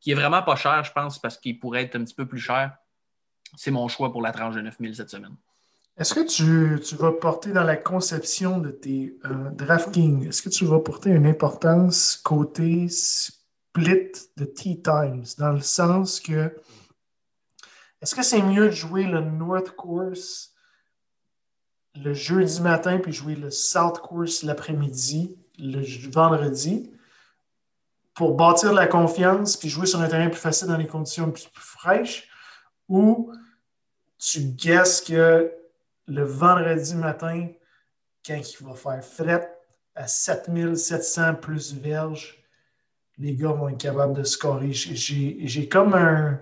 qui 0.00 0.12
est 0.12 0.14
vraiment 0.14 0.42
pas 0.42 0.56
cher, 0.56 0.82
je 0.84 0.92
pense, 0.92 1.18
parce 1.18 1.36
qu'il 1.36 1.58
pourrait 1.58 1.82
être 1.82 1.96
un 1.96 2.04
petit 2.04 2.14
peu 2.14 2.26
plus 2.26 2.38
cher. 2.38 2.76
C'est 3.56 3.70
mon 3.70 3.88
choix 3.88 4.12
pour 4.12 4.22
la 4.22 4.32
tranche 4.32 4.54
de 4.54 4.60
9000 4.60 4.94
cette 4.94 5.10
semaine. 5.10 5.34
Est-ce 6.00 6.14
que 6.14 6.26
tu, 6.26 6.96
vas 6.96 7.12
porter 7.12 7.52
dans 7.52 7.64
la 7.64 7.76
conception 7.76 8.58
de 8.58 8.70
tes 8.70 9.18
euh, 9.26 9.50
DraftKings, 9.50 10.28
est-ce 10.28 10.40
que 10.40 10.48
tu 10.48 10.64
vas 10.64 10.78
porter 10.78 11.10
une 11.10 11.26
importance 11.26 12.16
côté 12.16 12.86
split 13.70 14.12
de 14.36 14.44
Tea 14.44 14.82
Times, 14.82 15.24
dans 15.38 15.52
le 15.52 15.60
sens 15.60 16.20
que 16.20 16.56
est-ce 18.02 18.14
que 18.14 18.22
c'est 18.22 18.42
mieux 18.42 18.66
de 18.66 18.74
jouer 18.74 19.04
le 19.04 19.20
North 19.20 19.70
Course 19.76 20.54
le 21.96 22.14
jeudi 22.14 22.60
matin 22.62 22.98
puis 22.98 23.12
jouer 23.12 23.34
le 23.34 23.50
South 23.50 23.98
Course 23.98 24.42
l'après-midi, 24.42 25.36
le 25.58 25.82
vendredi, 26.08 26.90
pour 28.14 28.36
bâtir 28.36 28.72
la 28.72 28.86
confiance 28.86 29.56
puis 29.56 29.68
jouer 29.68 29.86
sur 29.86 30.00
un 30.00 30.08
terrain 30.08 30.28
plus 30.28 30.40
facile 30.40 30.68
dans 30.68 30.76
les 30.76 30.86
conditions 30.86 31.30
plus, 31.30 31.46
plus 31.46 31.62
fraîches, 31.62 32.28
ou 32.88 33.32
tu 34.18 34.40
guesses 34.40 35.00
que 35.00 35.52
le 36.06 36.24
vendredi 36.24 36.94
matin, 36.94 37.48
quand 38.24 38.36
il 38.36 38.66
va 38.66 38.74
faire 38.74 39.04
fret 39.04 39.58
à 39.94 40.06
7700 40.06 41.36
plus 41.36 41.74
verges, 41.74 42.39
les 43.20 43.34
gars 43.36 43.52
vont 43.52 43.68
être 43.68 43.80
capables 43.80 44.14
de 44.14 44.24
scorer. 44.24 44.72
J'ai 44.72 45.68
comme 45.68 45.94
un. 45.94 46.40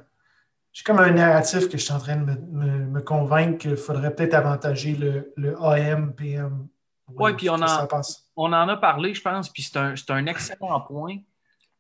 J'ai 0.72 0.84
comme 0.84 1.00
un 1.00 1.10
narratif 1.10 1.68
que 1.68 1.76
je 1.76 1.82
suis 1.82 1.92
en 1.92 1.98
train 1.98 2.16
de 2.16 2.24
me, 2.24 3.00
convaincre 3.00 3.58
qu'il 3.58 3.76
faudrait 3.76 4.14
peut-être 4.14 4.34
avantager 4.34 4.94
le, 4.94 5.32
le 5.36 5.60
AM, 5.60 6.14
PM. 6.14 6.68
Oui, 7.08 7.32
puis 7.34 7.50
on, 7.50 7.56
on 8.36 8.52
en 8.52 8.68
a 8.68 8.76
parlé, 8.76 9.14
je 9.14 9.22
pense, 9.22 9.48
puis 9.48 9.62
c'est 9.62 9.76
un, 9.78 9.94
un, 10.10 10.26
excellent 10.26 10.80
point. 10.82 11.16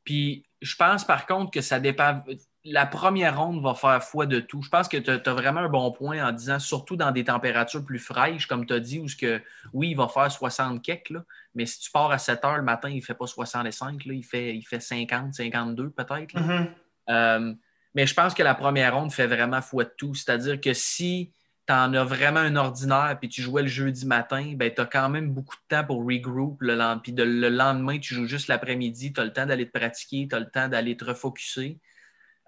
Puis 0.02 0.44
je 0.60 0.74
pense 0.74 1.04
par 1.04 1.26
contre 1.26 1.50
que 1.52 1.60
ça 1.60 1.78
dépend 1.78 2.22
la 2.70 2.86
première 2.86 3.38
ronde 3.38 3.62
va 3.62 3.74
faire 3.74 4.02
foi 4.02 4.26
de 4.26 4.40
tout. 4.40 4.62
Je 4.62 4.68
pense 4.68 4.88
que 4.88 4.96
tu 4.96 5.10
as, 5.10 5.34
vraiment 5.34 5.60
un 5.60 5.68
bon 5.68 5.90
point 5.92 6.26
en 6.26 6.32
disant, 6.32 6.58
surtout 6.58 6.96
dans 6.96 7.10
des 7.10 7.24
températures 7.24 7.84
plus 7.84 7.98
fraîches, 7.98 8.46
comme 8.46 8.66
tu 8.66 8.74
as 8.74 8.80
dit, 8.80 8.98
où 8.98 9.06
que, 9.20 9.40
oui, 9.72 9.90
il 9.90 9.96
va 9.96 10.08
faire 10.08 10.30
60 10.30 10.82
kek, 10.82 11.12
mais 11.54 11.66
si 11.66 11.80
tu 11.80 11.90
pars 11.90 12.10
à 12.10 12.18
7 12.18 12.44
heures 12.44 12.56
le 12.56 12.62
matin, 12.62 12.88
il 12.88 12.96
ne 12.96 13.00
fait 13.00 13.14
pas 13.14 13.26
65, 13.26 14.04
là, 14.04 14.14
il, 14.14 14.24
fait, 14.24 14.54
il 14.54 14.62
fait 14.62 14.80
50, 14.80 15.34
52 15.34 15.90
peut-être. 15.90 16.34
Mm-hmm. 16.34 16.68
Euh, 17.10 17.54
mais 17.94 18.06
je 18.06 18.14
pense 18.14 18.34
que 18.34 18.42
la 18.42 18.54
première 18.54 18.94
ronde 18.94 19.12
fait 19.12 19.26
vraiment 19.26 19.62
foi 19.62 19.84
de 19.84 19.92
tout. 19.96 20.14
C'est-à-dire 20.14 20.60
que 20.60 20.72
si 20.74 21.32
tu 21.66 21.72
en 21.72 21.92
as 21.94 22.04
vraiment 22.04 22.40
un 22.40 22.56
ordinaire 22.56 23.16
puis 23.18 23.28
tu 23.28 23.42
jouais 23.42 23.62
le 23.62 23.68
jeudi 23.68 24.06
matin, 24.06 24.52
ben, 24.56 24.72
tu 24.72 24.80
as 24.80 24.86
quand 24.86 25.08
même 25.08 25.30
beaucoup 25.30 25.56
de 25.56 25.76
temps 25.76 25.84
pour 25.84 26.04
regroup. 26.04 26.58
Le, 26.60 27.00
puis 27.00 27.12
le 27.16 27.48
lendemain, 27.48 27.98
tu 27.98 28.14
joues 28.14 28.26
juste 28.26 28.48
l'après-midi, 28.48 29.12
tu 29.12 29.20
as 29.20 29.24
le 29.24 29.32
temps 29.32 29.46
d'aller 29.46 29.66
te 29.66 29.76
pratiquer, 29.76 30.28
tu 30.28 30.36
as 30.36 30.40
le 30.40 30.50
temps 30.50 30.68
d'aller 30.68 30.96
te 30.96 31.04
refocuser. 31.04 31.78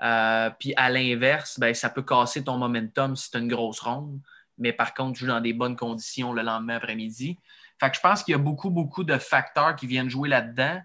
Euh, 0.03 0.51
puis 0.59 0.73
à 0.77 0.91
l'inverse, 0.91 1.59
ben, 1.59 1.75
ça 1.75 1.91
peut 1.91 2.03
casser 2.03 2.43
ton 2.43 2.57
momentum 2.57 3.17
si 3.17 3.31
tu 3.31 3.37
as 3.37 3.41
une 3.41 3.49
grosse 3.49 3.81
ronde. 3.81 4.19
Mais 4.59 4.73
par 4.73 4.95
contre, 4.95 5.19
tu 5.19 5.25
joues 5.25 5.31
dans 5.31 5.41
des 5.41 5.53
bonnes 5.53 5.77
conditions 5.77 6.33
le 6.33 6.43
lendemain 6.43 6.77
après-midi. 6.77 7.39
Fait 7.79 7.91
que 7.91 7.97
je 7.97 8.01
pense 8.01 8.23
qu'il 8.23 8.33
y 8.33 8.35
a 8.35 8.39
beaucoup, 8.39 8.71
beaucoup 8.71 9.05
de 9.05 9.17
facteurs 9.17 9.77
qui 9.77 9.87
viennent 9.87 10.11
jouer 10.11 10.29
là-dedans. 10.29 10.81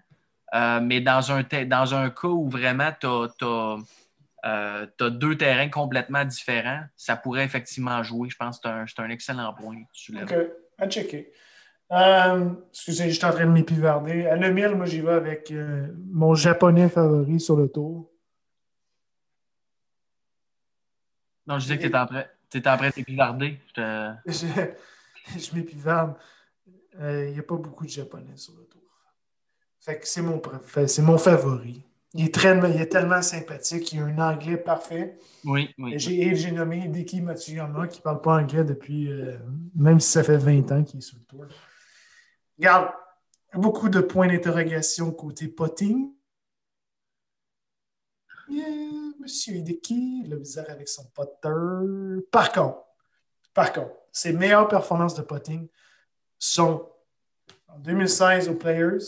Euh, 0.54 0.80
mais 0.80 1.00
dans 1.00 1.32
un, 1.32 1.42
dans 1.42 1.94
un 1.94 2.10
cas 2.10 2.28
où 2.28 2.48
vraiment 2.48 2.90
tu 2.98 3.06
as, 3.06 3.76
euh, 4.44 4.86
deux 5.00 5.36
terrains 5.36 5.68
complètement 5.68 6.24
différents, 6.24 6.82
ça 6.96 7.16
pourrait 7.16 7.44
effectivement 7.44 8.02
jouer. 8.02 8.28
Je 8.30 8.36
pense 8.36 8.60
que 8.60 8.68
c'est 8.86 9.00
un, 9.00 9.10
excellent 9.10 9.52
point. 9.54 9.76
OK, 10.22 10.34
à 10.78 10.88
checker. 10.88 11.32
excusez, 12.70 13.10
je 13.10 13.16
suis 13.16 13.24
en 13.24 13.32
train 13.32 13.46
de 13.46 13.50
m'épivarder. 13.50 14.26
À 14.26 14.36
9000, 14.36 14.68
moi, 14.76 14.86
j'y 14.86 15.00
vais 15.00 15.12
avec 15.12 15.52
mon 16.12 16.34
japonais 16.34 16.88
favori 16.88 17.40
sur 17.40 17.56
le 17.56 17.68
tour. 17.68 18.10
Non, 21.46 21.58
je 21.58 21.64
disais 21.64 21.76
que 21.76 21.82
tu 21.82 21.88
étais 21.88 22.68
en 22.68 22.76
train, 22.76 22.88
de 22.88 22.92
t'épivarder. 22.92 23.60
Je, 23.76 24.26
je 24.26 25.54
m'épivarde. 25.54 26.14
Il 26.98 27.04
euh, 27.04 27.30
n'y 27.30 27.38
a 27.38 27.42
pas 27.42 27.56
beaucoup 27.56 27.84
de 27.84 27.90
Japonais 27.90 28.36
sur 28.36 28.54
le 28.54 28.64
tour. 28.64 28.80
Fait 29.80 29.98
que 29.98 30.08
c'est 30.08 30.22
mon, 30.22 30.40
c'est 30.86 31.02
mon 31.02 31.18
favori. 31.18 31.82
Il 32.14 32.24
est, 32.24 32.34
très, 32.34 32.56
il 32.70 32.80
est 32.80 32.86
tellement 32.86 33.20
sympathique. 33.20 33.92
Il 33.92 34.00
a 34.00 34.04
un 34.04 34.18
anglais 34.18 34.56
parfait. 34.56 35.18
Oui, 35.44 35.68
oui. 35.78 35.98
J'ai, 35.98 36.34
j'ai 36.34 36.50
nommé 36.50 36.88
Deki 36.88 37.20
Matsuyama 37.20 37.86
qui 37.86 37.98
ne 37.98 38.02
parle 38.02 38.22
pas 38.22 38.40
anglais 38.40 38.64
depuis, 38.64 39.10
euh, 39.10 39.36
même 39.74 40.00
si 40.00 40.10
ça 40.10 40.24
fait 40.24 40.38
20 40.38 40.72
ans 40.72 40.82
qu'il 40.82 40.98
est 40.98 41.02
sur 41.02 41.18
le 41.18 41.24
tour. 41.24 41.44
Regarde, 42.58 42.90
beaucoup 43.52 43.90
de 43.90 44.00
points 44.00 44.28
d'interrogation 44.28 45.12
côté 45.12 45.48
potting. 45.48 46.12
Yeah. 48.48 49.05
Monsieur 49.26 49.56
Hideki, 49.56 50.22
le 50.28 50.36
bizarre 50.36 50.70
avec 50.70 50.86
son 50.86 51.02
putter. 51.06 52.22
Par 52.30 52.52
contre, 52.52 52.78
par 53.52 53.72
contre, 53.72 53.90
ses 54.12 54.32
meilleures 54.32 54.68
performances 54.68 55.16
de 55.16 55.22
putting 55.22 55.66
sont 56.38 56.88
en 57.66 57.76
2016 57.80 58.48
aux 58.48 58.54
Players, 58.54 59.02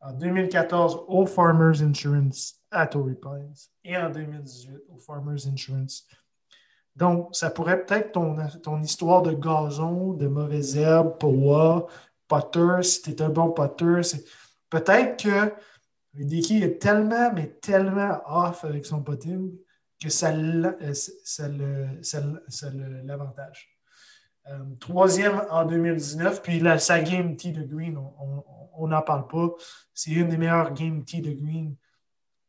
en 0.00 0.12
2014 0.14 1.04
au 1.06 1.26
Farmers 1.26 1.80
Insurance 1.80 2.56
à 2.72 2.88
Torrey 2.88 3.14
Pines 3.14 3.54
et 3.84 3.96
en 3.96 4.10
2018 4.10 4.80
au 4.88 4.98
Farmers 4.98 5.46
Insurance. 5.46 6.08
Donc, 6.96 7.28
ça 7.32 7.50
pourrait 7.50 7.84
peut-être 7.84 8.10
ton, 8.10 8.34
ton 8.64 8.82
histoire 8.82 9.22
de 9.22 9.32
gazon, 9.32 10.14
de 10.14 10.26
mauvaises 10.26 10.76
herbes, 10.76 11.18
poa, 11.20 11.86
putter, 12.26 12.82
si 12.82 13.00
tu 13.00 13.10
es 13.10 13.22
un 13.22 13.28
bon 13.28 13.52
putter, 13.52 14.00
peut-être 14.70 15.22
que 15.22 15.52
Diki 16.24 16.62
est 16.62 16.80
tellement, 16.80 17.32
mais 17.32 17.48
tellement 17.60 18.20
off 18.26 18.64
avec 18.64 18.86
son 18.86 19.02
potting 19.02 19.52
que 20.02 20.08
ça, 20.08 20.30
euh, 20.32 20.82
l'avantage. 23.04 23.76
Euh, 24.48 24.58
troisième 24.78 25.42
en 25.50 25.64
2019, 25.64 26.42
puis 26.42 26.62
sa 26.78 27.00
game 27.00 27.36
T 27.36 27.50
de 27.52 27.62
Green, 27.62 27.98
on 28.74 28.86
n'en 28.86 29.02
parle 29.02 29.26
pas. 29.26 29.54
C'est 29.92 30.12
une 30.12 30.28
des 30.28 30.36
meilleures 30.36 30.72
game 30.72 31.04
T 31.04 31.20
de 31.20 31.32
Green 31.32 31.74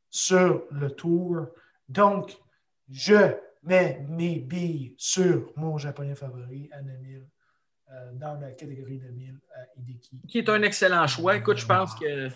sur 0.10 0.64
le 0.72 0.92
tour. 0.92 1.48
Donc, 1.90 2.38
je 2.90 3.36
mets 3.64 4.06
mes 4.08 4.40
billes 4.40 4.96
sur 4.98 5.52
mon 5.56 5.78
japonais 5.78 6.16
favori, 6.16 6.70
Anamil, 6.72 7.28
euh, 7.92 8.12
dans 8.14 8.40
la 8.40 8.52
catégorie 8.52 9.00
de 9.00 9.08
1000 9.08 9.40
à 9.56 9.80
Hideki. 9.80 10.22
Qui 10.28 10.40
est 10.40 10.50
un 10.50 10.62
excellent 10.62 11.08
choix. 11.08 11.36
Écoute, 11.36 11.58
je 11.58 11.66
pense 11.66 11.96
que 11.96 12.30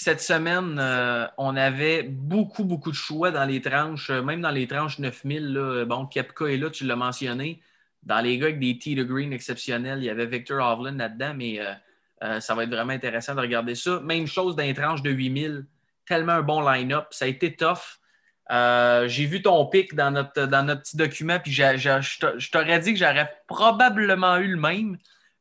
cette 0.00 0.20
semaine, 0.20 0.78
euh, 0.80 1.26
on 1.38 1.56
avait 1.56 2.04
beaucoup, 2.04 2.62
beaucoup 2.62 2.92
de 2.92 2.96
choix 2.96 3.32
dans 3.32 3.44
les 3.44 3.60
tranches, 3.60 4.10
euh, 4.10 4.22
même 4.22 4.40
dans 4.40 4.52
les 4.52 4.68
tranches 4.68 5.00
9000. 5.00 5.52
Là, 5.52 5.84
bon, 5.86 6.06
Kepka 6.06 6.44
est 6.44 6.56
là, 6.56 6.70
tu 6.70 6.84
l'as 6.84 6.94
mentionné. 6.94 7.60
Dans 8.04 8.20
les 8.20 8.38
gars 8.38 8.46
avec 8.46 8.60
des 8.60 8.78
tee 8.78 8.94
de 8.94 9.02
green 9.02 9.32
exceptionnels, 9.32 9.98
il 9.98 10.04
y 10.04 10.08
avait 10.08 10.26
Victor 10.26 10.64
Hovland 10.64 10.98
là-dedans, 10.98 11.34
mais 11.34 11.58
euh, 12.22 12.38
ça 12.38 12.54
va 12.54 12.62
être 12.62 12.70
vraiment 12.70 12.92
intéressant 12.92 13.34
de 13.34 13.40
regarder 13.40 13.74
ça. 13.74 13.98
Même 13.98 14.28
chose 14.28 14.54
dans 14.54 14.62
les 14.62 14.72
tranches 14.72 15.02
de 15.02 15.10
8000. 15.10 15.66
Tellement 16.06 16.34
un 16.34 16.42
bon 16.42 16.60
line-up. 16.60 17.08
Ça 17.10 17.24
a 17.24 17.28
été 17.28 17.56
tough. 17.56 17.98
J'ai 19.08 19.26
vu 19.26 19.42
ton 19.42 19.66
pic 19.66 19.96
dans 19.96 20.12
notre, 20.12 20.46
dans 20.46 20.62
notre 20.62 20.82
petit 20.82 20.96
document, 20.96 21.40
puis 21.40 21.50
je 21.50 22.50
t'aurais 22.52 22.78
dit 22.78 22.92
que 22.92 23.00
j'aurais 23.00 23.32
probablement 23.48 24.36
eu 24.36 24.52
le 24.52 24.60
même, 24.60 24.96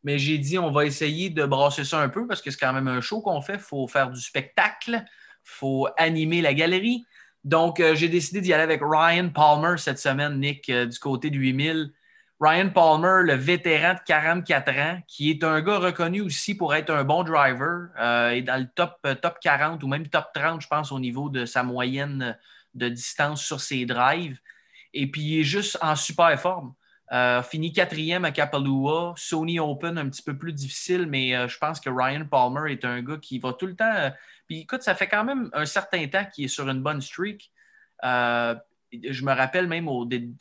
mais 0.08 0.20
j'ai 0.20 0.38
dit 0.38 0.58
on 0.58 0.72
va 0.72 0.86
essayer 0.86 1.30
de 1.30 1.46
brasser 1.46 1.84
ça 1.84 2.00
un 2.00 2.08
peu 2.08 2.26
parce 2.26 2.42
que 2.42 2.50
c'est 2.50 2.58
quand 2.58 2.72
même 2.72 2.88
un 2.88 3.02
show 3.02 3.20
qu'on 3.20 3.42
fait. 3.42 3.56
Il 3.56 3.60
faut 3.60 3.90
faire 3.90 4.10
du 4.10 4.22
spectacle, 4.22 5.04
il 5.04 5.04
faut 5.44 5.90
animer 5.98 6.40
la 6.40 6.54
galerie. 6.54 7.06
Donc, 7.44 7.82
euh, 7.82 7.94
j'ai 7.94 8.08
décidé 8.08 8.40
d'y 8.40 8.54
aller 8.54 8.64
avec 8.64 8.80
Ryan 8.82 9.28
Palmer 9.28 9.78
cette 9.78 10.00
semaine, 10.00 10.40
Nick, 10.40 10.70
euh, 10.70 10.86
du 10.86 10.98
côté 10.98 11.30
du 11.30 11.40
8000. 11.40 11.92
Ryan 12.40 12.70
Palmer, 12.70 13.30
le 13.30 13.34
vétéran 13.34 13.96
de 13.96 14.00
44 14.08 14.78
ans, 14.80 15.02
qui 15.10 15.30
est 15.30 15.44
un 15.44 15.60
gars 15.60 15.80
reconnu 15.80 16.22
aussi 16.22 16.56
pour 16.56 16.74
être 16.74 16.90
un 16.90 17.04
bon 17.04 17.24
driver, 17.24 17.90
euh, 18.00 18.30
est 18.30 18.44
dans 18.44 18.62
le 18.62 18.68
top, 18.76 19.06
top 19.22 19.40
40 19.42 19.84
ou 19.84 19.90
même 19.90 20.08
top 20.08 20.28
30, 20.34 20.62
je 20.62 20.68
pense, 20.68 20.94
au 20.94 21.02
niveau 21.02 21.28
de 21.28 21.44
sa 21.44 21.64
moyenne 21.64 22.38
de 22.76 22.88
distance 22.88 23.44
sur 23.44 23.60
ses 23.60 23.86
drives. 23.86 24.40
Et 24.94 25.12
puis, 25.12 25.22
il 25.22 25.40
est 25.42 25.44
juste 25.44 25.78
en 25.82 25.98
super 25.98 26.40
forme. 26.40 26.74
Euh, 27.14 27.42
fini 27.42 27.72
quatrième 27.72 28.26
à 28.26 28.32
Kapalua. 28.32 29.14
Sony 29.16 29.60
Open, 29.60 29.98
un 29.98 30.10
petit 30.10 30.22
peu 30.22 30.38
plus 30.38 30.54
difficile, 30.54 31.08
mais 31.08 31.36
euh, 31.36 31.48
je 31.48 31.58
pense 31.58 31.80
que 31.80 31.90
Ryan 31.90 32.26
Palmer 32.26 32.72
est 32.72 32.84
un 32.84 33.02
gars 33.02 33.18
qui 33.18 33.40
va 33.40 33.54
tout 33.54 33.68
le 33.68 33.76
temps. 33.76 33.94
Euh, 33.96 34.10
puis 34.48 34.62
écoute, 34.62 34.82
ça 34.82 34.94
fait 34.94 35.08
quand 35.08 35.24
même 35.24 35.50
un 35.54 35.66
certain 35.66 36.06
temps 36.08 36.26
qu'il 36.26 36.46
est 36.46 36.50
sur 36.50 36.68
une 36.68 36.82
bonne 36.82 37.02
streak. 37.02 37.52
je 38.04 39.24
me 39.24 39.34
rappelle 39.34 39.68
même 39.68 39.90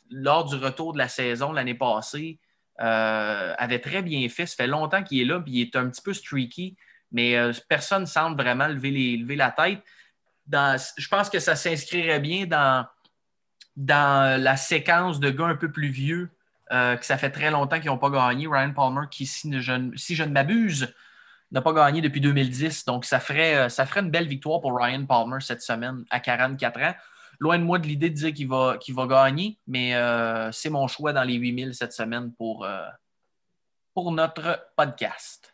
lors 0.09 0.45
du 0.45 0.55
retour 0.55 0.93
de 0.93 0.97
la 0.97 1.07
saison 1.07 1.51
l'année 1.51 1.75
passée, 1.75 2.39
avait 2.77 3.79
très 3.79 4.01
bien 4.01 4.27
fait. 4.29 4.45
Ça 4.45 4.55
fait 4.55 4.67
longtemps 4.67 5.03
qu'il 5.03 5.21
est 5.21 5.25
là, 5.25 5.39
puis 5.39 5.53
il 5.53 5.61
est 5.61 5.75
un 5.75 5.89
petit 5.89 6.01
peu 6.01 6.13
streaky, 6.13 6.77
mais 7.11 7.35
personne 7.67 8.01
ne 8.01 8.07
semble 8.07 8.41
vraiment 8.41 8.67
lever, 8.67 9.35
la 9.35 9.51
tête. 9.51 9.81
je 10.97 11.07
pense 11.09 11.29
que 11.29 11.39
ça 11.39 11.55
s'inscrirait 11.55 12.21
bien 12.21 12.45
dans, 12.45 12.85
dans 13.75 14.41
la 14.41 14.55
séquence 14.55 15.19
de 15.19 15.29
gars 15.29 15.47
un 15.47 15.55
peu 15.55 15.71
plus 15.71 15.89
vieux 15.89 16.29
euh, 16.71 16.95
que 16.95 17.05
ça 17.05 17.17
fait 17.17 17.29
très 17.29 17.51
longtemps 17.51 17.79
qu'ils 17.79 17.89
n'ont 17.89 17.97
pas 17.97 18.09
gagné. 18.09 18.47
Ryan 18.47 18.73
Palmer, 18.73 19.07
qui, 19.09 19.25
si 19.25 19.61
je, 19.61 19.71
ne 19.71 20.31
m'abuse, 20.31 20.93
n'a 21.51 21.61
pas 21.61 21.73
gagné 21.73 22.01
depuis 22.01 22.21
2010. 22.21 22.85
Donc, 22.85 23.05
ça 23.05 23.19
ferait, 23.19 23.55
euh, 23.55 23.69
ça 23.69 23.85
ferait 23.85 24.01
une 24.01 24.11
belle 24.11 24.27
victoire 24.27 24.61
pour 24.61 24.77
Ryan 24.77 25.05
Palmer 25.05 25.39
cette 25.39 25.61
semaine 25.61 26.03
à 26.09 26.19
44 26.19 26.81
ans. 26.81 26.93
Loin 27.39 27.59
de 27.59 27.63
moi 27.63 27.77
de 27.79 27.87
l'idée 27.87 28.09
de 28.09 28.15
dire 28.15 28.33
qu'il 28.33 28.47
va, 28.47 28.77
va 28.89 29.07
gagner, 29.07 29.59
mais 29.67 29.95
euh, 29.95 30.51
c'est 30.51 30.71
mon 30.71 30.87
choix 30.87 31.13
dans 31.13 31.23
les 31.23 31.35
8000 31.35 31.75
cette 31.75 31.93
semaine 31.93 32.33
pour, 32.33 32.67
pour 33.93 34.11
notre 34.11 34.67
podcast. 34.75 35.53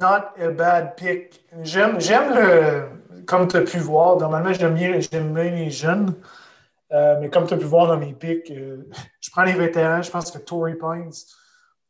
Not 0.00 0.36
a 0.38 0.50
bad 0.50 0.94
pick. 0.96 1.44
J'aime, 1.62 1.98
le. 1.98 3.22
Comme 3.26 3.48
tu 3.48 3.56
as 3.56 3.62
pu 3.62 3.78
voir, 3.78 4.16
normalement, 4.18 4.52
j'aime 4.52 4.74
bien 4.74 4.92
les 4.92 5.70
jeunes. 5.70 6.14
Euh, 6.92 7.18
mais 7.20 7.30
comme 7.30 7.46
tu 7.46 7.54
as 7.54 7.56
pu 7.56 7.64
voir 7.64 7.88
dans 7.88 7.98
mes 7.98 8.12
pics, 8.12 8.50
euh, 8.50 8.88
je 9.20 9.30
prends 9.30 9.44
les 9.44 9.54
vétérans. 9.54 10.02
Je 10.02 10.10
pense 10.10 10.30
que 10.30 10.38
Tory 10.38 10.74
Pines, 10.74 11.12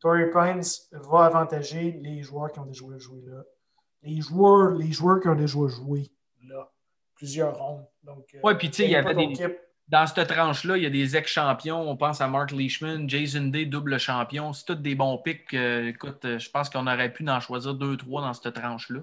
Tory 0.00 0.30
Pines 0.30 0.62
va 0.92 1.24
avantager 1.26 1.98
les 2.00 2.22
joueurs 2.22 2.50
qui 2.52 2.60
ont 2.60 2.66
déjà 2.66 2.98
joué 2.98 3.20
là. 3.26 3.42
Les 4.02 4.20
joueurs, 4.20 4.70
les 4.70 4.92
joueurs 4.92 5.20
qui 5.20 5.28
ont 5.28 5.34
déjà 5.34 5.58
joué 5.68 6.10
là. 6.48 6.70
Plusieurs 7.14 7.56
rondes. 7.56 7.86
Euh, 8.08 8.12
oui, 8.42 8.54
puis 8.54 8.70
tu 8.70 8.76
sais, 8.76 8.84
il 8.84 8.90
y 8.90 8.96
avait 8.96 9.14
des. 9.14 9.58
Dans 9.88 10.04
cette 10.04 10.28
tranche-là, 10.28 10.76
il 10.76 10.82
y 10.82 10.86
a 10.86 10.90
des 10.90 11.16
ex-champions. 11.16 11.80
On 11.80 11.96
pense 11.96 12.20
à 12.20 12.26
Mark 12.26 12.50
Leishman, 12.50 13.08
Jason 13.08 13.46
Day, 13.46 13.66
double 13.66 14.00
champion. 14.00 14.52
C'est 14.52 14.64
tous 14.64 14.74
des 14.74 14.96
bons 14.96 15.16
pics. 15.18 15.54
écoute, 15.54 16.18
je 16.24 16.50
pense 16.50 16.68
qu'on 16.70 16.88
aurait 16.88 17.12
pu 17.12 17.28
en 17.28 17.38
choisir 17.38 17.74
deux, 17.74 17.96
trois 17.96 18.20
dans 18.20 18.32
cette 18.32 18.52
tranche-là. 18.52 19.00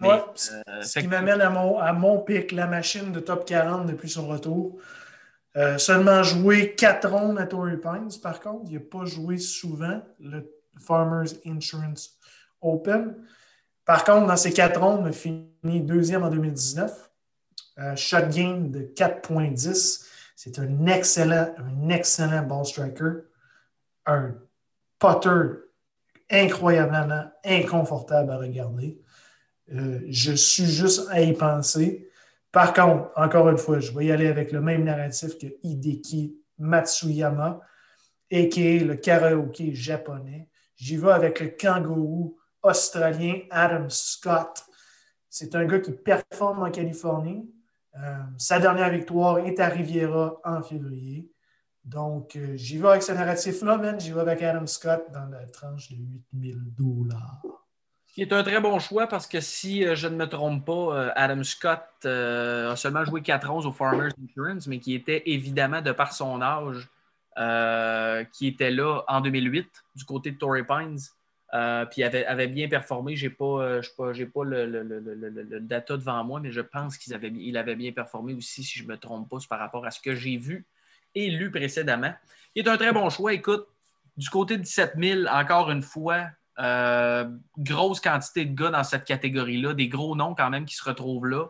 Oui, 0.00 0.16
ce 0.34 0.98
qui 0.98 1.06
m'amène 1.06 1.40
à 1.40 1.48
mon, 1.48 1.78
à 1.78 1.92
mon 1.92 2.18
pic, 2.18 2.50
la 2.50 2.66
machine 2.66 3.12
de 3.12 3.20
top 3.20 3.46
40 3.46 3.86
depuis 3.86 4.10
son 4.10 4.26
retour. 4.26 4.76
Euh, 5.56 5.78
seulement 5.78 6.22
joué 6.22 6.74
quatre 6.74 7.08
rondes 7.08 7.38
à 7.38 7.46
Torrey 7.46 7.78
Pines, 7.78 8.10
par 8.22 8.40
contre. 8.40 8.64
Il 8.68 8.74
n'a 8.74 8.80
pas 8.80 9.04
joué 9.06 9.38
souvent 9.38 10.02
le 10.20 10.52
Farmers 10.78 11.28
Insurance 11.46 12.18
Open. 12.60 13.16
Par 13.86 14.04
contre, 14.04 14.26
dans 14.26 14.36
ces 14.36 14.52
quatre 14.52 14.80
rondes, 14.80 15.02
il 15.04 15.08
a 15.08 15.12
fini 15.12 15.80
deuxième 15.80 16.24
en 16.24 16.30
2019. 16.30 17.10
Euh, 17.78 17.96
shot 17.96 18.28
game 18.30 18.70
de 18.70 18.80
4.10. 18.80 20.06
C'est 20.34 20.58
un 20.58 20.86
excellent, 20.86 21.54
un 21.58 21.88
excellent 21.88 22.42
ball 22.42 22.64
striker. 22.66 23.22
Un 24.04 24.34
putter 24.98 25.66
incroyablement 26.30 27.30
inconfortable 27.44 28.32
à 28.32 28.38
regarder. 28.38 29.00
Euh, 29.72 30.00
je 30.08 30.32
suis 30.32 30.66
juste 30.66 31.08
à 31.10 31.20
y 31.20 31.32
penser. 31.32 32.10
Par 32.52 32.72
contre, 32.72 33.10
encore 33.16 33.48
une 33.48 33.58
fois, 33.58 33.80
je 33.80 33.92
vais 33.92 34.06
y 34.06 34.12
aller 34.12 34.28
avec 34.28 34.52
le 34.52 34.60
même 34.60 34.84
narratif 34.84 35.38
que 35.38 35.46
Hideki 35.62 36.36
Matsuyama, 36.58 37.60
et 38.30 38.48
qui 38.48 38.66
est 38.66 38.80
le 38.80 38.96
karaoké 38.96 39.74
japonais. 39.74 40.48
J'y 40.76 40.96
vais 40.96 41.12
avec 41.12 41.40
le 41.40 41.48
kangourou 41.48 42.38
australien 42.62 43.40
Adam 43.50 43.88
Scott. 43.88 44.64
C'est 45.28 45.54
un 45.54 45.64
gars 45.64 45.80
qui 45.80 45.92
performe 45.92 46.62
en 46.62 46.70
Californie. 46.70 47.48
Euh, 47.96 48.18
sa 48.38 48.58
dernière 48.58 48.90
victoire 48.90 49.38
est 49.38 49.58
à 49.60 49.68
Riviera 49.68 50.40
en 50.44 50.62
février. 50.62 51.30
Donc, 51.84 52.36
euh, 52.36 52.56
j'y 52.56 52.78
vais 52.78 52.88
avec 52.88 53.02
ce 53.02 53.12
narratif-là, 53.12 53.98
J'y 53.98 54.12
vais 54.12 54.20
avec 54.20 54.42
Adam 54.42 54.66
Scott 54.66 55.06
dans 55.12 55.26
la 55.26 55.46
tranche 55.46 55.90
de 55.90 55.96
8000 55.96 56.74
dollars 56.74 57.42
qui 58.16 58.22
est 58.22 58.32
un 58.32 58.42
très 58.42 58.62
bon 58.62 58.78
choix 58.78 59.06
parce 59.08 59.26
que 59.26 59.42
si 59.42 59.84
euh, 59.84 59.94
je 59.94 60.08
ne 60.08 60.16
me 60.16 60.26
trompe 60.26 60.64
pas, 60.64 60.72
euh, 60.72 61.10
Adam 61.16 61.44
Scott 61.44 61.82
euh, 62.06 62.72
a 62.72 62.76
seulement 62.76 63.04
joué 63.04 63.20
4 63.20 63.50
ans 63.50 63.58
au 63.58 63.72
Farmers 63.72 64.12
Insurance, 64.24 64.66
mais 64.66 64.78
qui 64.78 64.94
était 64.94 65.22
évidemment, 65.26 65.82
de 65.82 65.92
par 65.92 66.14
son 66.14 66.40
âge, 66.40 66.88
qui 68.32 68.46
était 68.46 68.70
là 68.70 69.02
en 69.06 69.20
2008 69.20 69.68
du 69.96 70.04
côté 70.06 70.30
de 70.30 70.38
Torrey 70.38 70.64
Pines. 70.64 70.98
puis 71.90 72.02
avait, 72.04 72.46
bien 72.46 72.68
performé. 72.68 73.16
Je 73.16 73.26
n'ai 73.26 73.30
pas, 73.34 73.82
pas, 73.98 74.12
pas 74.12 74.44
le, 74.44 75.60
data 75.60 75.98
devant 75.98 76.24
moi, 76.24 76.40
mais 76.40 76.50
je 76.52 76.62
pense 76.62 76.96
qu'il 76.96 77.12
avait, 77.12 77.28
il 77.28 77.58
avait 77.58 77.76
bien 77.76 77.92
performé 77.92 78.32
aussi, 78.32 78.64
si 78.64 78.78
je 78.78 78.84
ne 78.84 78.88
me 78.88 78.96
trompe 78.96 79.28
pas, 79.28 79.36
par 79.50 79.58
rapport 79.58 79.84
à 79.84 79.90
ce 79.90 80.00
que 80.00 80.14
j'ai 80.14 80.38
vu 80.38 80.64
et 81.14 81.28
lu 81.28 81.50
précédemment. 81.50 82.14
Il 82.54 82.64
est 82.64 82.70
un 82.70 82.78
très 82.78 82.94
bon 82.94 83.10
choix. 83.10 83.34
Écoute, 83.34 83.66
du 84.16 84.30
côté 84.30 84.56
de 84.56 84.62
17 84.62 84.94
000, 84.98 85.26
encore 85.26 85.70
une 85.70 85.82
fois, 85.82 86.30
euh, 86.58 87.28
grosse 87.58 88.00
quantité 88.00 88.46
de 88.46 88.54
gars 88.54 88.70
dans 88.70 88.84
cette 88.84 89.04
catégorie-là, 89.04 89.74
des 89.74 89.88
gros 89.88 90.16
noms 90.16 90.34
quand 90.34 90.48
même 90.48 90.64
qui 90.64 90.74
se 90.74 90.84
retrouvent 90.84 91.26
là. 91.26 91.46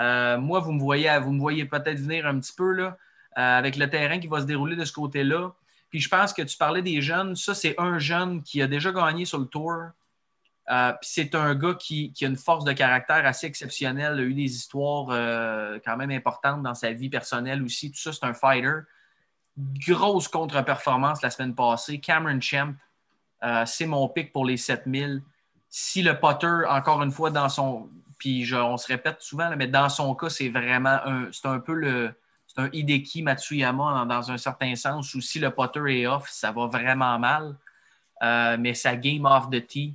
Euh, 0.00 0.38
moi, 0.38 0.60
vous 0.60 0.72
me 0.72 0.80
voyez, 0.80 1.18
vous 1.18 1.32
me 1.32 1.40
voyez 1.40 1.66
peut-être 1.66 1.98
venir 1.98 2.26
un 2.26 2.40
petit 2.40 2.54
peu 2.54 2.80
euh, 2.80 2.92
avec 3.34 3.76
le 3.76 3.90
terrain 3.90 4.18
qui 4.18 4.28
va 4.28 4.40
se 4.40 4.46
dérouler 4.46 4.76
de 4.76 4.84
ce 4.84 4.92
côté-là. 4.92 5.52
Puis 5.90 6.00
je 6.00 6.08
pense 6.08 6.32
que 6.32 6.40
tu 6.40 6.56
parlais 6.56 6.80
des 6.80 7.02
jeunes. 7.02 7.36
Ça, 7.36 7.54
c'est 7.54 7.74
un 7.78 7.98
jeune 7.98 8.42
qui 8.42 8.62
a 8.62 8.66
déjà 8.66 8.92
gagné 8.92 9.26
sur 9.26 9.38
le 9.38 9.44
tour. 9.44 9.74
c'est 11.02 11.34
un 11.34 11.54
gars 11.54 11.74
qui, 11.74 12.12
qui, 12.12 12.24
a 12.24 12.28
une 12.28 12.36
force 12.36 12.64
de 12.64 12.72
caractère 12.72 13.26
assez 13.26 13.46
exceptionnelle, 13.46 14.18
a 14.20 14.22
eu 14.22 14.34
des 14.34 14.54
histoires 14.54 15.08
quand 15.84 15.96
même 15.96 16.12
importantes 16.12 16.62
dans 16.62 16.74
sa 16.74 16.92
vie 16.92 17.10
personnelle 17.10 17.62
aussi. 17.62 17.90
Tout 17.90 17.98
ça, 17.98 18.12
c'est 18.12 18.24
un 18.24 18.34
fighter. 18.34 18.82
Grosse 19.58 20.28
contre-performance 20.28 21.20
la 21.22 21.30
semaine 21.30 21.56
passée. 21.56 21.98
Cameron 21.98 22.40
Champ, 22.40 22.72
euh, 23.44 23.64
c'est 23.66 23.86
mon 23.86 24.08
pic 24.08 24.32
pour 24.32 24.44
les 24.44 24.56
7000. 24.56 25.22
Si 25.68 26.02
le 26.02 26.18
Potter, 26.18 26.64
encore 26.68 27.02
une 27.02 27.12
fois, 27.12 27.30
dans 27.30 27.48
son. 27.48 27.88
Puis 28.18 28.52
on 28.54 28.76
se 28.76 28.86
répète 28.86 29.22
souvent, 29.22 29.54
mais 29.56 29.66
dans 29.66 29.88
son 29.88 30.14
cas, 30.14 30.28
c'est 30.28 30.48
vraiment 30.48 30.98
un. 31.04 31.28
C'est 31.32 31.46
un 31.46 31.60
peu 31.60 31.74
le. 31.74 32.12
C'est 32.46 32.60
un 32.60 32.68
Hideki 32.72 33.22
Matsuyama 33.22 34.04
dans, 34.06 34.32
un 34.32 34.36
certain 34.36 34.74
sens 34.74 35.14
où 35.14 35.20
si 35.20 35.38
le 35.38 35.50
Potter 35.50 36.00
est 36.00 36.06
off, 36.06 36.28
ça 36.28 36.50
va 36.50 36.66
vraiment 36.66 37.16
mal. 37.18 37.56
Euh, 38.22 38.56
mais 38.58 38.74
sa 38.74 38.96
game 38.96 39.24
off 39.24 39.48
the 39.50 39.64
tee, 39.64 39.94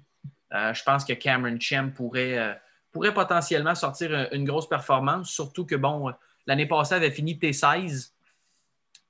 euh, 0.54 0.74
je 0.74 0.82
pense 0.84 1.04
que 1.04 1.12
Cameron 1.12 1.58
Chem 1.60 1.91
pourrait, 1.91 2.58
pourrait 2.93 3.14
potentiellement 3.14 3.76
sortir 3.76 4.30
une 4.32 4.46
grosse 4.46 4.70
performance, 4.70 5.30
surtout 5.30 5.66
que, 5.66 5.76
bon, 5.76 6.14
l'année 6.48 6.66
passée 6.66 6.96
avait 6.96 7.12
fini 7.12 7.36
T16. 7.36 8.12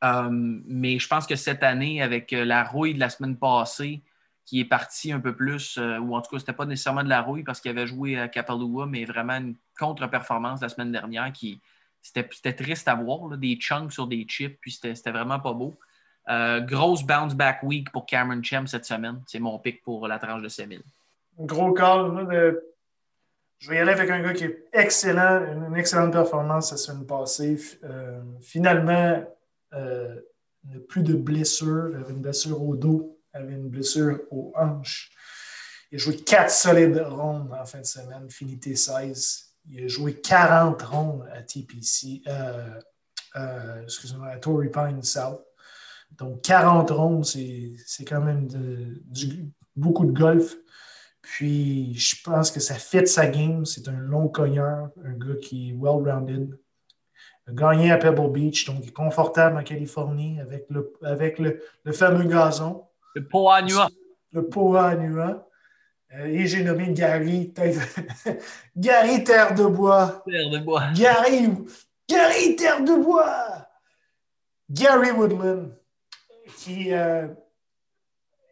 mais 0.01 0.97
je 0.97 1.07
pense 1.07 1.27
que 1.27 1.35
cette 1.35 1.61
année, 1.61 2.01
avec 2.01 2.31
la 2.31 2.63
rouille 2.63 2.95
de 2.95 2.99
la 2.99 3.09
semaine 3.09 3.37
passée, 3.37 4.01
qui 4.45 4.59
est 4.59 4.65
parti 4.65 5.11
un 5.11 5.19
peu 5.19 5.35
plus, 5.35 5.77
euh, 5.77 5.97
ou 5.97 6.15
en 6.15 6.21
tout 6.21 6.29
cas, 6.29 6.39
c'était 6.39 6.53
pas 6.53 6.65
nécessairement 6.65 7.03
de 7.03 7.09
la 7.09 7.21
rouille 7.21 7.43
parce 7.43 7.59
qu'il 7.59 7.71
avait 7.71 7.87
joué 7.87 8.19
à 8.19 8.27
Kapalua, 8.27 8.85
mais 8.85 9.03
vraiment 9.05 9.37
une 9.37 9.55
contre-performance 9.77 10.61
la 10.61 10.69
semaine 10.69 10.91
dernière 10.91 11.31
qui 11.33 11.59
c'était 12.01 12.53
triste 12.53 12.87
à 12.87 12.93
voir, 12.93 13.35
des 13.35 13.55
chunks 13.55 13.91
sur 13.91 14.05
des 14.05 14.25
chips, 14.25 14.59
puis 14.61 14.71
c'était 14.71 15.09
vraiment 15.09 15.39
pas 15.39 15.53
beau. 15.53 15.73
Euh, 16.29 16.61
grosse 16.61 17.01
bounce 17.01 17.33
back 17.33 17.63
week 17.63 17.91
pour 17.91 18.05
Cameron 18.05 18.43
Chem 18.43 18.67
cette 18.67 18.85
semaine. 18.85 19.23
C'est 19.25 19.39
mon 19.39 19.57
pic 19.57 19.81
pour 19.81 20.07
la 20.07 20.19
tranche 20.19 20.43
de 20.43 20.47
7000. 20.47 20.83
Gros 21.39 21.73
call. 21.73 22.61
Je 23.57 23.69
vais 23.69 23.77
y 23.77 23.79
aller 23.79 23.91
avec 23.91 24.09
un 24.11 24.21
gars 24.21 24.33
qui 24.33 24.43
est 24.43 24.65
excellent, 24.71 25.67
une 25.67 25.75
excellente 25.75 26.11
performance 26.11 26.71
la 26.71 26.77
semaine 26.77 27.07
passée. 27.07 27.57
Euh, 27.83 28.21
finalement, 28.39 29.23
plus 30.87 31.01
de 31.01 31.15
blessure, 31.15 31.89
une 32.07 32.21
blessure 32.21 32.61
au 32.61 32.75
dos 32.75 33.14
avait 33.35 33.53
une 33.53 33.69
blessure 33.69 34.21
aux 34.31 34.53
hanches. 34.55 35.11
Il 35.91 35.95
a 35.95 35.97
joué 35.99 36.17
quatre 36.17 36.51
solides 36.51 36.97
rondes 36.97 37.51
en 37.53 37.65
fin 37.65 37.79
de 37.79 37.85
semaine, 37.85 38.29
fini 38.29 38.57
T16. 38.57 39.45
Il 39.67 39.85
a 39.85 39.87
joué 39.87 40.13
40 40.15 40.81
rondes 40.81 41.27
à 41.33 41.41
TPC, 41.41 42.21
euh, 42.27 42.79
euh, 43.35 43.83
excusez-moi, 43.83 44.27
à 44.27 44.37
Torrey 44.37 44.69
Pine 44.69 45.01
South. 45.03 45.43
Donc, 46.17 46.41
40 46.41 46.91
rondes, 46.91 47.25
c'est 47.25 48.05
quand 48.07 48.21
même 48.21 48.47
beaucoup 49.75 50.05
de 50.05 50.11
golf. 50.11 50.55
Puis, 51.21 51.95
je 51.95 52.21
pense 52.23 52.51
que 52.51 52.59
ça 52.59 52.75
fit 52.75 53.07
sa 53.07 53.27
game. 53.27 53.65
C'est 53.65 53.87
un 53.87 53.97
long 53.97 54.27
cogneur, 54.27 54.91
un 55.03 55.13
gars 55.13 55.35
qui 55.41 55.71
est 55.71 55.73
well-rounded. 55.73 56.57
Gagné 57.49 57.91
à 57.91 57.97
Pebble 57.97 58.31
Beach, 58.31 58.65
donc 58.65 58.79
il 58.81 58.87
est 58.87 58.91
confortable 58.91 59.57
en 59.57 59.63
Californie 59.63 60.39
avec 60.39 60.65
le, 60.69 60.91
avec 61.03 61.37
le, 61.37 61.59
fameux 61.91 62.27
gazon. 62.27 62.87
Le 63.15 63.25
Poa 63.25 63.61
Nua. 63.61 63.89
Le 64.33 64.47
Poa 64.47 64.95
Nua. 64.95 65.47
Euh, 66.13 66.25
et 66.25 66.45
j'ai 66.47 66.63
nommé 66.63 66.93
Gary, 66.93 67.53
Gary 68.77 69.23
Terre 69.23 69.55
de 69.55 69.65
Bois. 69.65 70.21
Terre 70.29 70.49
de 70.49 70.59
Bois. 70.59 70.91
Gary, 70.93 71.49
Gary 72.07 72.55
Terre 72.55 72.83
de 72.83 72.95
Bois. 73.01 73.67
Gary 74.69 75.11
Woodland, 75.11 75.71
qui, 76.57 76.91
euh, 76.91 77.27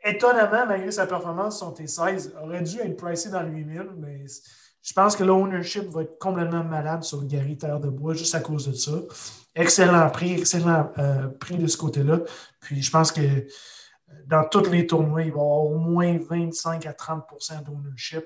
étonnamment, 0.04 0.66
malgré 0.66 0.92
sa 0.92 1.08
performance 1.08 1.60
son 1.60 1.72
T16, 1.72 2.32
aurait 2.42 2.62
dû 2.62 2.80
être 2.80 2.96
pricé 2.98 3.30
dans 3.30 3.42
le 3.42 3.50
8000, 3.50 3.90
mais 3.98 4.26
je 4.82 4.94
pense 4.94 5.16
que 5.16 5.24
l'ownership 5.24 5.86
va 5.90 6.04
être 6.04 6.20
complètement 6.20 6.64
malade 6.64 7.04
sur 7.04 7.26
Gary 7.26 7.58
Terre 7.58 7.80
de 7.80 7.90
Bois 7.90 8.14
juste 8.14 8.36
à 8.36 8.42
cause 8.42 8.68
de 8.68 8.74
ça. 8.74 8.92
Excellent 9.56 10.10
prix, 10.10 10.34
excellent 10.34 10.92
euh, 11.00 11.28
prix 11.28 11.58
de 11.58 11.68
ce 11.68 11.78
côté-là. 11.78 12.20
Puis 12.60 12.82
je 12.82 12.92
pense 12.92 13.12
que 13.12 13.22
dans 14.26 14.48
tous 14.48 14.70
les 14.70 14.88
tournois, 14.88 15.24
il 15.24 15.32
va 15.32 15.38
y 15.38 15.42
avoir 15.42 15.66
au 15.66 15.78
moins 15.78 16.18
25 16.18 16.86
à 16.86 16.92
30% 16.92 17.64
d'ownership. 17.64 18.26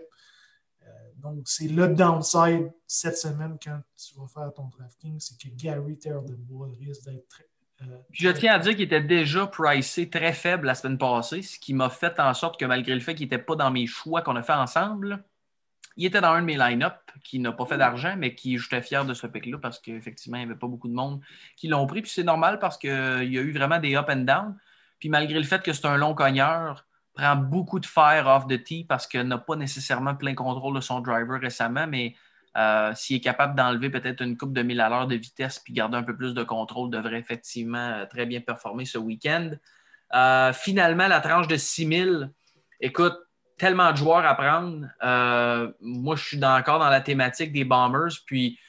Euh, 0.84 0.88
donc, 1.18 1.44
c'est 1.46 1.68
le 1.68 1.88
downside 1.90 2.72
cette 2.86 3.18
semaine 3.18 3.58
quand 3.64 3.80
tu 3.96 4.20
vas 4.20 4.28
faire 4.28 4.54
ton 4.54 4.68
drafting, 4.68 5.20
c'est 5.20 5.38
que 5.38 5.54
Gary 5.56 5.98
Terre 5.98 6.22
de 6.22 6.36
Bois 6.36 6.70
risque 6.80 7.06
d'être 7.06 7.28
très. 7.28 7.48
Euh, 7.84 7.98
je 8.12 8.30
tiens 8.30 8.56
à 8.56 8.60
dire 8.60 8.72
qu'il 8.72 8.84
était 8.84 9.02
déjà 9.02 9.46
pricé 9.46 10.10
très 10.10 10.34
faible 10.34 10.66
la 10.66 10.74
semaine 10.74 10.98
passée, 10.98 11.44
ce 11.44 11.60
qui 11.60 11.74
m'a 11.74 11.90
fait 11.90 12.20
en 12.20 12.34
sorte 12.34 12.60
que 12.60 12.66
malgré 12.66 12.96
le 12.96 13.02
fait 13.02 13.14
qu'il 13.14 13.26
n'était 13.26 13.38
pas 13.38 13.56
dans 13.56 13.70
mes 13.70 13.86
choix 13.86 14.24
qu'on 14.24 14.36
a 14.36 14.42
fait 14.42 14.54
ensemble, 14.54 15.24
il 15.98 16.06
était 16.06 16.22
dans 16.22 16.30
un 16.30 16.42
de 16.42 16.46
mes 16.46 16.58
line-up 16.58 16.96
qui 17.24 17.40
n'a 17.40 17.52
pas 17.52 17.66
fait 17.66 17.78
d'argent, 17.78 18.16
mais 18.18 18.36
qui 18.36 18.58
j'étais 18.58 18.82
fier 18.82 19.04
de 19.04 19.14
ce 19.14 19.26
pic-là 19.28 19.58
parce 19.58 19.80
qu'effectivement, 19.80 20.38
il 20.38 20.46
n'y 20.46 20.52
avait 20.52 20.60
pas 20.60 20.68
beaucoup 20.68 20.88
de 20.88 20.94
monde 20.94 21.22
qui 21.56 21.68
l'ont 21.68 21.86
pris. 21.88 22.04
Puis 22.04 22.12
c'est 22.12 22.24
normal 22.24 22.60
parce 22.60 22.78
qu'il 22.78 22.90
y 22.90 22.94
a 23.38 23.42
eu 23.42 23.52
vraiment 23.52 23.80
des 23.80 23.96
up 23.96 24.08
and 24.10 24.18
down. 24.18 24.56
Puis 25.00 25.10
malgré 25.10 25.38
le 25.38 25.46
fait 25.46 25.62
que 25.62 25.74
c'est 25.74 25.86
un 25.86 25.98
long 25.98 26.14
cogneur, 26.14 26.86
prend 27.14 27.36
beaucoup 27.36 27.80
de 27.80 27.86
fer 27.86 28.28
off 28.28 28.48
the 28.48 28.64
tee 28.64 28.86
parce 28.88 29.08
qu'il 29.08 29.24
n'a 29.24 29.38
pas 29.38 29.56
nécessairement 29.56 30.16
plein 30.16 30.36
contrôle 30.36 30.76
de 30.76 30.82
son 30.82 31.02
driver 31.02 31.40
récemment, 31.40 31.88
mais 31.88 32.16
euh, 32.58 32.92
s'il 32.96 33.18
est 33.18 33.22
capable 33.22 33.56
d'enlever 33.56 33.90
peut-être 33.90 34.22
une 34.22 34.38
coupe 34.38 34.54
de 34.54 34.62
1000 34.62 34.82
à 34.82 34.90
l'heure 34.90 35.08
de 35.08 35.16
vitesse 35.16 35.60
puis 35.60 35.74
garder 35.74 35.98
un 35.98 36.04
peu 36.04 36.16
plus 36.16 36.34
de 36.34 36.44
contrôle, 36.44 36.90
devrait 36.90 37.20
effectivement 37.20 37.78
euh, 37.78 38.06
très 38.06 38.26
bien 38.26 38.40
performer 38.40 38.86
ce 38.86 38.98
week-end. 38.98 39.52
Euh, 40.14 40.54
finalement, 40.54 41.08
la 41.08 41.20
tranche 41.20 41.48
de 41.48 41.58
6000, 41.58 42.32
écoute, 42.80 43.18
tellement 43.58 43.92
de 43.92 43.98
joueurs 43.98 44.26
à 44.26 44.36
prendre. 44.36 44.88
moi, 45.82 46.16
je 46.16 46.24
suis 46.24 46.44
encore 46.44 46.80
dans 46.80 46.90
la 46.90 47.02
thématique 47.02 47.52
des 47.52 47.64
Bombers, 47.64 48.14
puis 48.26 48.60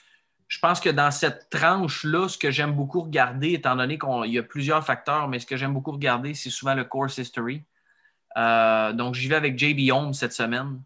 je 0.49 0.59
pense 0.61 0.81
que 0.81 0.89
dans 0.89 1.11
cette 1.11 1.51
tranche-là, 1.51 2.27
ce 2.29 2.39
que 2.39 2.51
j'aime 2.51 2.73
beaucoup 2.73 3.03
regarder, 3.03 3.53
étant 3.53 3.77
donné 3.77 3.99
qu'il 3.99 4.33
y 4.33 4.39
a 4.39 4.43
plusieurs 4.43 4.85
facteurs, 4.85 5.29
mais 5.29 5.39
ce 5.39 5.47
que 5.47 5.59
j'aime 5.59 5.75
beaucoup 5.75 5.93
regarder, 5.93 6.33
c'est 6.33 6.49
souvent 6.49 6.75
le 6.75 6.85
course 6.85 7.19
history. 7.19 7.63
Euh, 8.39 8.95
donc, 8.95 9.15
j'y 9.15 9.29
vais 9.29 9.35
avec 9.35 9.59
JB 9.59 9.91
Holmes 9.93 10.15
cette 10.15 10.33
semaine, 10.33 10.81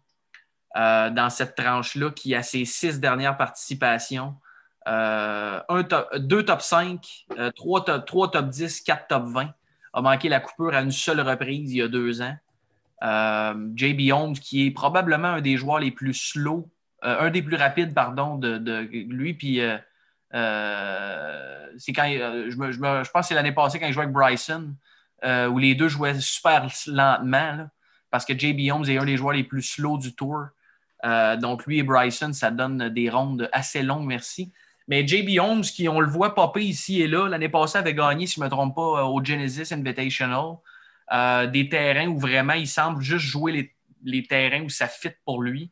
euh, 0.75 1.09
dans 1.09 1.29
cette 1.29 1.55
tranche-là, 1.55 2.11
qui 2.11 2.35
a 2.35 2.43
ses 2.43 2.65
six 2.65 2.99
dernières 2.99 3.37
participations. 3.37 4.35
Euh, 4.85 5.61
deux 6.17 6.43
top 6.43 6.61
5, 6.61 7.25
trois, 7.55 7.85
top, 7.85 8.05
top 8.05 8.49
10, 8.49 8.81
quatre 8.81 9.07
top 9.07 9.27
20. 9.27 9.49
A 9.93 10.01
manqué 10.01 10.27
la 10.27 10.41
coupure 10.41 10.73
à 10.73 10.81
une 10.81 10.91
seule 10.91 11.21
reprise 11.21 11.71
il 11.71 11.77
y 11.77 11.81
a 11.81 11.87
deux 11.87 12.21
ans. 12.21 12.35
JB 13.75 14.11
Holmes, 14.11 14.33
qui 14.33 14.67
est 14.67 14.71
probablement 14.71 15.29
un 15.29 15.41
des 15.41 15.55
joueurs 15.55 15.79
les 15.79 15.91
plus 15.91 16.13
slow 16.13 16.69
un 17.03 17.29
des 17.29 17.41
plus 17.41 17.57
rapides, 17.57 17.93
pardon, 17.93 18.37
de, 18.37 18.79
lui. 18.89 19.33
Puis 19.33 19.59
euh, 19.61 19.77
euh, 20.33 21.67
quand 21.95 22.05
je, 22.07 22.79
pense 23.11 23.21
que 23.21 23.27
c'est 23.27 23.35
l'année 23.35 23.51
passée 23.51 23.79
quand 23.79 23.87
il 23.87 23.93
jouait 23.93 24.03
avec 24.03 24.13
Bryson, 24.13 24.73
où 25.23 25.57
les 25.57 25.75
deux 25.75 25.89
jouaient 25.89 26.19
super 26.19 26.67
lentement, 26.87 27.67
parce 28.09 28.25
que 28.25 28.37
JB 28.37 28.71
Holmes 28.71 28.85
est 28.85 28.97
un 28.97 29.05
des 29.05 29.17
joueurs 29.17 29.33
les 29.33 29.43
plus 29.43 29.63
slow 29.63 29.97
du 29.97 30.13
tour. 30.15 30.45
donc 31.03 31.65
lui 31.65 31.79
et 31.79 31.83
Bryson, 31.83 32.33
ça 32.33 32.51
donne 32.51 32.89
des 32.89 33.09
rondes 33.09 33.49
assez 33.51 33.83
longues, 33.83 34.05
merci. 34.05 34.51
Mais 34.87 35.07
JB 35.07 35.39
Holmes, 35.39 35.61
qui 35.61 35.87
on 35.87 36.01
le 36.01 36.09
voit 36.09 36.35
popper 36.35 36.61
ici 36.61 37.01
et 37.01 37.07
là, 37.07 37.29
l'année 37.29 37.47
passée 37.47 37.77
avait 37.77 37.93
gagné, 37.93 38.27
si 38.27 38.35
je 38.35 38.41
ne 38.41 38.45
me 38.45 38.49
trompe 38.49 38.75
pas, 38.75 39.05
au 39.05 39.23
Genesis 39.23 39.73
Invitational. 39.73 40.57
des 41.51 41.69
terrains 41.69 42.07
où 42.07 42.17
vraiment 42.17 42.53
il 42.53 42.67
semble 42.67 43.01
juste 43.01 43.25
jouer 43.25 43.51
les, 43.51 43.73
les 44.03 44.23
terrains 44.23 44.61
où 44.61 44.69
ça 44.69 44.87
fit 44.87 45.11
pour 45.25 45.41
lui. 45.41 45.71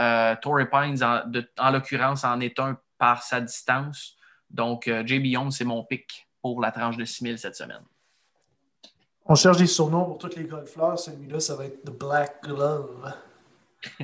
Euh, 0.00 0.34
Torrey 0.40 0.68
Pines, 0.68 1.02
en, 1.02 1.70
l'occurrence, 1.70 2.24
en 2.24 2.40
est 2.40 2.58
un 2.58 2.78
par 2.98 3.22
sa 3.22 3.40
distance. 3.40 4.16
Donc, 4.48 4.88
euh, 4.88 5.04
JB 5.06 5.36
Holmes, 5.36 5.50
c'est 5.50 5.64
mon 5.64 5.84
pick 5.84 6.28
pour 6.40 6.60
la 6.60 6.70
tranche 6.70 6.96
de 6.96 7.04
6000 7.04 7.38
cette 7.38 7.56
semaine. 7.56 7.82
On 9.26 9.34
cherche 9.34 9.58
des 9.58 9.66
surnoms 9.66 10.04
pour 10.04 10.18
tous 10.18 10.36
les 10.36 10.44
golfeurs. 10.44 10.98
Celui-là, 10.98 11.40
ça 11.40 11.56
va 11.56 11.66
être 11.66 11.82
The 11.84 11.90
Black 11.90 12.42
Glove. 12.42 13.12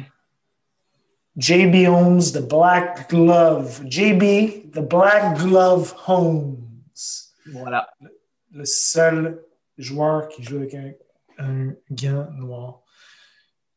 JB 1.37 1.89
Holmes, 1.89 2.21
The 2.21 2.49
Black 2.49 3.11
Glove. 3.11 3.83
JB, 3.85 4.73
The 4.73 4.81
Black 4.81 5.39
Glove 5.39 5.95
Holmes. 6.07 6.57
Voilà. 7.53 7.89
Le, 8.53 8.65
seul 8.65 9.45
joueur 9.77 10.29
qui 10.29 10.43
joue 10.43 10.57
avec 10.57 10.75
un, 10.75 10.93
un 11.39 11.75
gant 11.91 12.29
noir. 12.33 12.81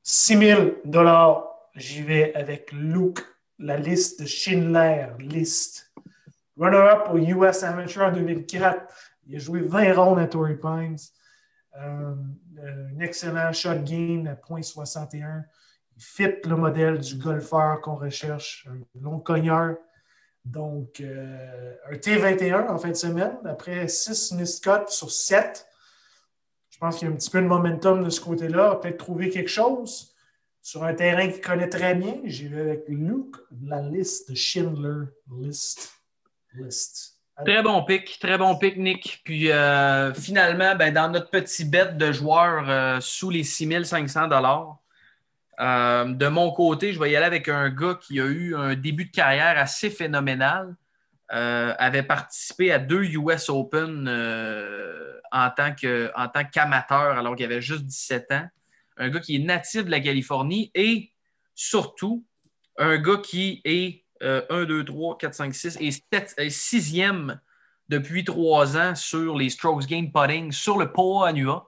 6000 0.03 0.77
dollars 0.85 1.50
j'y 1.75 2.01
vais 2.01 2.33
avec 2.35 2.71
Luke, 2.71 3.19
la 3.59 3.77
liste 3.77 4.21
de 4.21 4.25
Schindler, 4.25 5.07
liste. 5.19 5.91
Runner-up 6.57 7.09
au 7.11 7.17
US 7.17 7.63
Amateur 7.63 8.11
2004. 8.11 8.93
Il 9.27 9.35
a 9.35 9.39
joué 9.39 9.61
20 9.61 9.93
rondes 9.93 10.19
à 10.19 10.27
Torrey 10.27 10.55
Pines. 10.55 10.97
Euh, 11.77 12.13
un 12.63 12.99
excellent 12.99 13.53
shot 13.53 13.79
game 13.83 14.27
à 14.27 14.35
.61. 14.35 15.43
Il 15.95 16.03
fit 16.03 16.41
le 16.43 16.55
modèle 16.55 16.99
du 16.99 17.15
golfeur 17.15 17.79
qu'on 17.81 17.95
recherche, 17.95 18.67
un 18.69 19.01
long 19.01 19.19
cogneur. 19.19 19.77
Donc, 20.43 20.99
euh, 20.99 21.75
un 21.89 21.95
T21 21.95 22.67
en 22.67 22.77
fin 22.77 22.89
de 22.89 22.95
semaine, 22.95 23.37
après 23.45 23.87
6 23.87 24.33
missed 24.33 24.63
cuts 24.63 24.89
sur 24.91 25.11
7. 25.11 25.67
Je 26.69 26.77
pense 26.79 26.97
qu'il 26.97 27.07
y 27.07 27.11
a 27.11 27.13
un 27.13 27.17
petit 27.17 27.29
peu 27.29 27.41
de 27.41 27.47
momentum 27.47 28.03
de 28.03 28.09
ce 28.09 28.19
côté-là. 28.19 28.75
Peut-être 28.75 28.97
trouver 28.97 29.29
quelque 29.29 29.49
chose 29.49 30.10
sur 30.61 30.83
un 30.83 30.93
terrain 30.93 31.27
qu'il 31.27 31.41
connaît 31.41 31.69
très 31.69 31.95
bien, 31.95 32.17
j'y 32.25 32.47
vais 32.47 32.61
avec 32.61 32.83
Luke, 32.87 33.35
la 33.63 33.81
liste 33.81 34.29
de 34.29 34.35
Schindler 34.35 35.05
List. 35.39 35.91
List. 36.53 37.17
Très 37.43 37.63
bon 37.63 37.83
pic, 37.83 38.19
très 38.19 38.37
bon 38.37 38.55
pic, 38.57 38.77
Nick. 38.77 39.21
Puis 39.23 39.51
euh, 39.51 40.13
finalement, 40.13 40.75
ben, 40.75 40.93
dans 40.93 41.09
notre 41.09 41.29
petit 41.29 41.65
bet 41.65 41.93
de 41.93 42.11
joueurs 42.11 42.69
euh, 42.69 42.99
sous 42.99 43.31
les 43.31 43.43
6500 43.43 44.29
euh, 45.59 46.05
de 46.05 46.27
mon 46.27 46.51
côté, 46.51 46.93
je 46.93 46.99
vais 46.99 47.11
y 47.11 47.15
aller 47.15 47.25
avec 47.25 47.47
un 47.47 47.69
gars 47.69 47.97
qui 47.99 48.19
a 48.19 48.25
eu 48.25 48.55
un 48.55 48.75
début 48.75 49.05
de 49.05 49.11
carrière 49.11 49.57
assez 49.57 49.89
phénoménal. 49.89 50.75
avait 51.29 52.03
participé 52.03 52.71
à 52.71 52.79
deux 52.79 53.03
US 53.03 53.49
Open 53.49 54.07
en 55.31 55.49
tant 55.49 55.73
qu'amateur 56.51 57.17
alors 57.17 57.35
qu'il 57.35 57.45
avait 57.45 57.61
juste 57.61 57.83
17 57.83 58.31
ans 58.31 58.47
un 59.01 59.09
gars 59.09 59.19
qui 59.19 59.35
est 59.35 59.39
natif 59.39 59.85
de 59.85 59.91
la 59.91 59.99
Californie 59.99 60.71
et 60.75 61.11
surtout 61.55 62.23
un 62.77 62.97
gars 62.97 63.17
qui 63.17 63.61
est 63.65 64.05
1, 64.21 64.65
2, 64.65 64.85
3, 64.85 65.17
4, 65.17 65.33
5, 65.33 65.55
6 65.55 65.77
et 65.81 65.91
7, 65.91 66.35
6e 66.37 67.39
depuis 67.89 68.23
trois 68.23 68.77
ans 68.77 68.93
sur 68.95 69.35
les 69.35 69.49
strokes 69.49 69.87
game 69.87 70.11
putting 70.11 70.51
sur 70.51 70.77
le 70.77 70.91
Poa 70.91 71.29
Anua. 71.29 71.67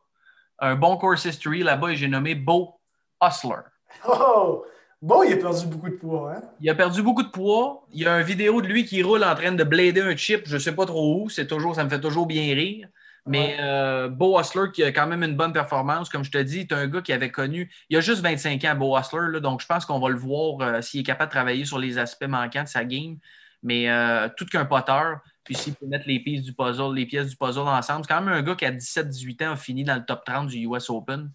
Un 0.60 0.76
bon 0.76 0.96
course 0.98 1.26
history 1.26 1.64
là-bas 1.64 1.90
et 1.90 1.96
j'ai 1.96 2.08
nommé 2.08 2.36
Beau 2.36 2.80
Hustler. 3.22 3.64
Oh! 4.08 4.64
Beau, 5.02 5.24
il 5.24 5.34
a 5.34 5.38
perdu 5.38 5.66
beaucoup 5.66 5.90
de 5.90 5.96
poids. 5.96 6.34
Hein? 6.34 6.42
Il 6.62 6.70
a 6.70 6.76
perdu 6.76 7.02
beaucoup 7.02 7.24
de 7.24 7.30
poids. 7.30 7.86
Il 7.92 8.04
y 8.04 8.06
a 8.06 8.20
une 8.20 8.26
vidéo 8.26 8.62
de 8.62 8.68
lui 8.68 8.86
qui 8.86 9.04
roule 9.04 9.24
en 9.24 9.36
train 9.36 9.52
de 9.52 9.64
blader 9.64 10.00
un 10.00 10.16
chip, 10.16 10.44
je 10.46 10.54
ne 10.54 10.60
sais 10.60 10.74
pas 10.74 10.86
trop 10.86 11.24
où. 11.24 11.30
C'est 11.30 11.48
toujours, 11.48 11.76
ça 11.76 11.84
me 11.84 11.90
fait 11.90 12.00
toujours 12.00 12.26
bien 12.26 12.54
rire. 12.54 12.88
Mais 13.26 13.55
euh, 13.59 14.09
Beau 14.09 14.38
Hustler, 14.39 14.71
qui 14.74 14.84
a 14.84 14.91
quand 14.91 15.07
même 15.07 15.24
une 15.24 15.36
bonne 15.36 15.53
performance, 15.53 16.09
comme 16.09 16.26
je 16.26 16.32
te 16.32 16.38
dis, 16.38 16.67
c'est 16.69 16.76
un 16.76 16.88
gars 16.88 17.01
qui 17.01 17.13
avait 17.13 17.32
connu. 17.32 17.71
Il 17.89 17.95
a 17.97 18.01
juste 18.01 18.21
25 18.21 18.63
ans, 18.65 18.76
Beau 18.76 18.97
Hustler, 18.97 19.39
donc 19.39 19.61
je 19.61 19.65
pense 19.65 19.86
qu'on 19.86 19.99
va 19.99 20.09
le 20.09 20.17
voir 20.17 20.59
euh, 20.61 20.82
s'il 20.82 20.99
est 20.99 21.03
capable 21.03 21.30
de 21.30 21.36
travailler 21.36 21.63
sur 21.63 21.80
les 21.80 21.97
aspects 21.97 22.28
manquants 22.28 22.63
de 22.63 22.67
sa 22.67 22.84
game. 22.84 23.17
Mais 23.61 23.89
euh, 23.89 24.28
tout 24.36 24.45
qu'un 24.45 24.65
poteur, 24.65 25.21
puis 25.45 25.55
s'il 25.55 25.74
peut 25.74 25.86
mettre 25.86 26.05
les 26.05 26.19
pièces 26.19 26.41
du 26.41 26.53
puzzle, 26.53 26.93
les 26.93 27.05
pièces 27.05 27.30
du 27.30 27.38
puzzle 27.38 27.61
ensemble, 27.61 28.03
c'est 28.03 28.13
quand 28.13 28.21
même 28.21 28.34
un 28.34 28.41
gars 28.41 28.55
qui, 28.55 28.65
à 28.65 28.71
17-18 28.71 29.47
ans, 29.47 29.51
a 29.53 29.55
fini 29.55 29.86
dans 29.86 29.95
le 29.95 30.03
top 30.03 30.26
30 30.26 30.47
du 30.47 30.67
US 30.67 30.89
Open. 30.89 31.32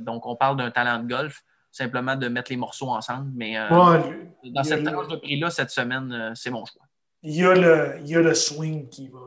donc, 0.00 0.26
on 0.26 0.36
parle 0.36 0.56
d'un 0.56 0.70
talent 0.70 1.02
de 1.02 1.08
golf, 1.08 1.42
simplement 1.72 2.14
de 2.14 2.28
mettre 2.28 2.52
les 2.52 2.56
morceaux 2.56 2.90
ensemble. 2.90 3.32
Mais 3.34 3.56
dans 3.58 4.62
cette 4.62 4.84
tranche 4.84 5.08
de 5.08 5.16
prix-là, 5.16 5.50
cette 5.50 5.70
semaine, 5.70 6.32
c'est 6.36 6.50
mon 6.50 6.64
choix. 6.64 6.82
il 7.24 7.34
y 7.34 7.44
a 7.44 7.54
le, 7.56 7.96
il 8.02 8.08
y 8.08 8.14
a 8.14 8.20
le 8.20 8.34
swing 8.34 8.88
qui 8.88 9.08
va. 9.08 9.18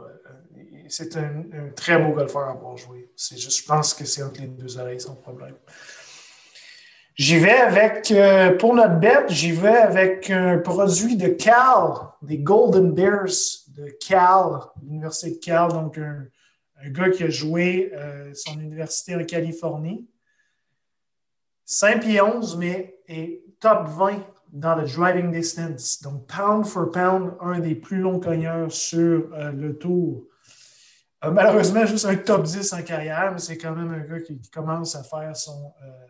C'est 0.89 1.15
un, 1.17 1.43
très 1.75 1.97
beau 1.97 2.13
golfeur 2.13 2.49
à 2.49 2.53
voir 2.53 2.77
jouer. 2.77 3.09
Juste, 3.15 3.61
je 3.61 3.65
pense 3.65 3.93
que 3.93 4.05
c'est 4.05 4.23
entre 4.23 4.41
les 4.41 4.47
deux 4.47 4.77
oreilles 4.77 5.01
son 5.01 5.15
problème. 5.15 5.55
J'y 7.15 7.39
vais 7.39 7.57
avec, 7.57 8.11
euh, 8.11 8.55
pour 8.57 8.75
notre 8.75 8.99
bête, 8.99 9.29
j'y 9.29 9.51
vais 9.51 9.69
avec 9.69 10.29
un 10.29 10.59
produit 10.59 11.17
de 11.17 11.29
Cal, 11.29 12.11
des 12.21 12.37
Golden 12.37 12.91
Bears 12.91 13.65
de 13.69 13.87
Cal, 13.99 14.61
l'Université 14.83 15.31
de 15.31 15.37
Cal, 15.37 15.69
donc 15.69 15.97
un, 15.97 16.27
un 16.83 16.89
gars 16.89 17.09
qui 17.09 17.23
a 17.23 17.29
joué 17.29 17.91
euh, 17.93 18.31
son 18.33 18.59
université 18.59 19.15
en 19.15 19.23
Californie. 19.23 20.07
5 21.65 22.01
pieds 22.01 22.21
11, 22.21 22.57
mais 22.57 22.99
est 23.07 23.43
top 23.59 23.87
20 23.87 24.23
dans 24.53 24.75
le 24.75 24.87
driving 24.87 25.31
distance. 25.31 26.01
Donc, 26.01 26.27
pound 26.27 26.65
for 26.65 26.91
pound, 26.91 27.33
un 27.41 27.59
des 27.59 27.75
plus 27.75 27.97
longs 27.97 28.19
cogneurs 28.19 28.71
sur 28.71 29.29
euh, 29.33 29.51
le 29.51 29.77
tour. 29.77 30.23
Euh, 31.27 31.31
malheureusement, 31.31 31.85
juste 31.85 32.05
un 32.05 32.15
top 32.15 32.43
10 32.43 32.73
en 32.73 32.83
carrière, 32.83 33.31
mais 33.31 33.39
c'est 33.39 33.57
quand 33.57 33.75
même 33.75 33.91
un 33.91 33.99
gars 33.99 34.21
qui, 34.21 34.39
commence 34.49 34.95
à 34.95 35.03
faire 35.03 35.35
son, 35.35 35.73
euh, 35.83 36.05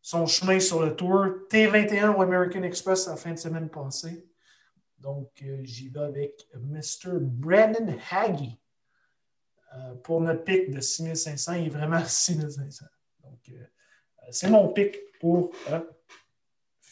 son 0.00 0.26
chemin 0.26 0.60
sur 0.60 0.82
le 0.82 0.94
tour. 0.94 1.26
T21 1.50 2.14
au 2.14 2.22
American 2.22 2.62
Express 2.62 3.08
la 3.08 3.16
fin 3.16 3.32
de 3.32 3.38
semaine 3.38 3.68
passée. 3.68 4.26
Donc, 4.98 5.44
j'y 5.62 5.88
vais 5.88 6.00
avec 6.00 6.48
Mr. 6.54 7.18
Brandon 7.20 7.94
Haggy 8.10 8.58
pour 10.02 10.20
notre 10.20 10.44
pic 10.44 10.70
de 10.70 10.80
6500. 10.80 11.52
Il 11.54 11.66
est 11.66 11.68
vraiment 11.68 12.02
6500. 12.06 12.86
Donc, 13.22 13.50
c'est 14.30 14.48
mon 14.48 14.68
pic 14.68 14.96
pour 15.20 15.52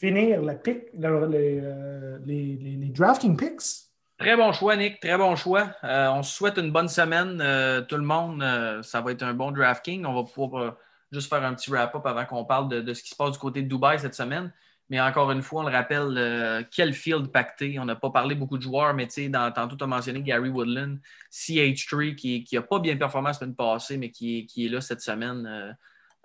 finir 0.02 0.42
la 0.42 0.54
euh, 0.66 2.18
les, 2.24 2.90
drafting 2.92 3.36
picks. 3.36 3.91
Très 4.22 4.36
bon 4.36 4.52
choix, 4.52 4.76
Nick. 4.76 5.00
Très 5.00 5.18
bon 5.18 5.34
choix. 5.34 5.74
Euh, 5.82 6.06
on 6.10 6.22
se 6.22 6.32
souhaite 6.32 6.56
une 6.56 6.70
bonne 6.70 6.86
semaine. 6.86 7.40
Euh, 7.40 7.80
tout 7.80 7.96
le 7.96 8.04
monde, 8.04 8.40
ça 8.84 9.00
va 9.00 9.10
être 9.10 9.24
un 9.24 9.34
bon 9.34 9.50
drafting. 9.50 10.04
On 10.04 10.14
va 10.14 10.22
pouvoir 10.22 10.76
juste 11.10 11.28
faire 11.28 11.42
un 11.42 11.52
petit 11.54 11.68
wrap-up 11.70 12.06
avant 12.06 12.24
qu'on 12.24 12.44
parle 12.44 12.68
de, 12.68 12.94
ce 12.94 13.02
qui 13.02 13.08
se 13.08 13.16
passe 13.16 13.32
du 13.32 13.38
côté 13.38 13.62
de 13.62 13.68
Dubaï 13.68 13.98
cette 13.98 14.14
semaine. 14.14 14.52
Mais 14.90 15.00
encore 15.00 15.32
une 15.32 15.42
fois, 15.42 15.62
on 15.62 15.66
le 15.66 15.72
rappelle, 15.72 16.68
quel 16.70 16.94
field 16.94 17.32
pacté. 17.32 17.80
On 17.80 17.84
n'a 17.84 17.96
pas 17.96 18.10
parlé 18.10 18.36
beaucoup 18.36 18.58
de 18.58 18.62
joueurs, 18.62 18.94
mais 18.94 19.08
dans, 19.28 19.50
tantôt, 19.50 19.74
tu 19.74 19.82
as 19.82 19.88
mentionné 19.88 20.22
Gary 20.22 20.50
Woodland, 20.50 20.98
CH3, 21.32 22.14
qui 22.14 22.46
n'a 22.52 22.62
pas 22.62 22.78
bien 22.78 22.96
performé 22.96 23.30
la 23.30 23.32
semaine 23.32 23.56
passée, 23.56 23.96
mais 23.98 24.10
qui, 24.10 24.46
qui 24.46 24.66
est 24.66 24.68
là 24.68 24.80
cette 24.80 25.00
semaine 25.00 25.76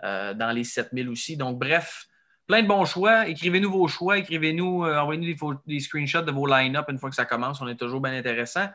dans 0.03 0.55
les 0.55 0.63
7000 0.63 1.09
aussi. 1.09 1.35
Donc, 1.35 1.57
bref, 1.57 2.07
Plein 2.47 2.63
de 2.63 2.67
bons 2.67 2.85
choix. 2.85 3.27
Écrivez-nous 3.27 3.69
vos 3.69 3.89
choix. 3.89 4.17
Écrivez-nous, 4.17 4.85
euh, 4.85 4.97
envoyez-nous 4.97 5.59
des, 5.67 5.79
screenshots 5.81 6.21
de 6.21 6.31
vos 6.31 6.47
line-up 6.47 6.85
une 6.87 6.97
fois 6.97 7.09
que 7.09 7.15
ça 7.15 7.25
commence. 7.25 7.59
On 7.59 7.67
est 7.67 7.75
toujours 7.75 7.99
bien 7.99 8.13
intéressant. 8.13 8.67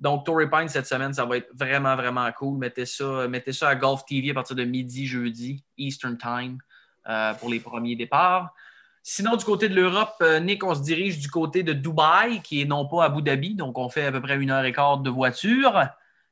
Donc, 0.00 0.26
Tory 0.26 0.50
Pine, 0.50 0.66
cette 0.66 0.88
semaine, 0.88 1.14
ça 1.14 1.24
va 1.24 1.36
être 1.36 1.48
vraiment, 1.54 1.94
vraiment 1.94 2.28
cool. 2.32 2.58
Mettez 2.58 2.84
ça, 2.84 3.28
mettez 3.28 3.52
ça 3.52 3.68
à 3.68 3.76
Golf 3.76 4.04
TV 4.04 4.30
à 4.30 4.34
partir 4.34 4.56
de 4.56 4.64
midi, 4.64 5.06
jeudi, 5.06 5.62
Eastern 5.78 6.18
Time, 6.18 6.58
euh, 7.08 7.32
pour 7.34 7.48
les 7.48 7.60
premiers 7.60 7.94
départs. 7.94 8.52
Sinon, 9.04 9.36
du 9.36 9.44
côté 9.44 9.68
de 9.68 9.76
l'Europe, 9.76 10.16
euh, 10.20 10.40
Nick, 10.40 10.64
on 10.64 10.74
se 10.74 10.82
dirige 10.82 11.20
du 11.20 11.30
côté 11.30 11.62
de 11.62 11.72
Dubaï, 11.72 12.42
qui 12.42 12.60
est 12.60 12.64
non 12.64 12.88
pas 12.88 13.04
Abu 13.04 13.22
Dhabi. 13.22 13.54
Donc, 13.54 13.78
on 13.78 13.88
fait 13.88 14.06
à 14.06 14.10
peu 14.10 14.20
près 14.20 14.36
une 14.36 14.50
heure 14.50 14.64
et 14.64 14.72
quart 14.72 14.98
de 14.98 15.10
voiture. 15.10 15.86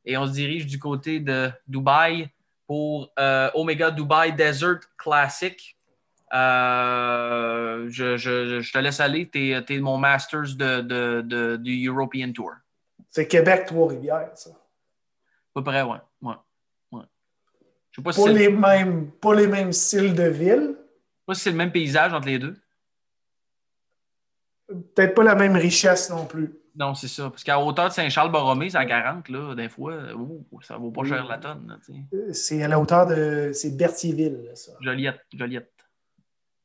Et 0.05 0.17
on 0.17 0.27
se 0.27 0.33
dirige 0.33 0.67
du 0.67 0.81
côté 0.81 1.21
de 1.21 1.53
Dubaï 1.69 2.31
pour 2.67 3.13
Omega 3.55 3.93
Dubai 3.93 4.33
Desert 4.33 4.81
Classic. 4.99 5.77
Euh, 6.33 7.89
je, 7.89 8.73
te 8.73 8.79
laisse 8.79 9.01
aller. 9.01 9.29
Tu 9.29 9.53
es, 9.53 9.81
mon 9.81 9.99
Masters 9.99 10.57
de, 10.57 11.57
du 11.57 11.89
European 11.89 12.33
Tour. 12.33 12.53
C'est 13.11 13.27
Québec, 13.27 13.67
Trois-Rivières, 13.67 14.31
ça. 14.35 14.51
À 14.51 14.55
peu 15.55 15.65
près, 15.65 15.83
ouais. 15.83 15.99
ouais. 16.23 16.35
Je 17.91 17.97
sais 17.97 18.03
pas, 18.03 18.13
si 18.13 18.33
les 18.33 18.49
mêmes, 18.49 19.11
pas 19.11 19.35
les 19.35 19.49
mêmes 19.49 19.73
styles 19.73 20.15
de 20.15 20.25
ville. 20.25 20.77
pas 21.27 21.35
si 21.35 21.41
c'est 21.41 21.51
le 21.51 21.57
même 21.57 21.73
paysage 21.73 22.13
entre 22.13 22.29
les 22.29 22.39
deux. 22.39 22.57
Peut-être 24.69 25.15
pas 25.17 25.25
la 25.25 25.35
même 25.35 25.57
richesse 25.57 26.09
non 26.11 26.25
plus. 26.25 26.55
Non, 26.77 26.95
c'est 26.95 27.09
ça. 27.09 27.29
Parce 27.31 27.43
qu'à 27.43 27.59
hauteur 27.59 27.89
de 27.89 27.93
Saint-Charles-Borromée, 27.93 28.71
c'est 28.71 28.79
à 28.79 28.87
40, 28.87 29.29
là, 29.29 29.55
des 29.57 29.69
fois, 29.69 29.99
ça 30.63 30.77
vaut 30.77 30.93
pas 30.93 31.03
cher 31.05 31.27
la 31.27 31.39
tonne. 31.39 31.81
Euh, 32.15 32.33
c'est 32.33 32.63
à 32.63 32.69
la 32.69 32.79
hauteur 32.79 33.07
de. 33.09 33.51
C'est 33.53 33.77
Berthierville, 33.77 34.49
ça. 34.55 34.73
Joliette, 34.81 35.21
Joliette. 35.35 35.80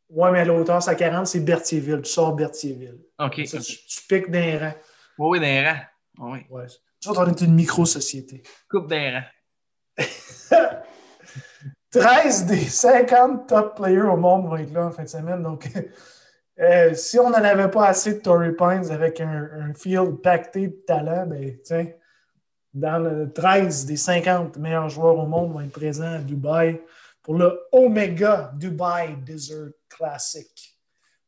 Oui, 0.10 0.30
mais 0.32 0.42
à 0.42 0.46
l'auteur, 0.46 0.82
c'est 0.82 0.92
à 0.92 0.96
40, 0.96 1.28
c'est 1.28 1.40
Berthierville. 1.40 2.02
Tu 2.02 2.12
sors 2.12 2.34
Berthierville. 2.34 3.00
OK. 3.20 3.44
Tu, 3.44 4.02
piques 4.08 4.30
d'un 4.30 4.60
rang. 4.60 4.74
Oui, 5.18 5.40
oui, 5.40 5.40
d'un 5.40 5.72
rang. 5.72 6.32
Oui. 6.32 6.40
Ouais. 6.50 6.66
Tu 7.00 7.10
vois, 7.10 7.24
on 7.24 7.30
est 7.30 7.42
une 7.42 7.56
micro-société. 7.56 8.44
Coupe 8.70 8.88
d'un 8.88 9.20
rang. 9.20 9.24
13 11.92 12.46
des 12.46 12.58
50 12.58 13.48
top 13.48 13.78
players 13.78 14.02
au 14.02 14.18
monde 14.18 14.48
vont 14.48 14.58
être 14.58 14.74
là 14.74 14.88
en 14.88 14.92
fin 14.92 15.04
de 15.04 15.10
semaine. 15.10 15.42
Donc, 15.42 15.70
euh, 16.60 16.94
si 16.94 17.18
on 17.20 17.30
n'en 17.30 17.44
avait 17.44 17.72
pas 17.72 17.88
assez 17.88 18.16
de 18.16 18.20
Tory 18.20 18.52
Pines 18.52 18.92
avec 18.92 19.22
un, 19.22 19.74
field 19.74 20.22
pacté 20.22 20.68
de 20.68 20.84
talent, 20.86 21.26
ben, 21.26 21.58
tiens, 21.64 21.88
dans 22.74 23.00
le 23.00 23.32
13 23.32 23.86
des 23.86 23.96
50 23.96 24.58
meilleurs 24.58 24.90
joueurs 24.90 25.18
au 25.18 25.26
monde 25.26 25.54
vont 25.54 25.62
être 25.62 25.72
présents 25.72 26.16
à 26.16 26.20
Dubaï 26.20 26.82
pour 27.24 27.36
le 27.36 27.60
Omega 27.72 28.52
Dubai 28.56 29.16
Desert 29.26 29.72
Classic. 29.96 30.78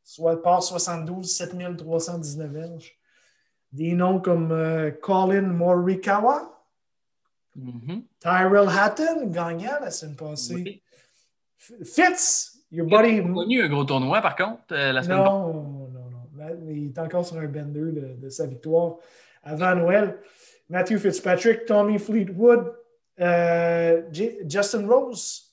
Soit 0.03 0.41
par 0.41 0.63
72, 0.63 1.30
7319 1.30 2.51
verges. 2.51 2.97
Des 3.72 3.93
noms 3.93 4.22
comme 4.22 4.51
euh, 4.51 4.91
Colin 4.91 5.41
Morikawa, 5.41 6.63
mm-hmm. 7.57 8.03
Tyrell 8.20 8.70
Hatton, 8.70 9.28
gagnant 9.28 9.80
la 9.82 9.91
semaine 9.91 10.15
passée. 10.15 10.82
Fitz, 11.57 12.63
your 12.72 12.88
buddy. 12.88 13.18
Il 13.18 13.30
a 13.30 13.34
connu 13.34 13.61
un 13.61 13.68
gros 13.68 13.84
tournoi, 13.84 14.22
par 14.22 14.36
contre, 14.38 14.63
euh, 14.72 14.93
la 14.93 15.03
semaine 15.03 15.18
Non, 15.18 15.53
non, 15.53 16.09
non. 16.09 16.70
Il 16.70 16.88
est 16.88 16.99
encore 16.99 17.26
sur 17.26 17.38
un 17.38 17.47
bender 17.47 17.91
de, 17.91 18.15
de 18.22 18.30
sa 18.30 18.45
victoire 18.45 18.95
avant 19.43 19.76
Noël. 19.76 20.18
Matthew 20.70 20.97
Fitzpatrick, 20.97 21.65
Tommy 21.65 21.97
Fleetwood, 21.97 22.74
euh, 23.20 24.03
Justin 24.11 24.88
Rose, 24.88 25.46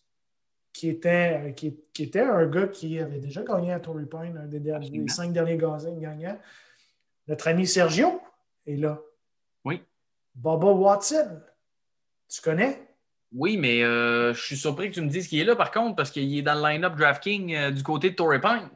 qui 0.85 0.91
était, 0.91 1.55
qui, 1.57 2.03
était 2.03 2.21
un 2.21 2.45
gars 2.47 2.69
qui 2.69 2.99
avait 2.99 3.19
déjà 3.19 3.43
gagné 3.43 3.73
à 3.73 3.81
Torrey 3.81 4.05
Pine, 4.05 4.37
un 4.37 4.47
des, 4.47 5.09
cinq 5.09 5.33
derniers 5.33 5.57
gagnants. 5.57 6.39
Notre 7.27 7.49
ami 7.49 7.67
Sergio 7.67 8.21
est 8.67 8.77
là. 8.77 9.01
Oui. 9.65 9.83
Baba 10.35 10.67
Watson, 10.67 11.41
tu 12.29 12.43
connais? 12.43 12.87
Oui, 13.33 13.57
mais 13.57 13.83
euh, 13.83 14.35
je 14.35 14.43
suis 14.43 14.59
surpris 14.59 14.91
que 14.91 14.97
tu 14.97 15.01
me 15.01 15.09
dises 15.09 15.27
qu'il 15.27 15.41
est 15.41 15.45
là, 15.45 15.57
par 15.57 15.71
contre, 15.71 15.97
parce 15.97 16.11
qu'il 16.11 16.37
est 16.37 16.43
dans 16.43 16.55
le 16.55 16.69
line-up 16.69 16.97
DraftKings 16.97 17.55
euh, 17.55 17.71
du 17.71 17.83
côté 17.83 18.11
de 18.11 18.17
Torrey 18.17 18.43
Pines. 18.43 18.69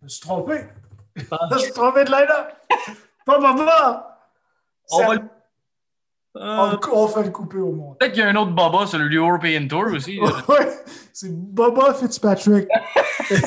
Je 0.00 0.04
me 0.04 0.08
suis 0.08 0.22
trompé. 0.22 0.64
je 1.16 1.54
me 1.54 1.58
suis 1.58 1.72
trompé 1.72 2.04
de 2.04 2.10
line-up. 2.10 2.54
Pas 3.26 3.38
Baba! 3.38 4.18
On 4.90 5.06
va, 5.06 5.16
euh, 6.36 6.76
on, 6.92 7.08
fait 7.08 7.24
le 7.24 7.30
couper 7.30 7.58
au 7.58 7.72
monde. 7.72 7.98
Peut-être 7.98 8.12
qu'il 8.12 8.22
y 8.22 8.24
a 8.24 8.28
un 8.30 8.36
autre 8.36 8.52
Baba 8.52 8.86
sur 8.86 8.98
le 8.98 9.14
European 9.14 9.68
Tour 9.68 9.86
aussi. 9.94 10.18
oui, 10.20 10.56
c'est 11.12 11.30
Baba 11.30 11.92
Fitzpatrick. 11.92 12.68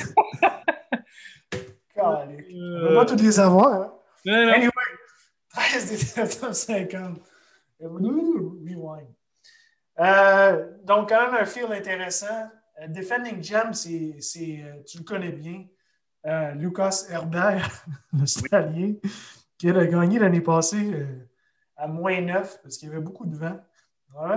on 1.97 2.03
va 2.03 2.95
pas 2.95 3.05
tous 3.05 3.15
les 3.15 3.39
avoir. 3.39 3.73
Hein. 3.73 3.91
Anyway, 4.27 4.69
13 5.49 5.89
des 5.89 5.97
750. 5.97 7.19
Rewind. 7.81 9.07
Euh, 9.99 10.71
donc, 10.83 11.09
quand 11.09 11.25
même 11.25 11.41
un 11.41 11.45
feel 11.45 11.71
intéressant. 11.71 12.49
Euh, 12.81 12.87
Defending 12.87 13.43
Gem, 13.43 13.73
c'est, 13.73 14.15
tu 14.87 14.97
le 14.99 15.03
connais 15.03 15.31
bien. 15.31 15.65
Lucas 16.55 17.05
Herbert, 17.09 17.85
l'Australien, 18.13 18.93
qui 19.57 19.69
a 19.69 19.85
gagné 19.85 20.17
l'année 20.19 20.41
passée 20.41 20.91
à 21.77 21.87
moins 21.87 22.21
9 22.21 22.61
parce 22.63 22.77
qu'il 22.77 22.89
y 22.89 22.91
avait 22.91 23.01
beaucoup 23.01 23.25
de 23.25 23.35
vent. 23.35 23.59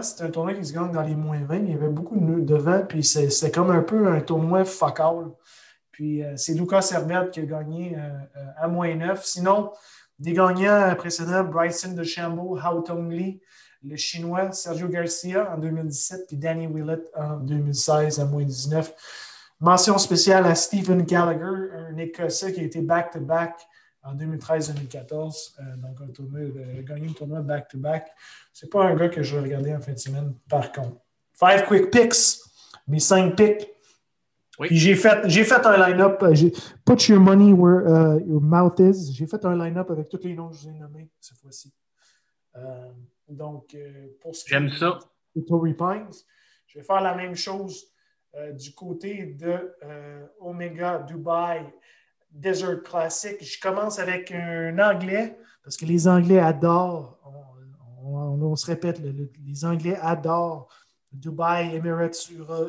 c'était 0.03 0.24
un 0.24 0.30
tournoi 0.30 0.55
qui 0.55 0.64
se 0.64 0.72
gagne 0.72 0.91
dans 0.91 1.03
les 1.03 1.14
moins 1.14 1.43
20, 1.43 1.57
il 1.57 1.70
y 1.70 1.74
avait 1.74 1.89
beaucoup 1.89 2.18
de 2.18 2.55
vent, 2.55 2.84
puis 2.89 3.05
c'était 3.05 3.51
comme 3.51 3.70
un 3.70 3.82
peu 3.82 4.09
un 4.09 4.20
tournoi 4.20 4.64
focal. 4.64 5.30
Puis 5.99 6.22
euh, 6.22 6.36
c'est 6.36 6.55
Lucas 6.55 6.91
Herbert 6.93 7.30
qui 7.32 7.41
a 7.41 7.45
gagné 7.45 7.97
euh, 7.97 7.99
euh, 8.36 8.47
à 8.57 8.68
moins 8.68 8.95
9. 8.95 9.24
Sinon, 9.24 9.72
des 10.18 10.32
gagnants 10.32 10.95
précédents, 10.97 11.43
Bryson 11.43 11.93
DeChambeau, 11.93 12.57
Hao 12.57 12.82
Tong 12.82 13.11
Lee, 13.11 13.41
le 13.82 13.97
Chinois 13.97 14.53
Sergio 14.53 14.89
Garcia 14.89 15.53
en 15.53 15.59
2017, 15.59 16.26
puis 16.28 16.36
Danny 16.36 16.68
Willett 16.68 17.11
en 17.16 17.39
2016 17.39 18.20
à 18.20 18.24
moins 18.26 18.45
19. 18.45 18.95
Mention 19.61 19.99
spéciale 19.99 20.47
à 20.47 20.55
Stephen 20.55 21.03
Gallagher, 21.03 21.72
un 21.91 21.97
Écossais 21.97 22.53
qui 22.53 22.61
a 22.61 22.62
été 22.62 22.80
back-to-back 22.80 23.55
en 24.09 24.15
2013-2014. 24.17 25.55
Euh, 25.61 25.77
donc, 25.77 26.01
un 26.01 26.09
tournoi, 26.09 26.41
euh, 26.41 26.83
gagné 26.83 27.09
le 27.09 27.15
tournoi 27.15 27.41
back-to-back. 27.41 28.11
Ce 28.53 28.65
n'est 28.65 28.71
pas 28.71 28.85
un 28.85 28.95
gars 28.95 29.09
que 29.09 29.23
je 29.23 29.37
vais 29.37 29.43
regarder 29.43 29.75
en 29.75 29.81
fin 29.81 29.93
de 29.93 29.99
semaine, 29.99 30.35
par 30.49 30.73
contre. 30.73 30.97
Five 31.35 31.67
quick 31.67 31.91
picks. 31.91 32.41
Mes 32.87 33.01
cinq 33.01 33.37
picks. 33.37 33.69
Puis 34.61 34.77
j'ai 34.77 34.97
fait, 34.97 35.29
j'ai 35.29 35.45
fait 35.45 35.65
un 35.67 35.77
line-up. 35.89 36.21
euh, 36.23 36.35
Put 36.85 37.09
your 37.09 37.21
money 37.21 37.53
where 37.53 37.87
uh, 37.87 38.21
your 38.27 38.41
mouth 38.41 38.81
is. 38.81 39.13
J'ai 39.13 39.27
fait 39.27 39.45
un 39.45 39.57
line-up 39.57 39.91
avec 39.91 40.09
tous 40.09 40.21
les 40.25 40.35
noms 40.35 40.49
que 40.49 40.57
je 40.57 40.63
vous 40.63 40.69
ai 40.69 40.79
nommés 40.79 41.09
cette 41.21 41.39
fois-ci. 41.39 41.73
Euh, 42.57 42.91
donc, 43.29 43.77
pour 44.21 44.35
ce 44.35 44.43
qui 44.43 44.51
J'aime 44.51 44.67
est 44.67 44.79
ça. 44.79 44.99
de 45.37 45.43
Torrey 45.43 45.75
Pines, 45.75 46.11
je 46.67 46.79
vais 46.79 46.85
faire 46.85 47.01
la 47.01 47.15
même 47.15 47.37
chose 47.37 47.93
du 48.55 48.73
côté 48.75 49.27
de 49.27 49.75
Omega 50.41 50.99
Dubai 51.01 51.63
Desert 52.31 52.83
Classic. 52.83 53.43
Je 53.43 53.61
commence 53.61 53.99
avec 53.99 54.31
un 54.33 54.79
anglais 54.79 55.39
parce 55.62 55.76
que 55.76 55.85
les 55.85 56.07
Anglais 56.09 56.39
adorent. 56.39 57.18
On, 58.11 58.57
se 58.57 58.64
répète, 58.66 59.01
le- 59.01 59.12
le- 59.12 59.31
les 59.45 59.64
Anglais 59.66 59.97
adorent 60.01 60.68
Dubaï, 61.12 61.74
Emirates, 61.74 62.29
Ura- 62.31 62.66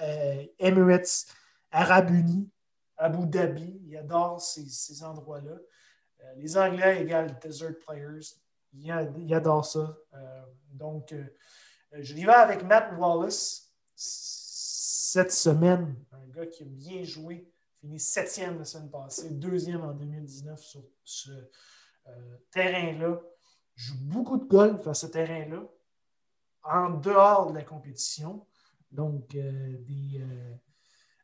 euh, 0.00 0.44
Emirates 0.58 1.26
Arabes 1.70 2.10
Unis, 2.10 2.50
Abu 2.98 3.26
Dhabi. 3.26 3.80
Ils 3.86 3.96
adorent 3.96 4.40
ces, 4.40 4.66
ces 4.68 5.02
endroits-là. 5.02 5.52
Euh, 6.22 6.34
les 6.36 6.56
Anglais 6.58 7.00
égale 7.02 7.38
Desert 7.42 7.74
Players. 7.86 8.20
Ils, 8.74 8.90
adorent 9.34 9.64
ça. 9.64 9.96
Euh, 10.14 10.42
donc, 10.72 11.12
euh, 11.12 11.24
je 11.92 12.12
y 12.14 12.24
vais 12.26 12.32
avec 12.32 12.62
Matt 12.62 12.92
Wallace 12.98 13.72
cette 13.94 15.32
semaine. 15.32 15.94
Un 16.12 16.26
gars 16.34 16.46
qui 16.46 16.64
a 16.64 16.66
bien 16.66 17.02
joué, 17.02 17.50
fini 17.86 18.00
septième 18.00 18.58
la 18.58 18.64
semaine 18.64 18.90
passée, 18.90 19.30
deuxième 19.30 19.82
en 19.82 19.92
2019 19.92 20.60
sur 20.60 20.82
ce 21.04 21.30
euh, 21.30 22.10
terrain-là. 22.50 23.20
Joue 23.76 23.94
beaucoup 24.00 24.38
de 24.38 24.44
golf 24.44 24.86
à 24.86 24.94
ce 24.94 25.06
terrain-là, 25.06 25.62
en 26.64 26.90
dehors 26.90 27.52
de 27.52 27.58
la 27.58 27.62
compétition. 27.62 28.44
Donc, 28.90 29.34
euh, 29.34 29.76
des, 29.86 30.20
euh, 30.20 30.54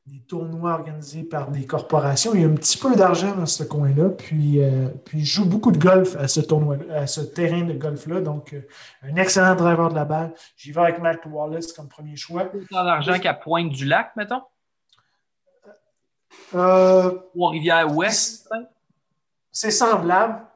des 0.07 0.21
tournois 0.21 0.75
organisés 0.75 1.25
par 1.25 1.51
des 1.51 1.67
corporations. 1.67 2.33
Il 2.35 2.43
y 2.43 2.45
a 2.45 2.49
un 2.49 2.55
petit 2.55 2.79
peu 2.79 2.95
d'argent 2.95 3.35
dans 3.35 3.47
ce 3.47 3.65
coin-là. 3.65 4.11
Puis, 4.11 4.61
puis 5.05 5.21
il 5.21 5.25
joue 5.25 5.49
beaucoup 5.49 5.73
de 5.73 5.79
golf 5.79 6.17
à 6.17 6.29
ce 6.29 6.41
tournoi, 6.41 6.77
à 6.91 7.07
ce 7.07 7.23
terrain 7.23 7.63
de 7.63 7.73
golf-là. 7.73 8.21
Donc, 8.21 8.55
un 9.03 9.17
excellent 9.17 9.55
driver 9.55 9.89
de 9.89 9.95
la 9.95 10.05
balle. 10.05 10.35
J'y 10.57 10.73
vais 10.73 10.83
avec 10.83 11.01
Matt 11.01 11.25
Wallace 11.27 11.73
comme 11.73 11.89
premier 11.89 12.17
choix. 12.17 12.51
Autant 12.55 12.85
d'argent 12.85 13.19
qu'à 13.19 13.35
Pointe-du-Lac, 13.35 14.15
mettons? 14.17 14.43
Euh, 16.55 17.11
Trois-Rivières-Ouest. 17.31 18.49
c'est 19.51 19.71
semblable. 19.71 20.47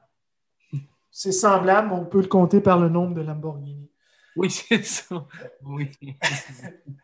C'est 1.11 1.33
semblable. 1.33 1.93
On 1.93 2.05
peut 2.05 2.21
le 2.21 2.27
compter 2.27 2.61
par 2.61 2.79
le 2.79 2.89
nombre 2.89 3.15
de 3.15 3.23
Lamborghini. 3.23 3.91
Oui, 4.37 4.51
c'est 4.51 4.85
ça. 4.85 5.27
Oui. 5.65 5.91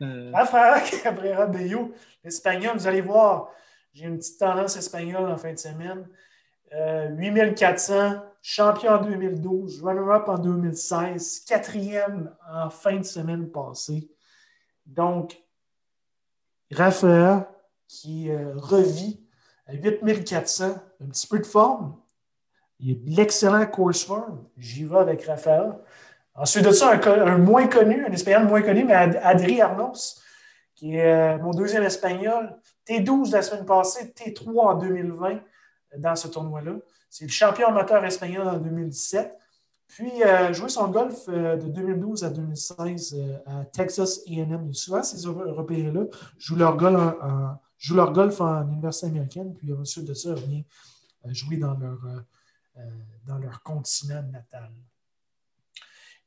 Euh, 0.01 0.31
Rafael 0.33 0.83
Cabrera 1.01 1.47
Bello, 1.47 1.93
l'espagnol, 2.23 2.77
vous 2.77 2.87
allez 2.87 3.01
voir, 3.01 3.49
j'ai 3.93 4.05
une 4.05 4.17
petite 4.17 4.39
tendance 4.39 4.77
espagnole 4.77 5.31
en 5.31 5.37
fin 5.37 5.53
de 5.53 5.57
semaine. 5.57 6.07
Euh, 6.73 7.09
8400, 7.09 8.21
champion 8.41 8.91
en 8.91 9.01
2012, 9.01 9.83
runner-up 9.83 10.27
en 10.27 10.37
2016, 10.37 11.45
quatrième 11.47 12.31
en 12.51 12.69
fin 12.69 12.97
de 12.97 13.03
semaine 13.03 13.49
passée. 13.49 14.09
Donc, 14.85 15.41
Rafael 16.71 17.45
qui 18.01 18.31
euh, 18.31 18.53
revit 18.55 19.21
à 19.67 19.73
8400, 19.73 20.65
un 21.01 21.05
petit 21.07 21.27
peu 21.27 21.39
de 21.39 21.45
forme. 21.45 21.95
Il 22.79 22.91
a 22.91 22.95
de 22.95 23.15
l'excellent 23.15 23.65
course 23.67 24.03
form. 24.03 24.43
J'y 24.57 24.83
vais 24.83 24.97
avec 24.97 25.23
Rafael. 25.25 25.73
Ensuite 26.35 26.65
de 26.65 26.71
ça, 26.71 26.91
un, 26.91 27.37
moins 27.37 27.67
connu, 27.67 28.03
un 28.05 28.11
espagnol 28.11 28.45
moins 28.47 28.61
connu, 28.63 28.83
mais 28.83 28.93
Ad- 28.95 29.19
Adri 29.21 29.61
Arnos, 29.61 30.19
qui 30.75 30.95
est 30.95 31.05
euh, 31.35 31.37
mon 31.37 31.51
deuxième 31.51 31.83
espagnol. 31.83 32.55
T12 32.89 33.31
la 33.31 33.41
semaine 33.43 33.65
passée, 33.65 34.05
T3 34.17 34.59
en 34.59 34.73
2020 34.75 35.29
euh, 35.33 35.37
dans 35.99 36.15
ce 36.15 36.27
tournoi-là. 36.27 36.73
C'est 37.09 37.25
le 37.25 37.31
champion 37.31 37.67
amateur 37.67 38.03
espagnol 38.03 38.47
en 38.47 38.57
2017. 38.57 39.37
Puis, 39.87 40.23
euh, 40.23 40.51
joué 40.53 40.69
son 40.69 40.87
golf 40.87 41.29
de 41.29 41.67
2012 41.67 42.23
à 42.23 42.29
2016 42.31 43.15
euh, 43.15 43.37
à 43.45 43.65
Texas 43.65 44.21
A&M. 44.27 44.67
Y 44.71 44.73
souvent 44.75 45.03
ces 45.03 45.17
Européens-là 45.27 46.05
jouent 46.39 46.55
leur 46.55 46.75
golf 46.75 46.97
en- 47.21 47.55
jouent 47.83 47.95
leur 47.95 48.13
golf 48.13 48.39
en 48.41 48.65
université 48.67 49.07
américaine, 49.07 49.53
puis 49.55 49.73
ensuite 49.73 50.05
de 50.05 50.13
ça, 50.13 50.29
ils 50.29 50.35
reviennent 50.35 50.63
euh, 51.25 51.33
jouer 51.33 51.57
dans 51.57 51.73
leur, 51.73 51.99
euh, 52.05 52.19
euh, 52.77 52.81
dans 53.27 53.37
leur 53.37 53.61
continent 53.61 54.23
natal. 54.31 54.69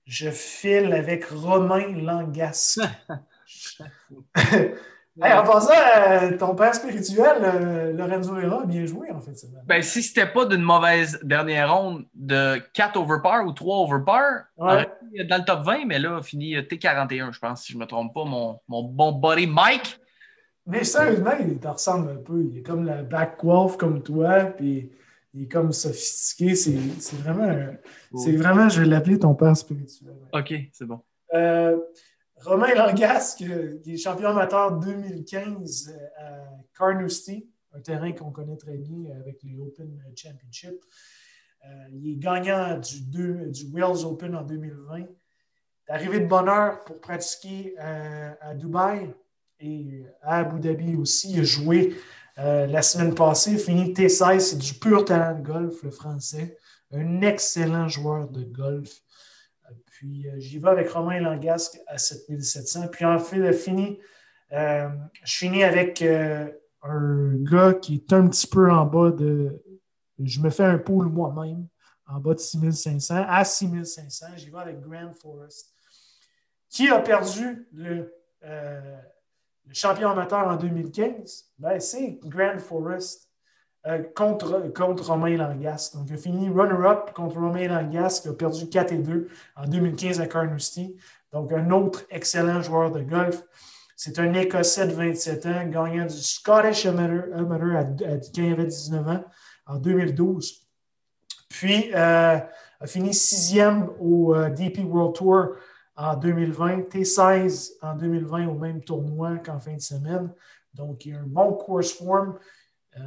Je 0.04 0.30
file 0.30 0.92
avec 0.92 1.24
Romain 1.26 1.88
Langasque. 1.96 2.80
Hey, 5.22 5.32
en 5.32 5.44
passant, 5.44 5.72
euh, 5.72 6.36
ton 6.36 6.54
père 6.54 6.74
spirituel, 6.74 7.38
euh, 7.42 7.92
Lorenzo 7.94 8.36
Herra, 8.38 8.61
a 8.62 8.66
bien 8.66 8.84
joué 8.84 9.11
en 9.11 9.20
fait. 9.22 9.32
Ben, 9.64 9.80
si 9.80 10.02
c'était 10.02 10.26
pas 10.26 10.44
d'une 10.44 10.61
mauvaise 10.61 11.18
dernière 11.22 11.74
ronde 11.74 12.04
de 12.14 12.59
4 12.74 12.98
over 12.98 13.22
par 13.22 13.46
ou 13.46 13.52
3 13.52 13.78
over 13.78 14.04
par, 14.04 14.24
Ouais. 14.59 14.86
dans 15.26 15.38
le 15.38 15.44
top 15.46 15.64
20, 15.64 15.86
mais 15.86 15.98
là, 15.98 16.20
fini 16.20 16.54
T41, 16.57 17.32
je 17.32 17.38
pense, 17.38 17.62
si 17.62 17.72
je 17.72 17.78
ne 17.78 17.82
me 17.84 17.86
trompe 17.86 18.12
pas, 18.12 18.24
mon, 18.24 18.61
mon 18.68 18.82
bon 18.82 19.12
buddy 19.12 19.46
Mike. 19.46 19.98
Mais 20.67 20.83
sérieusement, 20.85 21.33
il 21.41 21.59
te 21.59 21.69
ressemble 21.69 22.11
un 22.11 22.17
peu. 22.17 22.43
Il 22.45 22.59
est 22.59 22.62
comme 22.62 22.85
la 22.85 23.03
back 23.03 23.43
wolf 23.45 23.77
comme 23.77 24.03
toi, 24.03 24.45
puis 24.47 24.91
il 25.33 25.45
est 25.45 25.49
comme 25.49 25.73
sophistiqué. 25.73 26.55
C'est 26.57 26.79
c'est 26.99 27.17
vraiment, 27.17 27.45
un- 27.45 27.77
c'est 28.19 28.33
vraiment, 28.37 28.69
je 28.69 28.81
vais 28.81 28.87
l'appeler 28.89 29.19
ton 29.19 29.35
père 29.35 29.57
spirituel. 29.57 30.14
OK, 30.33 30.55
c'est 30.73 30.85
bon. 30.87 31.01
Euh, 31.35 31.77
Romain 32.45 32.75
Langasque, 32.75 33.45
qui 33.83 33.93
est 33.93 33.97
champion 33.97 34.29
amateur 34.29 34.79
2015 34.79 35.89
euh, 35.89 36.07
à 36.19 36.49
Carnoustie, 36.77 37.49
un 37.73 37.81
terrain 37.81 38.12
qu'on 38.12 38.31
connaît 38.31 38.57
très 38.57 38.77
bien 38.77 38.99
avec 39.21 39.43
les 39.43 39.59
Open 39.59 40.03
Championship. 40.14 40.75
Euh, 41.64 41.69
il 41.93 42.12
est 42.12 42.17
gagnant 42.17 42.79
du, 42.79 43.01
deux- 43.03 43.47
du 43.51 43.67
Wells 43.73 44.05
Open 44.05 44.35
en 44.37 44.43
2020. 44.43 44.99
Il 44.99 45.03
est 45.89 45.93
arrivé 45.93 46.21
de 46.21 46.27
bonne 46.27 46.49
heure 46.49 46.85
pour 46.85 47.01
pratiquer 47.01 47.75
euh, 47.81 48.33
à 48.41 48.55
Dubaï 48.55 49.12
et 49.61 50.04
à 50.22 50.38
Abu 50.38 50.61
Dhabi 50.61 50.96
aussi. 50.96 51.32
Il 51.32 51.40
a 51.40 51.44
joué 51.44 51.96
euh, 52.38 52.66
la 52.66 52.82
semaine 52.82 53.14
passée, 53.14 53.57
fini 53.59 53.92
T16. 53.92 54.40
C'est 54.40 54.59
du 54.59 54.74
pur 54.74 55.04
talent 55.04 55.38
de 55.38 55.44
golf, 55.44 55.82
le 55.82 55.90
français. 55.90 56.59
Un 56.92 57.22
excellent 57.22 57.88
joueur 57.88 58.28
de 58.28 58.42
golf. 58.42 58.90
Euh, 59.68 59.74
Puis 59.86 60.28
euh, 60.28 60.34
j'y 60.38 60.59
vais 60.59 60.68
avec 60.68 60.90
Romain 60.90 61.20
Langasque 61.20 61.78
à 61.86 61.98
7700. 61.98 62.88
Puis 62.88 63.04
en 63.04 63.18
fait, 63.18 63.52
fini, 63.52 63.98
euh, 64.52 64.88
je 65.24 65.36
finis 65.36 65.64
avec 65.64 66.02
euh, 66.02 66.48
un 66.82 67.34
gars 67.36 67.74
qui 67.74 67.94
est 67.94 68.12
un 68.12 68.28
petit 68.28 68.46
peu 68.46 68.70
en 68.70 68.84
bas 68.84 69.11
de. 69.11 69.62
Je 70.18 70.40
me 70.40 70.50
fais 70.50 70.64
un 70.64 70.78
pool 70.78 71.07
moi-même 71.07 71.66
en 72.07 72.20
bas 72.20 72.34
de 72.34 72.38
6500 72.38 73.24
à 73.28 73.44
6500. 73.44 74.26
J'y 74.36 74.50
vais 74.50 74.59
avec 74.59 74.80
Grand 74.80 75.12
Forest. 75.12 75.72
Qui 76.68 76.88
a 76.88 77.00
perdu 77.00 77.68
le, 77.72 78.12
euh, 78.44 78.96
le 79.67 79.75
champion 79.75 80.11
amateur 80.11 80.47
en 80.47 80.57
2015? 80.57 81.45
Ben, 81.59 81.81
c'est 81.81 82.19
Grand 82.25 82.59
Forest 82.59 83.29
euh, 83.87 84.03
contre, 84.14 85.03
Romain 85.09 85.37
Langasque. 85.37 85.95
Donc, 85.95 86.07
il 86.09 86.14
a 86.14 86.19
fini 86.19 86.49
runner-up 86.49 87.12
contre 87.14 87.37
Romain 87.37 87.69
Langasque, 87.69 88.23
qui 88.23 88.29
a 88.29 88.33
perdu 88.33 88.69
4 88.69 88.93
et 88.93 88.99
2 88.99 89.29
en 89.57 89.67
2015 89.67 90.21
à 90.21 90.27
Carnoustie. 90.27 90.97
Donc, 91.33 91.53
un 91.53 91.71
autre 91.71 92.05
excellent 92.11 92.62
joueur 92.62 92.91
de 92.91 93.01
golf. 93.03 93.43
C'est 93.97 94.19
un 94.19 94.33
Écossais 94.35 94.87
de 94.89 94.93
27 94.93 95.47
ans, 95.47 95.67
gagnant 95.69 96.05
du 96.07 96.14
Scottish 96.21 96.85
Amateur, 96.87 97.77
à, 97.77 97.81
à- 97.81 97.85
quand 97.85 98.29
il 98.37 98.53
avait 98.53 98.67
19 98.67 99.09
ans 99.09 99.25
en 99.67 99.77
2012. 99.79 100.62
Puis, 101.49 101.91
euh, 101.95 102.39
a 102.81 102.87
fini 102.87 103.14
sixième 103.14 103.89
au 104.01 104.35
euh, 104.35 104.51
DP 104.51 104.81
World 104.85 105.14
Tour 105.14 105.47
en 105.97 106.16
2020, 106.16 106.90
T16 106.90 107.72
en 107.80 107.94
2020 107.97 108.49
au 108.49 108.55
même 108.55 108.82
tournoi 108.82 109.38
qu'en 109.38 109.59
fin 109.59 109.74
de 109.74 109.80
semaine. 109.80 110.30
Donc, 110.74 111.07
il 111.07 111.12
y 111.12 111.14
a 111.14 111.20
un 111.20 111.26
bon 111.26 111.55
course 111.55 111.92
form, 111.92 112.38
euh, 112.99 113.01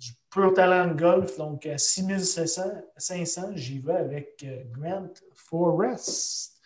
du 0.00 0.12
pur 0.30 0.54
talent 0.54 0.92
de 0.94 0.98
golf. 0.98 1.36
Donc, 1.36 1.66
à 1.66 1.76
6500, 1.76 2.62
500, 2.96 3.50
j'y 3.54 3.78
vais 3.78 3.92
avec 3.92 4.42
euh, 4.44 4.62
Grant 4.70 5.12
Forrest, 5.34 6.60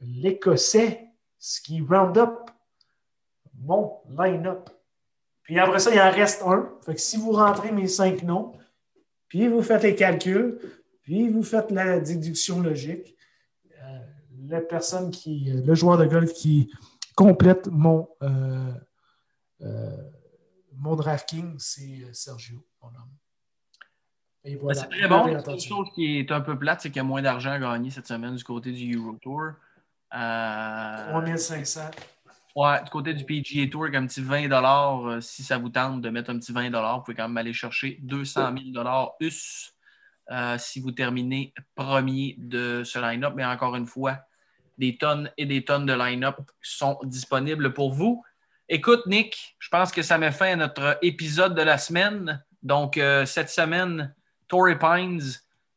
l'Écossais, 0.00 1.06
ski 1.38 1.80
round-up, 1.80 2.50
mon 3.54 3.98
line-up. 4.18 4.68
Puis 5.42 5.60
après 5.60 5.78
ça, 5.78 5.94
il 5.94 6.00
en 6.00 6.10
reste 6.10 6.42
un. 6.42 6.68
Fait 6.84 6.94
que 6.94 7.00
si 7.00 7.16
vous 7.16 7.30
rentrez 7.30 7.70
mes 7.70 7.86
cinq 7.86 8.24
noms, 8.24 8.52
puis 9.28 9.46
vous 9.46 9.62
faites 9.62 9.84
les 9.84 9.94
calculs, 9.94 10.58
puis 11.02 11.28
vous 11.28 11.44
faites 11.44 11.70
la 11.70 12.00
déduction 12.00 12.60
logique, 12.60 13.15
la 14.48 14.60
personne 14.60 15.10
qui, 15.10 15.50
euh, 15.50 15.62
le 15.64 15.74
joueur 15.74 15.98
de 15.98 16.06
golf 16.06 16.32
qui 16.32 16.70
complète 17.14 17.66
mon, 17.68 18.08
euh, 18.22 18.72
euh, 19.62 20.10
mon 20.74 20.94
DraftKings, 20.94 21.56
c'est 21.58 22.02
euh, 22.02 22.12
Sergio, 22.12 22.64
mon 22.82 22.88
homme. 22.88 23.10
Et 24.44 24.54
Ben, 24.54 24.60
voilà. 24.62 24.80
c'est 24.80 24.88
très 24.88 25.08
bon. 25.08 25.26
La 25.26 25.42
seule 25.42 25.58
chose 25.58 25.88
qui 25.94 26.18
est 26.18 26.30
un 26.30 26.40
peu 26.40 26.56
plate, 26.58 26.82
c'est 26.82 26.90
qu'il 26.90 26.98
y 26.98 27.00
a 27.00 27.04
moins 27.04 27.22
d'argent 27.22 27.52
à 27.52 27.58
gagner 27.58 27.90
cette 27.90 28.06
semaine 28.06 28.36
du 28.36 28.44
côté 28.44 28.70
du 28.70 28.94
Euro 28.94 29.16
Tour. 29.20 29.52
Euh, 30.14 31.10
3500. 31.10 31.80
Ouais, 32.54 32.82
du 32.84 32.90
côté 32.90 33.12
du 33.12 33.24
PGA 33.24 33.68
Tour, 33.68 33.84
avec 33.84 33.96
un 33.96 34.06
petit 34.06 34.22
20 34.22 34.50
euh, 34.50 35.20
si 35.20 35.42
ça 35.42 35.58
vous 35.58 35.68
tente 35.68 36.00
de 36.00 36.08
mettre 36.10 36.30
un 36.30 36.38
petit 36.38 36.52
20 36.52 36.70
vous 36.70 37.02
pouvez 37.02 37.14
quand 37.14 37.28
même 37.28 37.36
aller 37.36 37.52
chercher 37.52 37.98
200 38.02 38.54
000 38.72 39.14
US 39.20 39.74
si 40.58 40.80
vous 40.80 40.92
terminez 40.92 41.52
premier 41.74 42.34
de 42.38 42.82
ce 42.84 42.98
line-up. 42.98 43.34
Mais 43.36 43.44
encore 43.44 43.76
une 43.76 43.86
fois, 43.86 44.20
des 44.78 44.96
tonnes 44.98 45.30
et 45.36 45.46
des 45.46 45.64
tonnes 45.64 45.86
de 45.86 45.92
line-up 45.92 46.36
sont 46.62 46.98
disponibles 47.04 47.72
pour 47.72 47.92
vous. 47.92 48.22
Écoute, 48.68 49.06
Nick, 49.06 49.56
je 49.58 49.68
pense 49.68 49.92
que 49.92 50.02
ça 50.02 50.18
met 50.18 50.32
fin 50.32 50.52
à 50.52 50.56
notre 50.56 50.98
épisode 51.02 51.54
de 51.54 51.62
la 51.62 51.78
semaine. 51.78 52.42
Donc, 52.62 52.98
euh, 52.98 53.24
cette 53.24 53.48
semaine, 53.48 54.12
Torrey 54.48 54.76
Pines, 54.76 55.22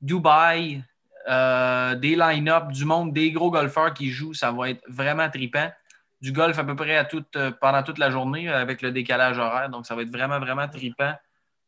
Dubaï, 0.01 0.83
euh, 1.27 1.93
des 1.95 2.15
line-up, 2.15 2.71
du 2.71 2.85
monde, 2.85 3.13
des 3.13 3.31
gros 3.31 3.51
golfeurs 3.51 3.93
qui 3.93 4.09
jouent, 4.09 4.33
ça 4.33 4.51
va 4.51 4.71
être 4.71 4.81
vraiment 4.87 5.29
tripant 5.29 5.71
du 6.19 6.31
golf 6.31 6.57
à 6.57 6.63
peu 6.63 6.75
près 6.75 7.07
euh, 7.35 7.51
pendant 7.61 7.83
toute 7.83 7.99
la 7.99 8.09
journée 8.09 8.49
avec 8.49 8.81
le 8.81 8.91
décalage 8.91 9.37
horaire. 9.37 9.69
Donc, 9.69 9.85
ça 9.85 9.95
va 9.95 10.01
être 10.01 10.11
vraiment, 10.11 10.39
vraiment 10.39 10.67
tripant 10.67 11.13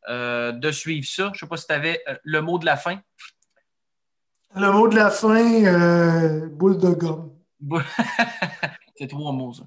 de 0.08 0.70
suivre 0.72 1.06
ça. 1.06 1.26
Je 1.26 1.28
ne 1.28 1.34
sais 1.34 1.46
pas 1.46 1.56
si 1.56 1.68
tu 1.68 1.72
avais 1.72 2.02
le 2.24 2.40
mot 2.40 2.58
de 2.58 2.66
la 2.66 2.76
fin. 2.76 3.00
Le 4.54 4.70
mot 4.70 4.88
de 4.88 4.96
la 4.96 5.10
fin, 5.10 6.46
boule 6.48 6.78
de 6.78 6.90
gomme. 6.90 7.30
C'est 8.96 9.08
trois 9.08 9.32
mots, 9.32 9.52
ça. 9.54 9.64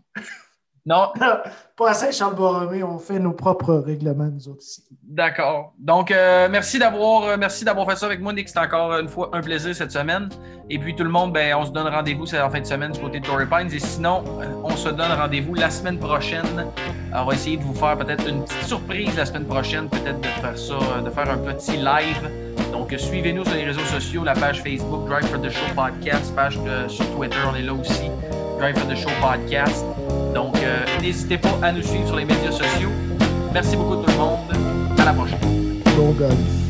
Non. 0.86 1.12
Pas 1.78 1.90
assez, 1.90 2.14
Charles 2.14 2.36
Borromé, 2.36 2.84
on 2.84 2.98
fait 3.00 3.20
nos 3.20 3.34
propres 3.34 3.74
règlements, 3.76 4.30
nous 4.32 4.48
autres 4.48 4.64
ici. 4.64 4.82
D'accord. 5.04 5.74
Donc, 5.78 6.10
euh, 6.10 6.48
merci 6.50 6.80
d'avoir 6.80 7.24
euh, 7.24 7.36
merci 7.38 7.66
d'avoir 7.66 7.90
fait 7.90 7.98
ça 7.98 8.06
avec 8.06 8.22
moi, 8.22 8.32
Nick. 8.32 8.48
C'était 8.48 8.62
encore 8.62 8.98
une 8.98 9.10
fois 9.10 9.30
un 9.34 9.42
plaisir 9.42 9.76
cette 9.76 9.92
semaine. 9.92 10.30
Et 10.70 10.80
puis, 10.80 10.96
tout 10.96 11.04
le 11.04 11.10
monde, 11.10 11.34
ben, 11.34 11.54
on 11.56 11.66
se 11.66 11.72
donne 11.72 11.88
rendez-vous 11.88 12.26
cette 12.26 12.40
fin 12.50 12.62
de 12.62 12.66
semaine 12.66 12.94
du 12.94 13.00
côté 13.02 13.20
de 13.20 13.26
Torrey 13.26 13.46
Pines. 13.46 13.72
Et 13.74 13.80
sinon, 13.80 14.24
euh, 14.40 14.46
on 14.64 14.70
se 14.72 14.88
donne 14.88 15.12
rendez-vous 15.12 15.54
la 15.54 15.70
semaine 15.70 16.00
prochaine. 16.00 16.66
on 17.14 17.26
va 17.26 17.34
essayer 17.34 17.58
de 17.58 17.64
vous 17.64 17.76
faire 17.76 17.98
peut-être 17.98 18.26
une 18.26 18.44
petite 18.44 18.64
surprise 18.64 19.16
la 19.18 19.26
semaine 19.26 19.46
prochaine, 19.46 19.90
peut-être 19.90 20.22
de 20.22 20.28
faire 20.28 20.58
ça, 20.58 21.02
de 21.02 21.10
faire 21.10 21.30
un 21.30 21.38
petit 21.38 21.76
live. 21.76 22.30
Donc, 22.72 22.96
suivez-nous 22.98 23.44
sur 23.44 23.54
les 23.54 23.66
réseaux 23.66 23.86
sociaux, 23.86 24.24
la 24.24 24.34
page 24.34 24.64
Facebook, 24.64 25.08
Drive 25.08 25.26
for 25.26 25.42
the 25.42 25.50
Show 25.50 25.74
Podcast, 25.76 26.34
page 26.36 26.58
sur 26.88 27.06
Twitter, 27.16 27.38
on 27.52 27.56
est 27.56 27.62
là 27.62 27.74
aussi, 27.74 28.10
Drive 28.60 28.78
for 28.78 28.88
the 28.88 28.96
Show 28.96 29.10
Podcast. 29.22 29.86
Donc, 30.34 30.56
n'hésitez 31.02 31.38
pas 31.38 31.56
nous 31.72 31.82
suivre 31.82 32.08
sur 32.08 32.16
les 32.16 32.26
médias 32.26 32.52
sociaux. 32.52 32.90
Merci 33.54 33.76
beaucoup 33.76 33.96
tout 33.96 34.12
le 34.12 34.18
monde. 34.18 34.40
À 34.98 35.06
la 35.06 35.14
prochaine. 35.14 36.65